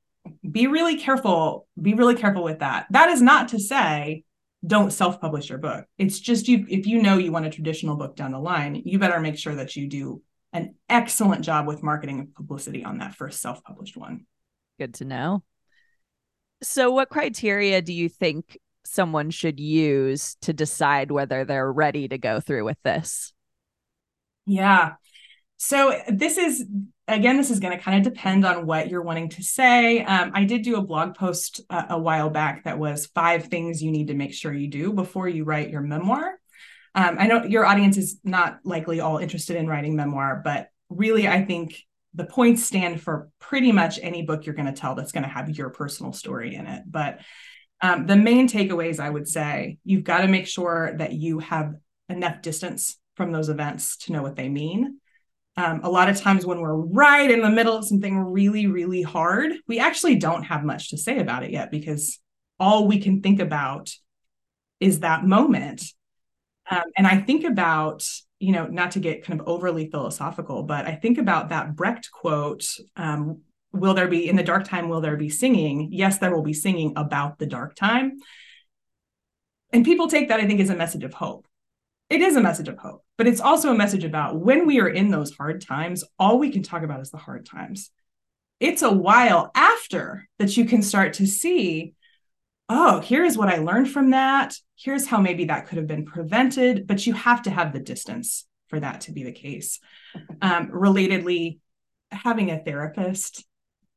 be 0.48 0.66
really 0.66 0.96
careful 0.96 1.68
be 1.80 1.94
really 1.94 2.14
careful 2.16 2.42
with 2.42 2.60
that. 2.60 2.86
That 2.90 3.10
is 3.10 3.20
not 3.20 3.48
to 3.48 3.60
say 3.60 4.24
don't 4.66 4.92
self-publish 4.92 5.50
your 5.50 5.58
book. 5.58 5.84
It's 5.98 6.18
just 6.18 6.48
you 6.48 6.64
if 6.68 6.86
you 6.86 7.02
know 7.02 7.18
you 7.18 7.30
want 7.30 7.46
a 7.46 7.50
traditional 7.50 7.96
book 7.96 8.16
down 8.16 8.32
the 8.32 8.38
line 8.38 8.82
you 8.84 8.98
better 8.98 9.20
make 9.20 9.38
sure 9.38 9.54
that 9.54 9.76
you 9.76 9.88
do 9.88 10.22
an 10.52 10.74
excellent 10.88 11.44
job 11.44 11.66
with 11.66 11.82
marketing 11.82 12.18
and 12.18 12.34
publicity 12.34 12.82
on 12.82 12.98
that 12.98 13.14
first 13.14 13.42
self-published 13.42 13.96
one. 13.96 14.24
Good 14.78 14.94
to 14.94 15.04
know. 15.04 15.42
So 16.62 16.90
what 16.90 17.10
criteria 17.10 17.82
do 17.82 17.92
you 17.92 18.08
think 18.08 18.58
someone 18.86 19.30
should 19.30 19.60
use 19.60 20.36
to 20.40 20.54
decide 20.54 21.10
whether 21.10 21.44
they're 21.44 21.70
ready 21.70 22.08
to 22.08 22.16
go 22.16 22.40
through 22.40 22.64
with 22.64 22.78
this 22.82 23.34
yeah. 24.46 24.94
So 25.58 25.98
this 26.08 26.38
is 26.38 26.64
again, 27.08 27.36
this 27.36 27.50
is 27.50 27.60
going 27.60 27.76
to 27.76 27.82
kind 27.82 28.04
of 28.04 28.12
depend 28.12 28.44
on 28.44 28.66
what 28.66 28.90
you're 28.90 29.02
wanting 29.02 29.28
to 29.30 29.42
say. 29.42 30.02
Um, 30.02 30.32
I 30.34 30.44
did 30.44 30.62
do 30.62 30.76
a 30.76 30.82
blog 30.82 31.14
post 31.14 31.60
uh, 31.70 31.84
a 31.90 31.98
while 31.98 32.30
back 32.30 32.64
that 32.64 32.78
was 32.78 33.06
five 33.06 33.44
things 33.44 33.82
you 33.82 33.92
need 33.92 34.08
to 34.08 34.14
make 34.14 34.34
sure 34.34 34.52
you 34.52 34.68
do 34.68 34.92
before 34.92 35.28
you 35.28 35.44
write 35.44 35.70
your 35.70 35.82
memoir. 35.82 36.38
Um, 36.94 37.16
I 37.18 37.26
know 37.26 37.44
your 37.44 37.64
audience 37.64 37.96
is 37.96 38.18
not 38.24 38.58
likely 38.64 39.00
all 39.00 39.18
interested 39.18 39.56
in 39.56 39.68
writing 39.68 39.94
memoir, 39.96 40.40
but 40.42 40.68
really, 40.88 41.28
I 41.28 41.44
think 41.44 41.76
the 42.14 42.24
points 42.24 42.64
stand 42.64 43.02
for 43.02 43.28
pretty 43.38 43.70
much 43.70 43.98
any 44.02 44.22
book 44.22 44.46
you're 44.46 44.54
going 44.54 44.72
to 44.72 44.80
tell 44.80 44.94
that's 44.94 45.12
going 45.12 45.22
to 45.22 45.28
have 45.28 45.50
your 45.50 45.68
personal 45.68 46.12
story 46.12 46.54
in 46.54 46.66
it. 46.66 46.82
But 46.86 47.20
um, 47.82 48.06
the 48.06 48.16
main 48.16 48.48
takeaways, 48.48 48.98
I 48.98 49.10
would 49.10 49.28
say, 49.28 49.76
you've 49.84 50.04
got 50.04 50.22
to 50.22 50.28
make 50.28 50.46
sure 50.46 50.94
that 50.96 51.12
you 51.12 51.40
have 51.40 51.74
enough 52.08 52.40
distance 52.40 52.96
from 53.16 53.32
those 53.32 53.48
events 53.48 53.96
to 53.96 54.12
know 54.12 54.22
what 54.22 54.36
they 54.36 54.48
mean. 54.48 55.00
Um, 55.56 55.80
a 55.82 55.90
lot 55.90 56.10
of 56.10 56.20
times 56.20 56.44
when 56.44 56.60
we're 56.60 56.76
right 56.76 57.30
in 57.30 57.40
the 57.40 57.50
middle 57.50 57.74
of 57.74 57.86
something 57.86 58.18
really, 58.18 58.66
really 58.66 59.02
hard, 59.02 59.54
we 59.66 59.78
actually 59.78 60.16
don't 60.16 60.42
have 60.44 60.64
much 60.64 60.90
to 60.90 60.98
say 60.98 61.18
about 61.18 61.42
it 61.42 61.50
yet 61.50 61.70
because 61.70 62.18
all 62.60 62.86
we 62.86 62.98
can 62.98 63.22
think 63.22 63.40
about 63.40 63.90
is 64.80 65.00
that 65.00 65.24
moment. 65.24 65.82
Um, 66.70 66.82
and 66.96 67.06
I 67.06 67.18
think 67.18 67.44
about, 67.44 68.06
you 68.38 68.52
know, 68.52 68.66
not 68.66 68.92
to 68.92 69.00
get 69.00 69.24
kind 69.24 69.40
of 69.40 69.48
overly 69.48 69.90
philosophical, 69.90 70.62
but 70.62 70.84
I 70.86 70.94
think 70.94 71.16
about 71.16 71.48
that 71.48 71.74
Brecht 71.74 72.10
quote 72.12 72.66
um, 72.96 73.40
Will 73.72 73.94
there 73.94 74.08
be, 74.08 74.26
in 74.26 74.36
the 74.36 74.42
dark 74.42 74.64
time, 74.64 74.88
will 74.88 75.02
there 75.02 75.16
be 75.16 75.28
singing? 75.28 75.90
Yes, 75.92 76.18
there 76.18 76.34
will 76.34 76.42
be 76.42 76.54
singing 76.54 76.94
about 76.96 77.38
the 77.38 77.44
dark 77.44 77.74
time. 77.74 78.12
And 79.70 79.84
people 79.84 80.08
take 80.08 80.28
that, 80.28 80.40
I 80.40 80.46
think, 80.46 80.60
as 80.60 80.70
a 80.70 80.76
message 80.76 81.04
of 81.04 81.12
hope 81.12 81.46
it 82.08 82.20
is 82.20 82.36
a 82.36 82.40
message 82.40 82.68
of 82.68 82.78
hope, 82.78 83.04
but 83.16 83.26
it's 83.26 83.40
also 83.40 83.70
a 83.70 83.76
message 83.76 84.04
about 84.04 84.38
when 84.38 84.66
we 84.66 84.80
are 84.80 84.88
in 84.88 85.10
those 85.10 85.34
hard 85.34 85.60
times, 85.60 86.04
all 86.18 86.38
we 86.38 86.50
can 86.50 86.62
talk 86.62 86.82
about 86.82 87.00
is 87.00 87.10
the 87.10 87.16
hard 87.16 87.46
times. 87.46 87.90
It's 88.60 88.82
a 88.82 88.92
while 88.92 89.50
after 89.54 90.28
that 90.38 90.56
you 90.56 90.64
can 90.64 90.82
start 90.82 91.14
to 91.14 91.26
see, 91.26 91.94
oh, 92.68 93.00
here's 93.00 93.36
what 93.36 93.48
I 93.48 93.58
learned 93.58 93.90
from 93.90 94.10
that. 94.10 94.54
Here's 94.76 95.06
how 95.06 95.20
maybe 95.20 95.46
that 95.46 95.66
could 95.66 95.78
have 95.78 95.86
been 95.86 96.04
prevented, 96.04 96.86
but 96.86 97.06
you 97.06 97.14
have 97.14 97.42
to 97.42 97.50
have 97.50 97.72
the 97.72 97.80
distance 97.80 98.46
for 98.68 98.80
that 98.80 99.02
to 99.02 99.12
be 99.12 99.24
the 99.24 99.32
case. 99.32 99.80
Um, 100.42 100.68
relatedly, 100.68 101.60
having 102.10 102.50
a 102.50 102.62
therapist 102.62 103.44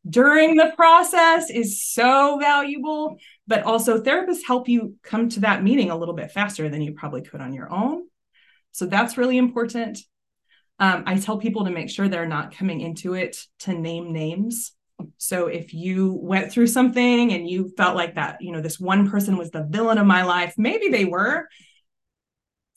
during 0.09 0.55
the 0.55 0.71
process 0.75 1.49
is 1.49 1.83
so 1.83 2.37
valuable 2.39 3.17
but 3.47 3.63
also 3.63 4.01
therapists 4.01 4.45
help 4.47 4.69
you 4.69 4.95
come 5.03 5.27
to 5.27 5.41
that 5.41 5.61
meeting 5.61 5.91
a 5.91 5.97
little 5.97 6.13
bit 6.13 6.31
faster 6.31 6.69
than 6.69 6.81
you 6.81 6.93
probably 6.93 7.21
could 7.21 7.41
on 7.41 7.53
your 7.53 7.71
own 7.71 8.03
so 8.79 8.85
that's 8.85 9.17
really 9.17 9.37
important. 9.37 9.99
Um, 10.81 11.03
i 11.05 11.17
tell 11.17 11.37
people 11.37 11.65
to 11.65 11.71
make 11.71 11.89
sure 11.89 12.07
they're 12.07 12.25
not 12.25 12.55
coming 12.55 12.79
into 12.79 13.13
it 13.13 13.35
to 13.59 13.73
name 13.73 14.13
names. 14.13 14.71
So 15.17 15.47
if 15.47 15.73
you 15.73 16.13
went 16.13 16.51
through 16.51 16.67
something 16.67 17.33
and 17.33 17.49
you 17.49 17.73
felt 17.75 17.97
like 17.97 18.15
that 18.15 18.41
you 18.41 18.53
know 18.53 18.61
this 18.61 18.79
one 18.79 19.09
person 19.09 19.35
was 19.35 19.51
the 19.51 19.67
villain 19.69 19.97
of 19.97 20.07
my 20.07 20.23
life 20.23 20.53
maybe 20.57 20.87
they 20.87 21.03
were 21.03 21.47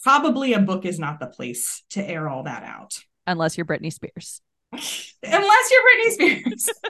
probably 0.03 0.53
a 0.55 0.59
book 0.59 0.85
is 0.85 0.99
not 0.99 1.21
the 1.21 1.29
place 1.29 1.85
to 1.91 2.03
air 2.05 2.29
all 2.29 2.43
that 2.43 2.65
out. 2.65 2.99
Unless 3.29 3.57
you're 3.57 3.67
britney 3.67 3.93
spears. 3.93 4.41
Unless 4.73 5.71
you're 5.71 5.83
britney 5.83 6.11
spears. 6.11 6.69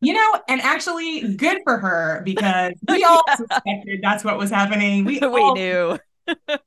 You 0.00 0.12
know, 0.12 0.40
and 0.48 0.60
actually 0.60 1.34
good 1.34 1.58
for 1.64 1.76
her 1.76 2.22
because 2.24 2.72
we 2.88 3.02
all 3.08 3.22
suspected 3.36 3.98
that's 4.00 4.22
what 4.22 4.38
was 4.38 4.48
happening. 4.48 5.04
We, 5.04 5.18
we 5.18 5.40
all, 5.40 5.54
knew. 5.54 5.98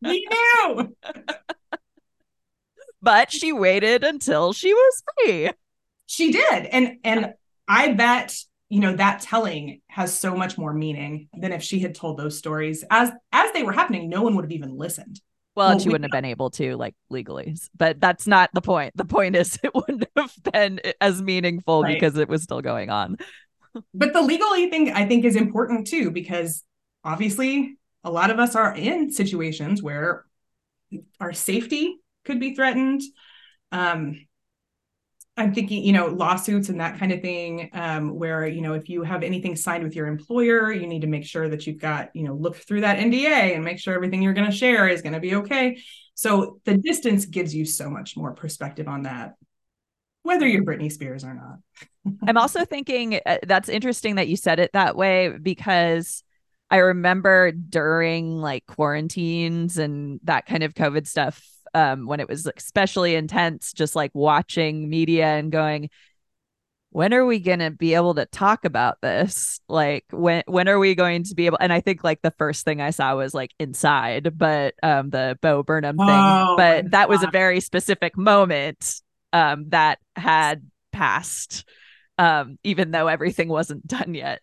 We 0.02 0.28
knew. 0.30 0.96
but 3.02 3.32
she 3.32 3.52
waited 3.52 4.04
until 4.04 4.54
she 4.54 4.74
was 4.74 5.04
free. 5.26 5.52
She 6.06 6.32
did. 6.32 6.66
And 6.66 6.98
and 7.04 7.34
I 7.68 7.94
bet 7.94 8.36
you 8.72 8.80
know 8.80 8.96
that 8.96 9.20
telling 9.20 9.82
has 9.88 10.18
so 10.18 10.34
much 10.34 10.58
more 10.58 10.74
meaning 10.74 11.28
than 11.34 11.52
if 11.52 11.62
she 11.62 11.80
had 11.80 11.94
told 11.94 12.18
those 12.18 12.38
stories 12.38 12.86
as 12.90 13.12
as 13.34 13.52
they 13.52 13.64
were 13.64 13.74
happening 13.74 14.10
no 14.10 14.24
one 14.24 14.34
would 14.34 14.46
have 14.46 14.52
even 14.52 14.78
listened 14.78 15.20
well, 15.56 15.68
well 15.68 15.72
and 15.74 15.82
she 15.82 15.90
we, 15.90 15.92
wouldn't 15.92 16.06
have 16.06 16.24
been 16.24 16.30
able 16.30 16.50
to 16.50 16.78
like 16.78 16.96
legally 17.10 17.58
but 17.78 18.00
that's 18.00 18.26
not 18.26 18.50
the 18.54 18.62
point 18.62 18.96
the 18.96 19.04
point 19.04 19.36
is 19.36 19.60
it 19.64 19.76
wouldn't 19.76 20.08
have 20.16 20.34
been 20.54 20.80
as 21.02 21.22
meaningful 21.22 21.84
right. 21.84 21.94
because 21.94 22.18
it 22.18 22.30
was 22.30 22.44
still 22.44 22.62
going 22.62 22.90
on 22.90 23.18
but 23.94 24.14
the 24.14 24.22
legally 24.22 24.70
thing 24.70 24.90
i 24.92 25.06
think 25.06 25.26
is 25.26 25.36
important 25.36 25.86
too 25.86 26.10
because 26.10 26.64
obviously 27.04 27.78
a 28.04 28.12
lot 28.12 28.32
of 28.32 28.40
us 28.40 28.56
are 28.56 28.76
in 28.76 29.12
situations 29.12 29.82
where 29.82 30.26
our 31.20 31.34
safety 31.34 31.98
could 32.26 32.40
be 32.40 32.56
threatened 32.56 33.02
um 33.72 34.18
I'm 35.38 35.54
thinking, 35.54 35.84
you 35.84 35.94
know, 35.94 36.08
lawsuits 36.08 36.70
and 36.70 36.80
that 36.82 37.00
kind 37.00 37.12
of 37.12 37.22
thing, 37.22 37.70
um, 37.74 38.16
where, 38.16 38.46
you 38.46 38.62
know, 38.62 38.74
if 38.74 38.90
you 38.90 39.04
have 39.04 39.24
anything 39.24 39.56
signed 39.56 39.84
with 39.84 39.96
your 39.96 40.08
employer, 40.08 40.72
you 40.72 40.86
need 40.88 41.02
to 41.02 41.08
make 41.08 41.26
sure 41.26 41.48
that 41.50 41.66
you've 41.66 41.80
got, 41.80 42.10
you 42.14 42.24
know, 42.24 42.34
look 42.34 42.58
through 42.58 42.82
that 42.82 43.00
NDA 43.00 43.56
and 43.56 43.64
make 43.64 43.80
sure 43.80 43.94
everything 43.94 44.22
you're 44.22 44.34
going 44.34 44.50
to 44.50 44.56
share 44.56 44.90
is 44.90 45.02
going 45.02 45.14
to 45.14 45.20
be 45.20 45.36
okay. 45.36 45.78
So 46.16 46.60
the 46.66 46.78
distance 46.78 47.26
gives 47.26 47.56
you 47.56 47.66
so 47.66 47.90
much 47.90 48.18
more 48.18 48.34
perspective 48.34 48.88
on 48.90 49.04
that, 49.04 49.36
whether 50.24 50.46
you're 50.46 50.64
Britney 50.64 50.92
Spears 50.92 51.24
or 51.24 51.34
not. 51.34 52.18
I'm 52.28 52.38
also 52.38 52.66
thinking 52.66 53.20
uh, 53.26 53.38
that's 53.44 53.70
interesting 53.70 54.16
that 54.16 54.28
you 54.28 54.36
said 54.36 54.60
it 54.60 54.72
that 54.74 54.98
way 54.98 55.30
because 55.30 56.24
I 56.72 56.78
remember 56.78 57.52
during 57.52 58.38
like 58.38 58.66
quarantines 58.66 59.78
and 59.78 60.22
that 60.24 60.46
kind 60.46 60.64
of 60.64 60.74
COVID 60.74 61.06
stuff, 61.06 61.46
um, 61.74 62.08
when 62.08 62.22
it 62.22 62.30
was 62.30 62.50
especially 62.58 63.16
intense, 63.16 63.74
just 63.74 63.94
like 63.96 64.12
watching 64.14 64.90
media 64.90 65.26
and 65.26 65.52
going, 65.52 65.90
when 66.92 67.14
are 67.14 67.26
we 67.26 67.40
going 67.40 67.60
to 67.60 67.72
be 67.72 67.94
able 67.94 68.16
to 68.16 68.26
talk 68.26 68.64
about 68.64 69.02
this? 69.02 69.60
Like 69.68 70.06
when 70.12 70.44
when 70.46 70.70
are 70.70 70.80
we 70.80 70.96
going 70.96 71.24
to 71.24 71.36
be 71.36 71.46
able 71.46 71.58
and 71.62 71.72
i 71.72 71.80
think 71.80 72.04
like 72.04 72.22
the 72.22 72.34
first 72.38 72.66
thing 72.66 72.82
i 72.82 72.90
saw 72.90 73.16
was 73.16 73.34
like 73.34 73.52
inside 73.60 74.38
but 74.38 74.74
um 74.84 75.10
the 75.10 75.38
bo 75.42 75.64
burnham 75.64 75.98
thing. 75.98 76.08
Oh, 76.08 76.56
but 76.58 76.92
that 76.92 77.10
was 77.10 77.24
a 77.24 77.32
very 77.32 77.60
specific 77.60 78.18
moment 78.18 79.02
um 79.34 79.70
that 79.70 80.00
had 80.16 80.70
passed 80.92 81.66
um 82.18 82.58
even 82.64 82.92
though 82.92 83.08
everything 83.08 83.48
wasn't 83.50 83.86
done 83.88 84.14
yet. 84.14 84.42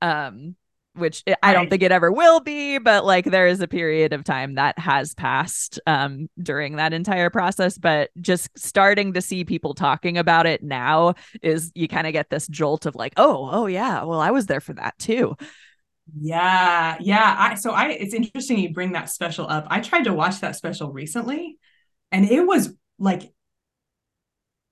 Um 0.00 0.56
which 0.96 1.22
I 1.42 1.52
don't 1.52 1.70
think 1.70 1.82
it 1.82 1.92
ever 1.92 2.10
will 2.10 2.40
be, 2.40 2.78
but 2.78 3.04
like 3.04 3.26
there 3.26 3.46
is 3.46 3.60
a 3.60 3.68
period 3.68 4.12
of 4.12 4.24
time 4.24 4.54
that 4.54 4.78
has 4.78 5.14
passed 5.14 5.78
um, 5.86 6.28
during 6.42 6.76
that 6.76 6.92
entire 6.92 7.30
process. 7.30 7.78
But 7.78 8.10
just 8.20 8.50
starting 8.56 9.12
to 9.12 9.20
see 9.20 9.44
people 9.44 9.74
talking 9.74 10.18
about 10.18 10.46
it 10.46 10.62
now 10.62 11.14
is 11.42 11.70
you 11.74 11.88
kind 11.88 12.06
of 12.06 12.12
get 12.12 12.30
this 12.30 12.46
jolt 12.48 12.86
of 12.86 12.94
like, 12.94 13.12
oh, 13.16 13.48
oh 13.52 13.66
yeah, 13.66 14.04
well 14.04 14.20
I 14.20 14.30
was 14.30 14.46
there 14.46 14.60
for 14.60 14.72
that 14.74 14.98
too. 14.98 15.36
Yeah, 16.18 16.96
yeah. 17.00 17.36
I 17.38 17.54
so 17.54 17.72
I 17.72 17.88
it's 17.88 18.14
interesting 18.14 18.58
you 18.58 18.72
bring 18.72 18.92
that 18.92 19.10
special 19.10 19.48
up. 19.48 19.66
I 19.68 19.80
tried 19.80 20.04
to 20.04 20.14
watch 20.14 20.40
that 20.40 20.56
special 20.56 20.92
recently, 20.92 21.58
and 22.12 22.24
it 22.24 22.42
was 22.42 22.72
like 22.98 23.32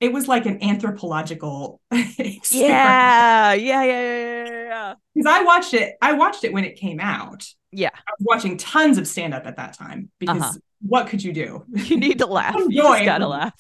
it 0.04 0.12
was 0.12 0.28
like 0.28 0.44
an 0.44 0.62
anthropological 0.62 1.80
experience. 1.90 2.52
Yeah, 2.52 3.54
yeah, 3.54 3.84
yeah, 3.84 3.84
yeah, 3.84 4.44
yeah. 4.44 4.94
Because 5.14 5.26
I 5.26 5.42
watched 5.42 5.72
it, 5.72 5.94
I 6.02 6.12
watched 6.12 6.44
it 6.44 6.52
when 6.52 6.64
it 6.64 6.76
came 6.76 7.00
out. 7.00 7.46
Yeah, 7.72 7.90
I 7.94 8.12
was 8.18 8.26
watching 8.26 8.58
tons 8.58 8.98
of 8.98 9.08
stand 9.08 9.32
up 9.32 9.46
at 9.46 9.56
that 9.56 9.72
time 9.72 10.10
because 10.18 10.42
uh-huh. 10.42 10.52
what 10.82 11.06
could 11.06 11.24
you 11.24 11.32
do? 11.32 11.64
You 11.72 11.96
need 11.96 12.18
to 12.18 12.26
laugh. 12.26 12.54
you 12.54 12.82
just 12.82 13.04
gotta 13.06 13.26
laugh. 13.26 13.54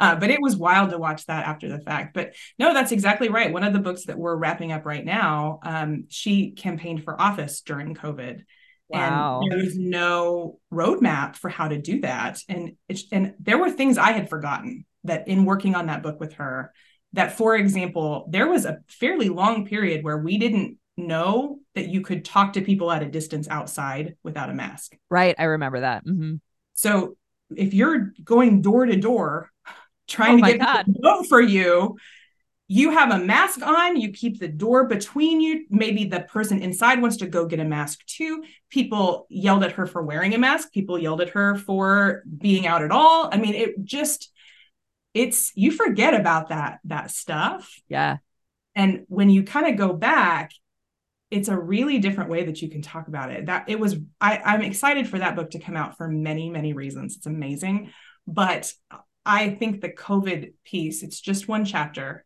uh, 0.00 0.16
but 0.16 0.30
it 0.30 0.42
was 0.42 0.56
wild 0.56 0.90
to 0.90 0.98
watch 0.98 1.24
that 1.26 1.46
after 1.46 1.68
the 1.68 1.78
fact. 1.78 2.12
But 2.12 2.34
no, 2.58 2.74
that's 2.74 2.90
exactly 2.90 3.28
right. 3.28 3.52
One 3.52 3.62
of 3.62 3.72
the 3.72 3.78
books 3.78 4.06
that 4.06 4.18
we're 4.18 4.34
wrapping 4.34 4.72
up 4.72 4.84
right 4.84 5.04
now, 5.04 5.60
um, 5.62 6.06
she 6.08 6.50
campaigned 6.50 7.04
for 7.04 7.18
office 7.20 7.60
during 7.60 7.94
COVID. 7.94 8.42
Wow. 8.92 9.40
And 9.42 9.50
there 9.50 9.58
was 9.58 9.76
no 9.76 10.58
roadmap 10.72 11.36
for 11.36 11.48
how 11.48 11.68
to 11.68 11.78
do 11.78 12.00
that. 12.00 12.40
And 12.48 12.76
it's, 12.88 13.04
and 13.12 13.34
there 13.40 13.58
were 13.58 13.70
things 13.70 13.98
I 13.98 14.12
had 14.12 14.28
forgotten 14.28 14.84
that 15.04 15.28
in 15.28 15.44
working 15.44 15.74
on 15.74 15.86
that 15.86 16.02
book 16.02 16.20
with 16.20 16.34
her, 16.34 16.72
that 17.14 17.36
for 17.36 17.56
example, 17.56 18.26
there 18.30 18.48
was 18.48 18.64
a 18.64 18.78
fairly 18.88 19.28
long 19.28 19.66
period 19.66 20.04
where 20.04 20.18
we 20.18 20.38
didn't 20.38 20.78
know 20.96 21.58
that 21.74 21.88
you 21.88 22.02
could 22.02 22.24
talk 22.24 22.52
to 22.52 22.60
people 22.60 22.90
at 22.90 23.02
a 23.02 23.08
distance 23.08 23.48
outside 23.48 24.16
without 24.22 24.50
a 24.50 24.54
mask. 24.54 24.96
Right. 25.10 25.34
I 25.38 25.44
remember 25.44 25.80
that. 25.80 26.06
Mm-hmm. 26.06 26.36
So 26.74 27.16
if 27.56 27.74
you're 27.74 28.12
going 28.24 28.62
door 28.62 28.86
to 28.86 28.96
door 28.96 29.50
trying 30.08 30.42
oh 30.42 30.46
to 30.46 30.52
get 30.52 30.60
God. 30.60 30.86
people 30.86 31.00
to 31.00 31.00
vote 31.02 31.26
for 31.28 31.40
you, 31.40 31.96
you 32.68 32.90
have 32.90 33.10
a 33.10 33.18
mask 33.18 33.60
on, 33.60 34.00
you 34.00 34.12
keep 34.12 34.38
the 34.38 34.48
door 34.48 34.86
between 34.86 35.40
you. 35.40 35.66
Maybe 35.68 36.04
the 36.04 36.20
person 36.20 36.62
inside 36.62 37.02
wants 37.02 37.18
to 37.18 37.26
go 37.26 37.46
get 37.46 37.60
a 37.60 37.64
mask 37.64 38.04
too. 38.06 38.44
People 38.70 39.26
yelled 39.28 39.64
at 39.64 39.72
her 39.72 39.86
for 39.86 40.02
wearing 40.02 40.34
a 40.34 40.38
mask. 40.38 40.72
People 40.72 40.98
yelled 40.98 41.20
at 41.20 41.30
her 41.30 41.56
for 41.56 42.22
being 42.38 42.66
out 42.66 42.82
at 42.82 42.90
all. 42.90 43.28
I 43.30 43.36
mean, 43.36 43.54
it 43.54 43.84
just 43.84 44.30
it's 45.12 45.52
you 45.54 45.70
forget 45.70 46.14
about 46.14 46.48
that 46.48 46.78
that 46.84 47.10
stuff. 47.10 47.74
Yeah. 47.88 48.18
And 48.74 49.04
when 49.08 49.28
you 49.28 49.42
kind 49.42 49.66
of 49.66 49.76
go 49.76 49.92
back, 49.92 50.52
it's 51.30 51.48
a 51.48 51.58
really 51.58 51.98
different 51.98 52.30
way 52.30 52.44
that 52.44 52.62
you 52.62 52.70
can 52.70 52.80
talk 52.80 53.08
about 53.08 53.30
it. 53.30 53.46
That 53.46 53.68
it 53.68 53.78
was 53.78 53.96
I 54.20 54.38
I'm 54.38 54.62
excited 54.62 55.08
for 55.08 55.18
that 55.18 55.36
book 55.36 55.50
to 55.50 55.58
come 55.58 55.76
out 55.76 55.96
for 55.96 56.08
many 56.08 56.48
many 56.48 56.72
reasons. 56.72 57.16
It's 57.16 57.26
amazing, 57.26 57.90
but 58.26 58.72
I 59.26 59.50
think 59.50 59.80
the 59.80 59.90
COVID 59.90 60.54
piece, 60.64 61.02
it's 61.02 61.20
just 61.20 61.48
one 61.48 61.64
chapter 61.64 62.24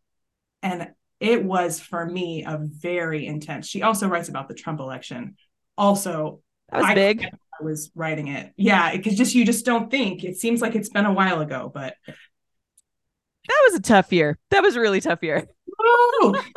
and 0.67 0.89
it 1.19 1.43
was 1.43 1.79
for 1.79 2.05
me 2.05 2.43
a 2.45 2.59
very 2.61 3.25
intense. 3.25 3.67
She 3.67 3.81
also 3.81 4.07
writes 4.07 4.29
about 4.29 4.47
the 4.47 4.53
Trump 4.53 4.79
election. 4.79 5.35
Also, 5.77 6.41
that 6.69 6.81
was 6.81 6.85
I, 6.85 6.93
big. 6.93 7.23
I 7.23 7.63
was 7.63 7.91
writing 7.95 8.27
it. 8.27 8.53
Yeah, 8.55 8.95
because 8.95 9.15
just 9.15 9.33
you 9.33 9.45
just 9.45 9.65
don't 9.65 9.89
think. 9.89 10.23
It 10.23 10.37
seems 10.37 10.61
like 10.61 10.75
it's 10.75 10.89
been 10.89 11.05
a 11.05 11.13
while 11.13 11.41
ago, 11.41 11.71
but 11.73 11.95
that 12.05 13.61
was 13.69 13.75
a 13.75 13.81
tough 13.81 14.11
year. 14.11 14.37
That 14.51 14.61
was 14.61 14.75
a 14.75 14.79
really 14.79 15.01
tough 15.01 15.23
year. 15.23 15.47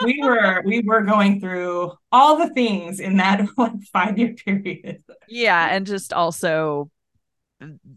We 0.04 0.20
were 0.22 0.62
we 0.64 0.82
were 0.84 1.02
going 1.02 1.40
through 1.40 1.92
all 2.10 2.36
the 2.36 2.52
things 2.52 3.00
in 3.00 3.18
that 3.18 3.46
like 3.56 3.80
five 3.92 4.18
year 4.18 4.34
period. 4.34 5.02
Yeah, 5.28 5.68
and 5.70 5.86
just 5.86 6.12
also 6.12 6.90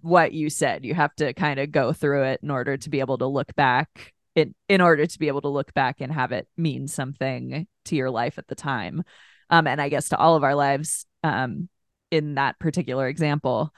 what 0.02 0.34
you 0.34 0.50
said, 0.50 0.86
you 0.86 0.94
have 0.94 1.16
to 1.16 1.34
kind 1.34 1.60
of 1.60 1.72
go 1.72 1.94
through 1.94 2.24
it 2.24 2.42
in 2.44 2.52
order 2.52 2.78
to 2.78 2.90
be 2.90 3.00
able 3.00 3.18
to 3.18 3.28
look 3.28 3.56
back 3.56 4.13
in 4.36 4.56
in 4.68 4.82
order 4.82 5.06
to 5.06 5.20
be 5.20 5.28
able 5.28 5.42
to 5.42 5.50
look 5.50 5.74
back 5.74 6.02
and 6.02 6.12
have 6.12 6.32
it 6.32 6.48
mean 6.58 6.88
something 6.88 7.68
to 7.86 7.96
your 7.96 8.10
life 8.10 8.38
at 8.38 8.48
the 8.48 8.56
time. 8.56 9.04
Um 9.50 9.68
and 9.68 9.82
i 9.82 9.90
guess 9.90 10.10
to 10.10 10.18
all 10.18 10.36
of 10.36 10.44
our 10.44 10.56
lives 10.56 11.06
um 11.24 11.70
in 12.12 12.36
that 12.36 12.60
particular 12.60 13.08
example. 13.08 13.74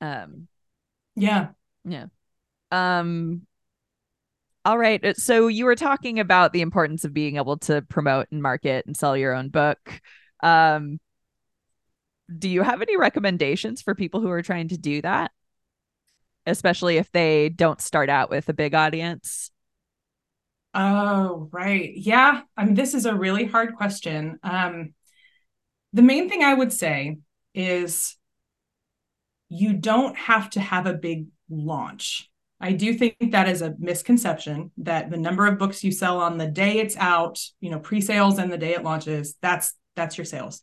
Um 0.00 0.48
yeah. 1.16 1.48
yeah. 1.84 2.06
Um 2.70 3.46
all 4.66 4.78
right. 4.78 5.04
Uh, 5.04 5.14
so 5.14 5.48
you 5.48 5.66
were 5.66 5.76
talking 5.76 6.18
about 6.20 6.52
the 6.52 6.62
importance 6.62 7.04
of 7.04 7.12
being 7.12 7.36
able 7.36 7.58
to 7.58 7.82
promote 7.82 8.28
and 8.32 8.42
market 8.42 8.86
and 8.86 8.96
sell 8.96 9.16
your 9.16 9.34
own 9.34 9.48
book. 9.48 10.00
Um 10.42 10.98
do 12.38 12.48
you 12.48 12.62
have 12.62 12.80
any 12.80 12.96
recommendations 12.96 13.82
for 13.82 13.94
people 13.94 14.20
who 14.20 14.30
are 14.30 14.42
trying 14.42 14.68
to 14.68 14.78
do 14.78 15.02
that? 15.02 15.30
Especially 16.46 16.96
if 16.96 17.10
they 17.12 17.48
don't 17.50 17.80
start 17.80 18.08
out 18.08 18.30
with 18.30 18.48
a 18.48 18.54
big 18.54 18.74
audience 18.74 19.50
Oh, 20.74 21.48
right. 21.52 21.92
Yeah. 21.94 22.42
I 22.56 22.64
mean, 22.64 22.74
this 22.74 22.94
is 22.94 23.06
a 23.06 23.14
really 23.14 23.44
hard 23.44 23.76
question. 23.76 24.38
Um, 24.42 24.94
the 25.92 26.02
main 26.02 26.28
thing 26.28 26.42
I 26.42 26.52
would 26.52 26.72
say 26.72 27.18
is 27.54 28.16
you 29.48 29.72
don't 29.74 30.16
have 30.16 30.50
to 30.50 30.60
have 30.60 30.86
a 30.86 30.94
big 30.94 31.26
launch. 31.48 32.28
I 32.60 32.72
do 32.72 32.94
think 32.94 33.16
that 33.32 33.48
is 33.48 33.62
a 33.62 33.74
misconception 33.78 34.72
that 34.78 35.10
the 35.10 35.16
number 35.16 35.46
of 35.46 35.58
books 35.58 35.84
you 35.84 35.92
sell 35.92 36.18
on 36.20 36.38
the 36.38 36.48
day 36.48 36.78
it's 36.78 36.96
out, 36.96 37.38
you 37.60 37.70
know, 37.70 37.78
pre-sales 37.78 38.38
and 38.38 38.52
the 38.52 38.58
day 38.58 38.74
it 38.74 38.82
launches, 38.82 39.36
that's 39.40 39.74
that's 39.94 40.18
your 40.18 40.24
sales. 40.24 40.60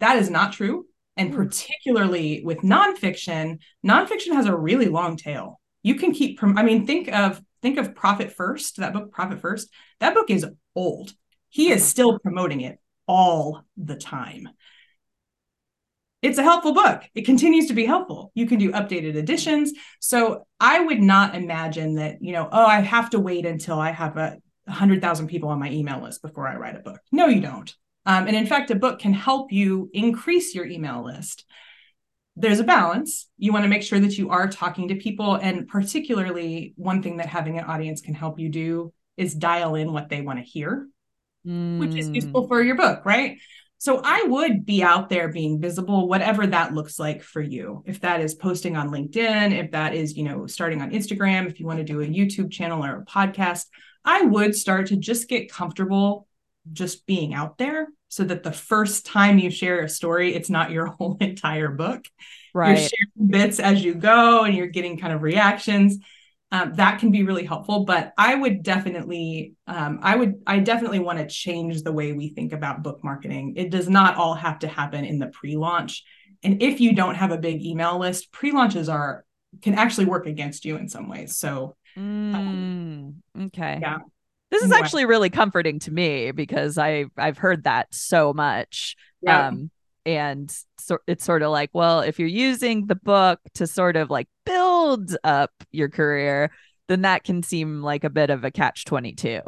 That 0.00 0.16
is 0.16 0.28
not 0.28 0.52
true. 0.52 0.86
And 1.16 1.32
mm. 1.32 1.36
particularly 1.36 2.42
with 2.44 2.58
nonfiction, 2.58 3.58
nonfiction 3.86 4.32
has 4.32 4.46
a 4.46 4.56
really 4.56 4.86
long 4.86 5.16
tail. 5.16 5.60
You 5.84 5.96
can 5.96 6.12
keep, 6.12 6.42
I 6.42 6.62
mean, 6.62 6.86
think 6.86 7.12
of 7.12 7.40
think 7.62 7.78
of 7.78 7.94
Profit 7.94 8.32
First, 8.32 8.76
that 8.76 8.92
book, 8.92 9.12
Profit 9.12 9.40
First. 9.40 9.70
That 10.00 10.14
book 10.14 10.28
is 10.30 10.46
old. 10.74 11.12
He 11.48 11.70
is 11.70 11.84
still 11.84 12.18
promoting 12.18 12.60
it 12.60 12.78
all 13.06 13.64
the 13.76 13.96
time. 13.96 14.48
It's 16.22 16.38
a 16.38 16.42
helpful 16.42 16.72
book. 16.72 17.02
It 17.14 17.26
continues 17.26 17.66
to 17.66 17.74
be 17.74 17.84
helpful. 17.84 18.30
You 18.34 18.46
can 18.46 18.58
do 18.58 18.70
updated 18.70 19.16
editions. 19.16 19.72
So 20.00 20.46
I 20.60 20.80
would 20.80 21.00
not 21.00 21.34
imagine 21.34 21.96
that, 21.96 22.18
you 22.20 22.32
know, 22.32 22.48
oh, 22.50 22.64
I 22.64 22.80
have 22.80 23.10
to 23.10 23.18
wait 23.18 23.44
until 23.44 23.78
I 23.78 23.90
have 23.90 24.16
a 24.16 24.38
100,000 24.66 25.26
people 25.26 25.48
on 25.48 25.58
my 25.58 25.70
email 25.70 26.00
list 26.00 26.22
before 26.22 26.46
I 26.46 26.56
write 26.56 26.76
a 26.76 26.80
book. 26.80 27.00
No, 27.10 27.26
you 27.26 27.40
don't. 27.40 27.74
Um, 28.06 28.28
and 28.28 28.36
in 28.36 28.46
fact, 28.46 28.70
a 28.70 28.76
book 28.76 29.00
can 29.00 29.12
help 29.12 29.52
you 29.52 29.90
increase 29.92 30.54
your 30.54 30.66
email 30.66 31.04
list 31.04 31.44
there's 32.42 32.60
a 32.60 32.64
balance. 32.64 33.28
You 33.38 33.52
want 33.52 33.64
to 33.64 33.68
make 33.68 33.82
sure 33.82 34.00
that 34.00 34.18
you 34.18 34.30
are 34.30 34.48
talking 34.48 34.88
to 34.88 34.96
people. 34.96 35.36
And 35.36 35.68
particularly, 35.68 36.74
one 36.76 37.02
thing 37.02 37.18
that 37.18 37.26
having 37.26 37.56
an 37.58 37.64
audience 37.64 38.00
can 38.00 38.14
help 38.14 38.38
you 38.38 38.48
do 38.48 38.92
is 39.16 39.34
dial 39.34 39.76
in 39.76 39.92
what 39.92 40.08
they 40.08 40.20
want 40.20 40.40
to 40.40 40.44
hear, 40.44 40.88
mm. 41.46 41.78
which 41.78 41.94
is 41.94 42.08
useful 42.08 42.44
mm. 42.44 42.48
for 42.48 42.62
your 42.62 42.76
book, 42.76 43.04
right? 43.04 43.38
So 43.78 44.00
I 44.04 44.24
would 44.24 44.66
be 44.66 44.82
out 44.82 45.08
there 45.08 45.28
being 45.28 45.60
visible, 45.60 46.08
whatever 46.08 46.46
that 46.46 46.74
looks 46.74 46.98
like 46.98 47.22
for 47.22 47.40
you. 47.40 47.82
If 47.86 48.00
that 48.00 48.20
is 48.20 48.34
posting 48.34 48.76
on 48.76 48.90
LinkedIn, 48.90 49.52
if 49.58 49.70
that 49.72 49.94
is, 49.94 50.16
you 50.16 50.24
know, 50.24 50.46
starting 50.46 50.82
on 50.82 50.90
Instagram, 50.90 51.48
if 51.48 51.60
you 51.60 51.66
want 51.66 51.78
to 51.78 51.84
do 51.84 52.00
a 52.00 52.06
YouTube 52.06 52.50
channel 52.50 52.84
or 52.84 53.00
a 53.00 53.04
podcast, 53.04 53.66
I 54.04 54.22
would 54.22 54.54
start 54.56 54.88
to 54.88 54.96
just 54.96 55.28
get 55.28 55.50
comfortable 55.50 56.26
just 56.72 57.06
being 57.06 57.34
out 57.34 57.58
there 57.58 57.88
so 58.12 58.24
that 58.24 58.42
the 58.42 58.52
first 58.52 59.06
time 59.06 59.38
you 59.38 59.48
share 59.48 59.80
a 59.80 59.88
story, 59.88 60.34
it's 60.34 60.50
not 60.50 60.70
your 60.70 60.84
whole 60.98 61.16
entire 61.18 61.70
book. 61.70 62.04
Right. 62.52 62.78
You're 62.78 62.88
sharing 62.90 63.30
bits 63.30 63.58
as 63.58 63.82
you 63.82 63.94
go 63.94 64.44
and 64.44 64.54
you're 64.54 64.66
getting 64.66 64.98
kind 64.98 65.14
of 65.14 65.22
reactions. 65.22 65.96
Um, 66.50 66.74
that 66.74 66.98
can 66.98 67.10
be 67.10 67.22
really 67.22 67.46
helpful. 67.46 67.86
But 67.86 68.12
I 68.18 68.34
would 68.34 68.62
definitely, 68.62 69.54
um, 69.66 70.00
I 70.02 70.14
would, 70.14 70.42
I 70.46 70.58
definitely 70.58 70.98
want 70.98 71.20
to 71.20 71.26
change 71.26 71.84
the 71.84 71.92
way 71.92 72.12
we 72.12 72.28
think 72.28 72.52
about 72.52 72.82
book 72.82 73.02
marketing. 73.02 73.54
It 73.56 73.70
does 73.70 73.88
not 73.88 74.16
all 74.16 74.34
have 74.34 74.58
to 74.58 74.68
happen 74.68 75.06
in 75.06 75.18
the 75.18 75.28
pre-launch. 75.28 76.04
And 76.42 76.62
if 76.62 76.80
you 76.80 76.94
don't 76.94 77.14
have 77.14 77.32
a 77.32 77.38
big 77.38 77.64
email 77.64 77.98
list, 77.98 78.30
pre-launches 78.30 78.90
are 78.90 79.24
can 79.62 79.72
actually 79.74 80.04
work 80.04 80.26
against 80.26 80.66
you 80.66 80.76
in 80.76 80.86
some 80.86 81.08
ways. 81.08 81.38
So, 81.38 81.76
um, 81.96 83.22
mm, 83.36 83.46
okay, 83.46 83.78
yeah, 83.80 83.98
this 84.52 84.62
is 84.62 84.70
actually 84.70 85.06
really 85.06 85.30
comforting 85.30 85.78
to 85.80 85.90
me 85.90 86.30
because 86.30 86.76
I 86.76 87.06
I've 87.16 87.38
heard 87.38 87.64
that 87.64 87.92
so 87.92 88.34
much. 88.34 88.96
Yeah. 89.22 89.48
Um, 89.48 89.70
and 90.04 90.54
so 90.78 90.98
it's 91.06 91.24
sort 91.24 91.42
of 91.42 91.50
like, 91.50 91.70
well, 91.72 92.00
if 92.00 92.18
you're 92.18 92.28
using 92.28 92.86
the 92.86 92.94
book 92.94 93.40
to 93.54 93.66
sort 93.66 93.96
of 93.96 94.10
like 94.10 94.28
build 94.44 95.16
up 95.24 95.52
your 95.70 95.88
career, 95.88 96.50
then 96.88 97.02
that 97.02 97.24
can 97.24 97.42
seem 97.42 97.82
like 97.82 98.04
a 98.04 98.10
bit 98.10 98.28
of 98.28 98.44
a 98.44 98.50
catch 98.50 98.84
22. 98.84 99.40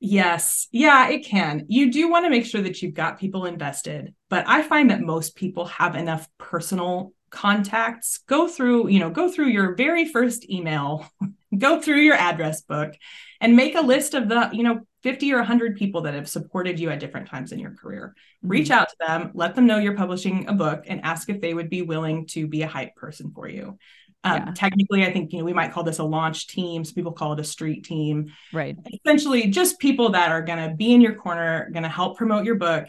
Yes. 0.00 0.66
Yeah, 0.72 1.10
it 1.10 1.20
can. 1.20 1.66
You 1.68 1.92
do 1.92 2.10
want 2.10 2.26
to 2.26 2.30
make 2.30 2.44
sure 2.44 2.62
that 2.62 2.82
you've 2.82 2.94
got 2.94 3.20
people 3.20 3.44
invested, 3.46 4.14
but 4.28 4.44
I 4.48 4.62
find 4.62 4.90
that 4.90 5.00
most 5.00 5.36
people 5.36 5.66
have 5.66 5.94
enough 5.94 6.28
personal 6.38 7.12
contacts. 7.32 8.18
Go 8.28 8.46
through, 8.46 8.88
you 8.88 9.00
know, 9.00 9.10
go 9.10 9.30
through 9.30 9.48
your 9.48 9.74
very 9.74 10.04
first 10.06 10.48
email, 10.48 11.06
go 11.58 11.80
through 11.80 12.00
your 12.00 12.14
address 12.14 12.62
book 12.62 12.94
and 13.40 13.56
make 13.56 13.74
a 13.74 13.80
list 13.80 14.14
of 14.14 14.28
the, 14.28 14.50
you 14.52 14.62
know, 14.62 14.80
50 15.02 15.32
or 15.32 15.38
100 15.38 15.76
people 15.76 16.02
that 16.02 16.14
have 16.14 16.28
supported 16.28 16.78
you 16.78 16.90
at 16.90 17.00
different 17.00 17.28
times 17.28 17.50
in 17.50 17.58
your 17.58 17.74
career. 17.74 18.14
Mm-hmm. 18.38 18.48
Reach 18.48 18.70
out 18.70 18.88
to 18.90 18.96
them, 19.00 19.30
let 19.34 19.56
them 19.56 19.66
know 19.66 19.78
you're 19.78 19.96
publishing 19.96 20.46
a 20.48 20.52
book, 20.52 20.84
and 20.86 21.00
ask 21.02 21.28
if 21.28 21.40
they 21.40 21.54
would 21.54 21.68
be 21.68 21.82
willing 21.82 22.26
to 22.28 22.46
be 22.46 22.62
a 22.62 22.68
hype 22.68 22.94
person 22.94 23.32
for 23.34 23.48
you. 23.48 23.78
Um, 24.24 24.36
yeah. 24.46 24.52
Technically, 24.54 25.04
I 25.04 25.12
think 25.12 25.32
you 25.32 25.40
know 25.40 25.44
we 25.44 25.52
might 25.52 25.72
call 25.72 25.82
this 25.82 25.98
a 25.98 26.04
launch 26.04 26.46
team. 26.46 26.84
Some 26.84 26.94
people 26.94 27.10
call 27.10 27.32
it 27.32 27.40
a 27.40 27.44
street 27.44 27.84
team. 27.84 28.32
Right. 28.52 28.76
Essentially, 29.04 29.48
just 29.48 29.80
people 29.80 30.10
that 30.10 30.30
are 30.30 30.42
going 30.42 30.70
to 30.70 30.76
be 30.76 30.92
in 30.92 31.00
your 31.00 31.14
corner, 31.14 31.68
going 31.72 31.82
to 31.82 31.88
help 31.88 32.16
promote 32.16 32.44
your 32.44 32.54
book, 32.54 32.86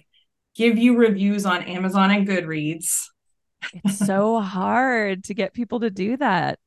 give 0.55 0.77
you 0.77 0.95
reviews 0.95 1.47
on 1.47 1.63
Amazon 1.63 2.11
and 2.11 2.27
Goodreads. 2.27 3.07
It's 3.73 3.97
so 3.97 4.39
hard 4.39 5.25
to 5.25 5.33
get 5.33 5.53
people 5.53 5.81
to 5.81 5.89
do 5.89 6.17
that. 6.17 6.59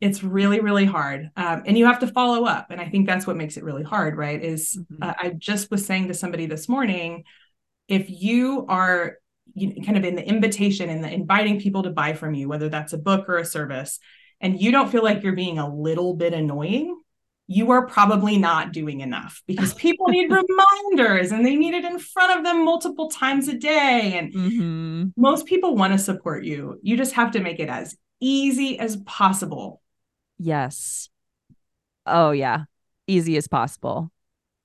It's 0.00 0.22
really 0.22 0.60
really 0.60 0.84
hard. 0.84 1.30
Um, 1.36 1.62
and 1.66 1.78
you 1.78 1.86
have 1.86 2.00
to 2.00 2.06
follow 2.06 2.44
up. 2.44 2.70
And 2.70 2.80
i 2.80 2.88
think 2.88 3.06
that's 3.06 3.26
what 3.26 3.36
makes 3.36 3.56
it 3.56 3.64
really 3.64 3.82
hard 3.82 4.16
right? 4.16 4.42
Is 4.42 4.78
mm-hmm. 4.78 5.02
uh, 5.02 5.14
i 5.18 5.30
just 5.30 5.70
was 5.70 5.84
saying 5.84 6.08
to 6.08 6.14
somebody 6.14 6.46
this 6.46 6.68
morning 6.68 7.24
if 7.88 8.08
you 8.08 8.66
are 8.68 9.18
you 9.54 9.68
know, 9.68 9.84
kind 9.84 9.98
of 9.98 10.04
in 10.04 10.14
the 10.14 10.26
invitation 10.26 10.88
and 10.88 11.02
the 11.04 11.12
inviting 11.12 11.60
people 11.60 11.82
to 11.82 11.90
buy 11.90 12.12
from 12.14 12.34
you 12.34 12.48
whether 12.48 12.68
that's 12.68 12.92
a 12.92 12.98
book 12.98 13.28
or 13.28 13.38
a 13.38 13.44
service 13.44 13.98
and 14.40 14.60
you 14.60 14.70
don't 14.72 14.90
feel 14.90 15.04
like 15.04 15.22
you're 15.22 15.34
being 15.34 15.58
a 15.58 15.74
little 15.74 16.14
bit 16.14 16.32
annoying 16.32 17.01
you 17.48 17.70
are 17.70 17.86
probably 17.86 18.38
not 18.38 18.72
doing 18.72 19.00
enough 19.00 19.42
because 19.46 19.74
people 19.86 20.08
need 20.08 20.30
reminders 20.30 21.32
and 21.32 21.44
they 21.44 21.56
need 21.56 21.74
it 21.74 21.84
in 21.84 21.98
front 21.98 22.38
of 22.38 22.44
them 22.44 22.64
multiple 22.64 23.08
times 23.08 23.48
a 23.48 23.54
day 23.54 24.14
and 24.16 24.32
mm-hmm. 24.32 25.04
most 25.16 25.46
people 25.46 25.76
want 25.76 25.92
to 25.92 25.98
support 25.98 26.44
you 26.44 26.78
you 26.82 26.96
just 26.96 27.12
have 27.14 27.32
to 27.32 27.40
make 27.40 27.60
it 27.60 27.68
as 27.68 27.96
easy 28.20 28.78
as 28.78 28.96
possible 28.98 29.82
Yes. 30.42 31.08
Oh, 32.04 32.32
yeah. 32.32 32.64
Easy 33.06 33.36
as 33.36 33.46
possible. 33.46 34.10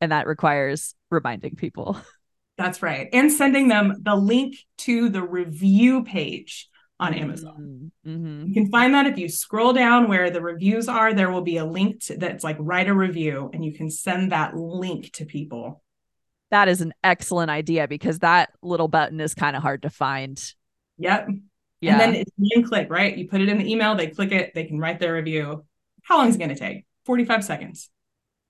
And 0.01 0.11
that 0.11 0.25
requires 0.25 0.95
reminding 1.11 1.55
people. 1.55 1.97
That's 2.57 2.81
right. 2.81 3.09
And 3.13 3.31
sending 3.31 3.67
them 3.67 3.93
the 4.01 4.15
link 4.15 4.55
to 4.79 5.09
the 5.09 5.21
review 5.21 6.03
page 6.03 6.67
on 6.99 7.13
Amazon. 7.13 7.91
Mm-hmm. 8.05 8.09
mm-hmm. 8.09 8.47
You 8.47 8.53
can 8.53 8.71
find 8.71 8.93
that 8.93 9.05
if 9.05 9.17
you 9.17 9.29
scroll 9.29 9.73
down 9.73 10.07
where 10.07 10.29
the 10.29 10.41
reviews 10.41 10.87
are, 10.87 11.13
there 11.13 11.31
will 11.31 11.41
be 11.41 11.57
a 11.57 11.65
link 11.65 12.03
to, 12.05 12.17
that's 12.17 12.43
like 12.43 12.57
write 12.59 12.87
a 12.87 12.93
review 12.93 13.49
and 13.53 13.63
you 13.63 13.73
can 13.73 13.89
send 13.89 14.31
that 14.31 14.55
link 14.55 15.11
to 15.13 15.25
people. 15.25 15.83
That 16.49 16.67
is 16.67 16.81
an 16.81 16.93
excellent 17.03 17.51
idea 17.51 17.87
because 17.87 18.19
that 18.19 18.49
little 18.61 18.87
button 18.87 19.19
is 19.19 19.35
kind 19.35 19.55
of 19.55 19.61
hard 19.61 19.83
to 19.83 19.89
find. 19.89 20.41
Yep. 20.97 21.27
Yeah. 21.81 21.91
And 21.91 22.01
then 22.01 22.15
it's 22.15 22.31
one 22.35 22.63
click, 22.63 22.87
right? 22.89 23.15
You 23.15 23.27
put 23.27 23.41
it 23.41 23.49
in 23.49 23.59
the 23.59 23.69
email, 23.71 23.95
they 23.95 24.07
click 24.07 24.31
it, 24.31 24.53
they 24.55 24.63
can 24.63 24.79
write 24.79 24.99
their 24.99 25.13
review. 25.13 25.65
How 26.03 26.17
long 26.17 26.29
is 26.29 26.35
it 26.35 26.39
going 26.39 26.49
to 26.49 26.55
take? 26.55 26.85
45 27.05 27.43
seconds. 27.43 27.89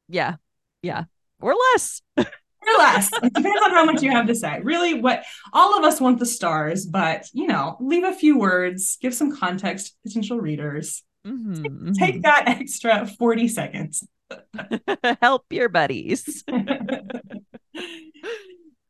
Yeah. 0.07 0.35
Yeah. 0.81 1.05
Or 1.41 1.53
less. 1.53 2.01
or 2.67 2.77
less. 2.77 3.09
It 3.23 3.33
depends 3.33 3.61
on 3.63 3.71
how 3.71 3.85
much 3.85 4.01
you 4.01 4.11
have 4.11 4.27
to 4.27 4.35
say. 4.35 4.59
Really, 4.61 4.95
what 4.95 5.23
all 5.53 5.77
of 5.77 5.83
us 5.83 5.99
want 6.01 6.19
the 6.19 6.25
stars, 6.25 6.85
but 6.85 7.27
you 7.33 7.47
know, 7.47 7.77
leave 7.79 8.03
a 8.03 8.13
few 8.13 8.37
words, 8.37 8.97
give 9.01 9.13
some 9.13 9.35
context 9.35 9.87
to 9.87 9.93
potential 10.03 10.39
readers. 10.39 11.03
Mm-hmm, 11.25 11.53
take, 11.63 11.71
mm-hmm. 11.71 11.91
take 11.93 12.21
that 12.23 12.45
extra 12.47 13.05
40 13.05 13.47
seconds. 13.47 14.07
Help 15.21 15.45
your 15.49 15.69
buddies. 15.69 16.43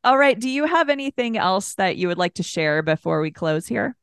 All 0.03 0.17
right. 0.17 0.39
Do 0.39 0.49
you 0.49 0.65
have 0.65 0.89
anything 0.89 1.37
else 1.37 1.75
that 1.75 1.97
you 1.97 2.07
would 2.07 2.17
like 2.17 2.35
to 2.35 2.43
share 2.43 2.81
before 2.81 3.21
we 3.21 3.31
close 3.31 3.67
here? 3.67 3.95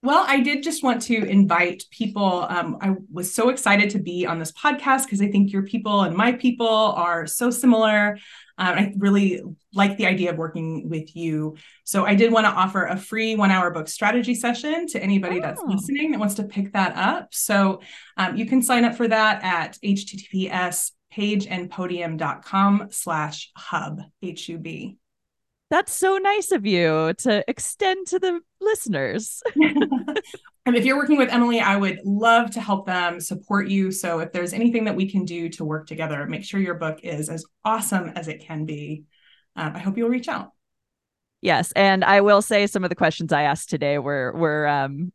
Well, 0.00 0.24
I 0.28 0.40
did 0.40 0.62
just 0.62 0.84
want 0.84 1.02
to 1.02 1.16
invite 1.16 1.82
people. 1.90 2.46
Um, 2.48 2.78
I 2.80 2.94
was 3.12 3.34
so 3.34 3.48
excited 3.48 3.90
to 3.90 3.98
be 3.98 4.26
on 4.26 4.38
this 4.38 4.52
podcast 4.52 5.04
because 5.04 5.20
I 5.20 5.28
think 5.28 5.52
your 5.52 5.64
people 5.64 6.02
and 6.02 6.16
my 6.16 6.32
people 6.32 6.68
are 6.68 7.26
so 7.26 7.50
similar. 7.50 8.16
Um, 8.58 8.78
I 8.78 8.92
really 8.96 9.42
like 9.74 9.96
the 9.96 10.06
idea 10.06 10.30
of 10.30 10.36
working 10.36 10.88
with 10.88 11.16
you. 11.16 11.56
So 11.82 12.06
I 12.06 12.14
did 12.14 12.32
want 12.32 12.46
to 12.46 12.50
offer 12.50 12.84
a 12.84 12.96
free 12.96 13.34
one 13.34 13.50
hour 13.50 13.72
book 13.72 13.88
strategy 13.88 14.36
session 14.36 14.86
to 14.88 15.02
anybody 15.02 15.38
oh. 15.38 15.42
that's 15.42 15.62
listening 15.66 16.12
that 16.12 16.20
wants 16.20 16.36
to 16.36 16.44
pick 16.44 16.72
that 16.74 16.96
up. 16.96 17.34
So 17.34 17.80
um, 18.16 18.36
you 18.36 18.46
can 18.46 18.62
sign 18.62 18.84
up 18.84 18.94
for 18.94 19.08
that 19.08 19.42
at 19.42 19.78
https 19.84 20.92
pageandpodium.com 21.12 22.88
slash 22.90 23.50
hub, 23.56 24.00
H-U-B. 24.22 24.96
That's 25.70 25.92
so 25.92 26.16
nice 26.16 26.50
of 26.50 26.64
you 26.64 27.12
to 27.18 27.44
extend 27.46 28.06
to 28.08 28.18
the 28.18 28.40
listeners. 28.60 29.42
and 29.54 30.76
if 30.76 30.84
you're 30.84 30.96
working 30.96 31.18
with 31.18 31.30
Emily, 31.30 31.60
I 31.60 31.76
would 31.76 32.00
love 32.04 32.50
to 32.52 32.60
help 32.60 32.86
them 32.86 33.20
support 33.20 33.68
you. 33.68 33.90
So 33.90 34.20
if 34.20 34.32
there's 34.32 34.54
anything 34.54 34.84
that 34.84 34.96
we 34.96 35.10
can 35.10 35.26
do 35.26 35.50
to 35.50 35.64
work 35.64 35.86
together, 35.86 36.24
make 36.26 36.44
sure 36.44 36.58
your 36.58 36.74
book 36.74 37.00
is 37.02 37.28
as 37.28 37.44
awesome 37.64 38.08
as 38.16 38.28
it 38.28 38.40
can 38.40 38.64
be. 38.64 39.04
Um, 39.56 39.76
I 39.76 39.78
hope 39.80 39.98
you'll 39.98 40.08
reach 40.08 40.28
out. 40.28 40.52
Yes, 41.40 41.70
and 41.72 42.02
I 42.04 42.22
will 42.22 42.42
say 42.42 42.66
some 42.66 42.82
of 42.82 42.90
the 42.90 42.96
questions 42.96 43.32
I 43.32 43.42
asked 43.42 43.70
today 43.70 43.98
were 43.98 44.32
were 44.34 44.66
um, 44.66 45.12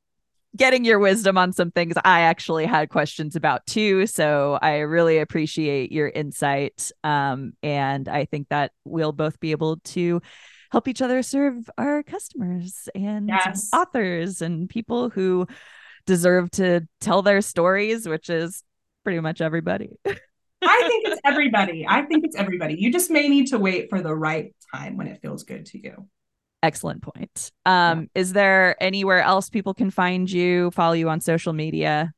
getting 0.55 0.85
your 0.85 0.99
wisdom 0.99 1.37
on 1.37 1.51
some 1.51 1.71
things 1.71 1.95
I 2.03 2.21
actually 2.21 2.65
had 2.65 2.89
questions 2.89 3.35
about 3.35 3.65
too. 3.65 4.05
So 4.07 4.59
I 4.61 4.79
really 4.79 5.17
appreciate 5.17 5.91
your 5.91 6.07
insight. 6.07 6.91
Um, 7.03 7.53
and 7.63 8.07
I 8.07 8.25
think 8.25 8.49
that 8.49 8.71
we'll 8.83 9.11
both 9.11 9.39
be 9.39 9.51
able 9.51 9.77
to 9.77 10.21
help 10.71 10.87
each 10.87 11.01
other 11.01 11.23
serve 11.23 11.69
our 11.77 12.03
customers 12.03 12.87
and 12.95 13.29
yes. 13.29 13.69
authors 13.73 14.41
and 14.41 14.69
people 14.69 15.09
who 15.09 15.47
deserve 16.05 16.51
to 16.51 16.81
tell 16.99 17.21
their 17.21 17.41
stories, 17.41 18.07
which 18.07 18.29
is 18.29 18.63
pretty 19.03 19.19
much 19.19 19.41
everybody. 19.41 19.97
I 20.05 20.87
think 20.87 21.07
it's 21.07 21.21
everybody. 21.25 21.85
I 21.87 22.03
think 22.03 22.25
it's 22.25 22.35
everybody. 22.35 22.75
You 22.75 22.91
just 22.91 23.09
may 23.09 23.27
need 23.27 23.47
to 23.47 23.59
wait 23.59 23.89
for 23.89 24.01
the 24.01 24.15
right 24.15 24.53
time 24.73 24.97
when 24.97 25.07
it 25.07 25.21
feels 25.21 25.43
good 25.43 25.65
to 25.67 25.79
you. 25.81 26.07
Excellent 26.63 27.03
point. 27.03 27.51
Um, 27.65 28.09
yeah. 28.15 28.21
Is 28.21 28.33
there 28.33 28.81
anywhere 28.81 29.21
else 29.21 29.49
people 29.49 29.73
can 29.73 29.91
find 29.91 30.31
you, 30.31 30.71
follow 30.71 30.93
you 30.93 31.09
on 31.09 31.19
social 31.19 31.51
media? 31.51 32.13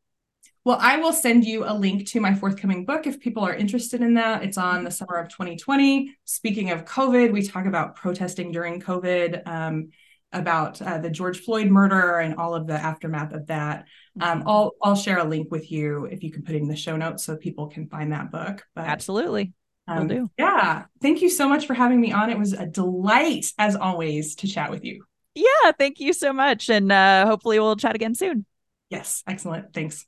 Well, 0.64 0.78
I 0.80 0.98
will 0.98 1.14
send 1.14 1.46
you 1.46 1.66
a 1.66 1.74
link 1.74 2.08
to 2.10 2.20
my 2.20 2.34
forthcoming 2.34 2.86
book 2.86 3.08
if 3.08 3.20
people 3.20 3.44
are 3.44 3.54
interested 3.54 4.02
in 4.02 4.14
that. 4.16 4.44
It's 4.44 4.58
on 4.58 4.84
the 4.84 4.92
summer 4.92 5.16
of 5.16 5.30
2020. 5.30 6.16
Speaking 6.26 6.70
of 6.70 6.86
COVID, 6.86 7.32
we 7.32 7.42
talk 7.42 7.66
about 7.66 7.96
protesting 7.96 8.52
during 8.52 8.82
COVID, 8.82 9.48
um, 9.48 9.90
about 10.32 10.82
uh, 10.82 11.00
the 11.00 11.10
George 11.10 11.40
Floyd 11.40 11.68
murder 11.68 12.20
and 12.20 12.36
all 12.36 12.54
of 12.54 12.68
the 12.68 12.74
aftermath 12.74 13.34
of 13.34 13.48
that. 13.48 13.86
Um, 14.20 14.40
mm-hmm. 14.40 14.50
I'll 14.50 14.72
I'll 14.84 14.96
share 14.96 15.20
a 15.20 15.24
link 15.24 15.50
with 15.50 15.72
you 15.72 16.06
if 16.06 16.24
you 16.24 16.32
can 16.32 16.44
put 16.44 16.56
it 16.56 16.62
in 16.62 16.68
the 16.68 16.76
show 16.76 16.98
notes 16.98 17.24
so 17.24 17.36
people 17.36 17.68
can 17.68 17.88
find 17.88 18.12
that 18.12 18.32
book. 18.32 18.64
But 18.76 18.86
absolutely. 18.86 19.54
Um, 19.88 20.08
Will 20.08 20.16
do. 20.16 20.30
Yeah. 20.38 20.86
Thank 21.02 21.22
you 21.22 21.30
so 21.30 21.48
much 21.48 21.68
for 21.68 21.74
having 21.74 22.02
me 22.02 22.12
on. 22.12 22.30
It 22.30 22.40
was 22.40 22.54
a 22.54 22.66
delight, 22.66 23.48
as 23.58 23.76
always, 23.76 24.36
to 24.36 24.48
chat 24.48 24.72
with 24.72 24.84
you. 24.84 25.06
Yeah, 25.36 25.44
Yeah, 25.64 25.72
thank 25.74 26.00
you 26.00 26.14
so 26.14 26.34
much. 26.34 26.70
And 26.70 26.92
uh, 26.92 27.26
hopefully 27.26 27.60
we'll 27.60 27.76
chat 27.76 27.96
again 27.96 28.16
soon. 28.16 28.46
Yes, 28.90 29.24
excellent. 29.28 29.74
Thanks. 29.74 30.06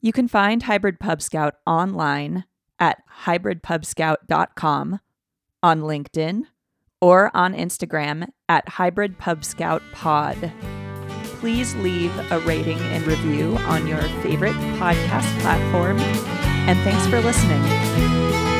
You 0.00 0.12
can 0.12 0.26
find 0.26 0.62
Hybrid 0.64 0.98
Pub 0.98 1.22
Scout 1.22 1.54
online 1.66 2.44
at 2.78 2.98
hybridpubscout.com, 3.24 5.00
on 5.62 5.80
LinkedIn, 5.82 6.42
or 7.00 7.30
on 7.36 7.54
Instagram 7.54 8.28
at 8.48 8.68
Hybrid 8.68 9.18
Pub 9.18 9.44
Scout 9.44 9.82
Pod. 9.92 10.52
Please 11.38 11.74
leave 11.76 12.12
a 12.32 12.40
rating 12.40 12.78
and 12.78 13.06
review 13.06 13.56
on 13.58 13.86
your 13.86 14.02
favorite 14.22 14.56
podcast 14.78 15.40
platform. 15.40 15.98
And 16.00 16.78
thanks 16.80 17.06
for 17.06 17.20
listening. 17.20 18.51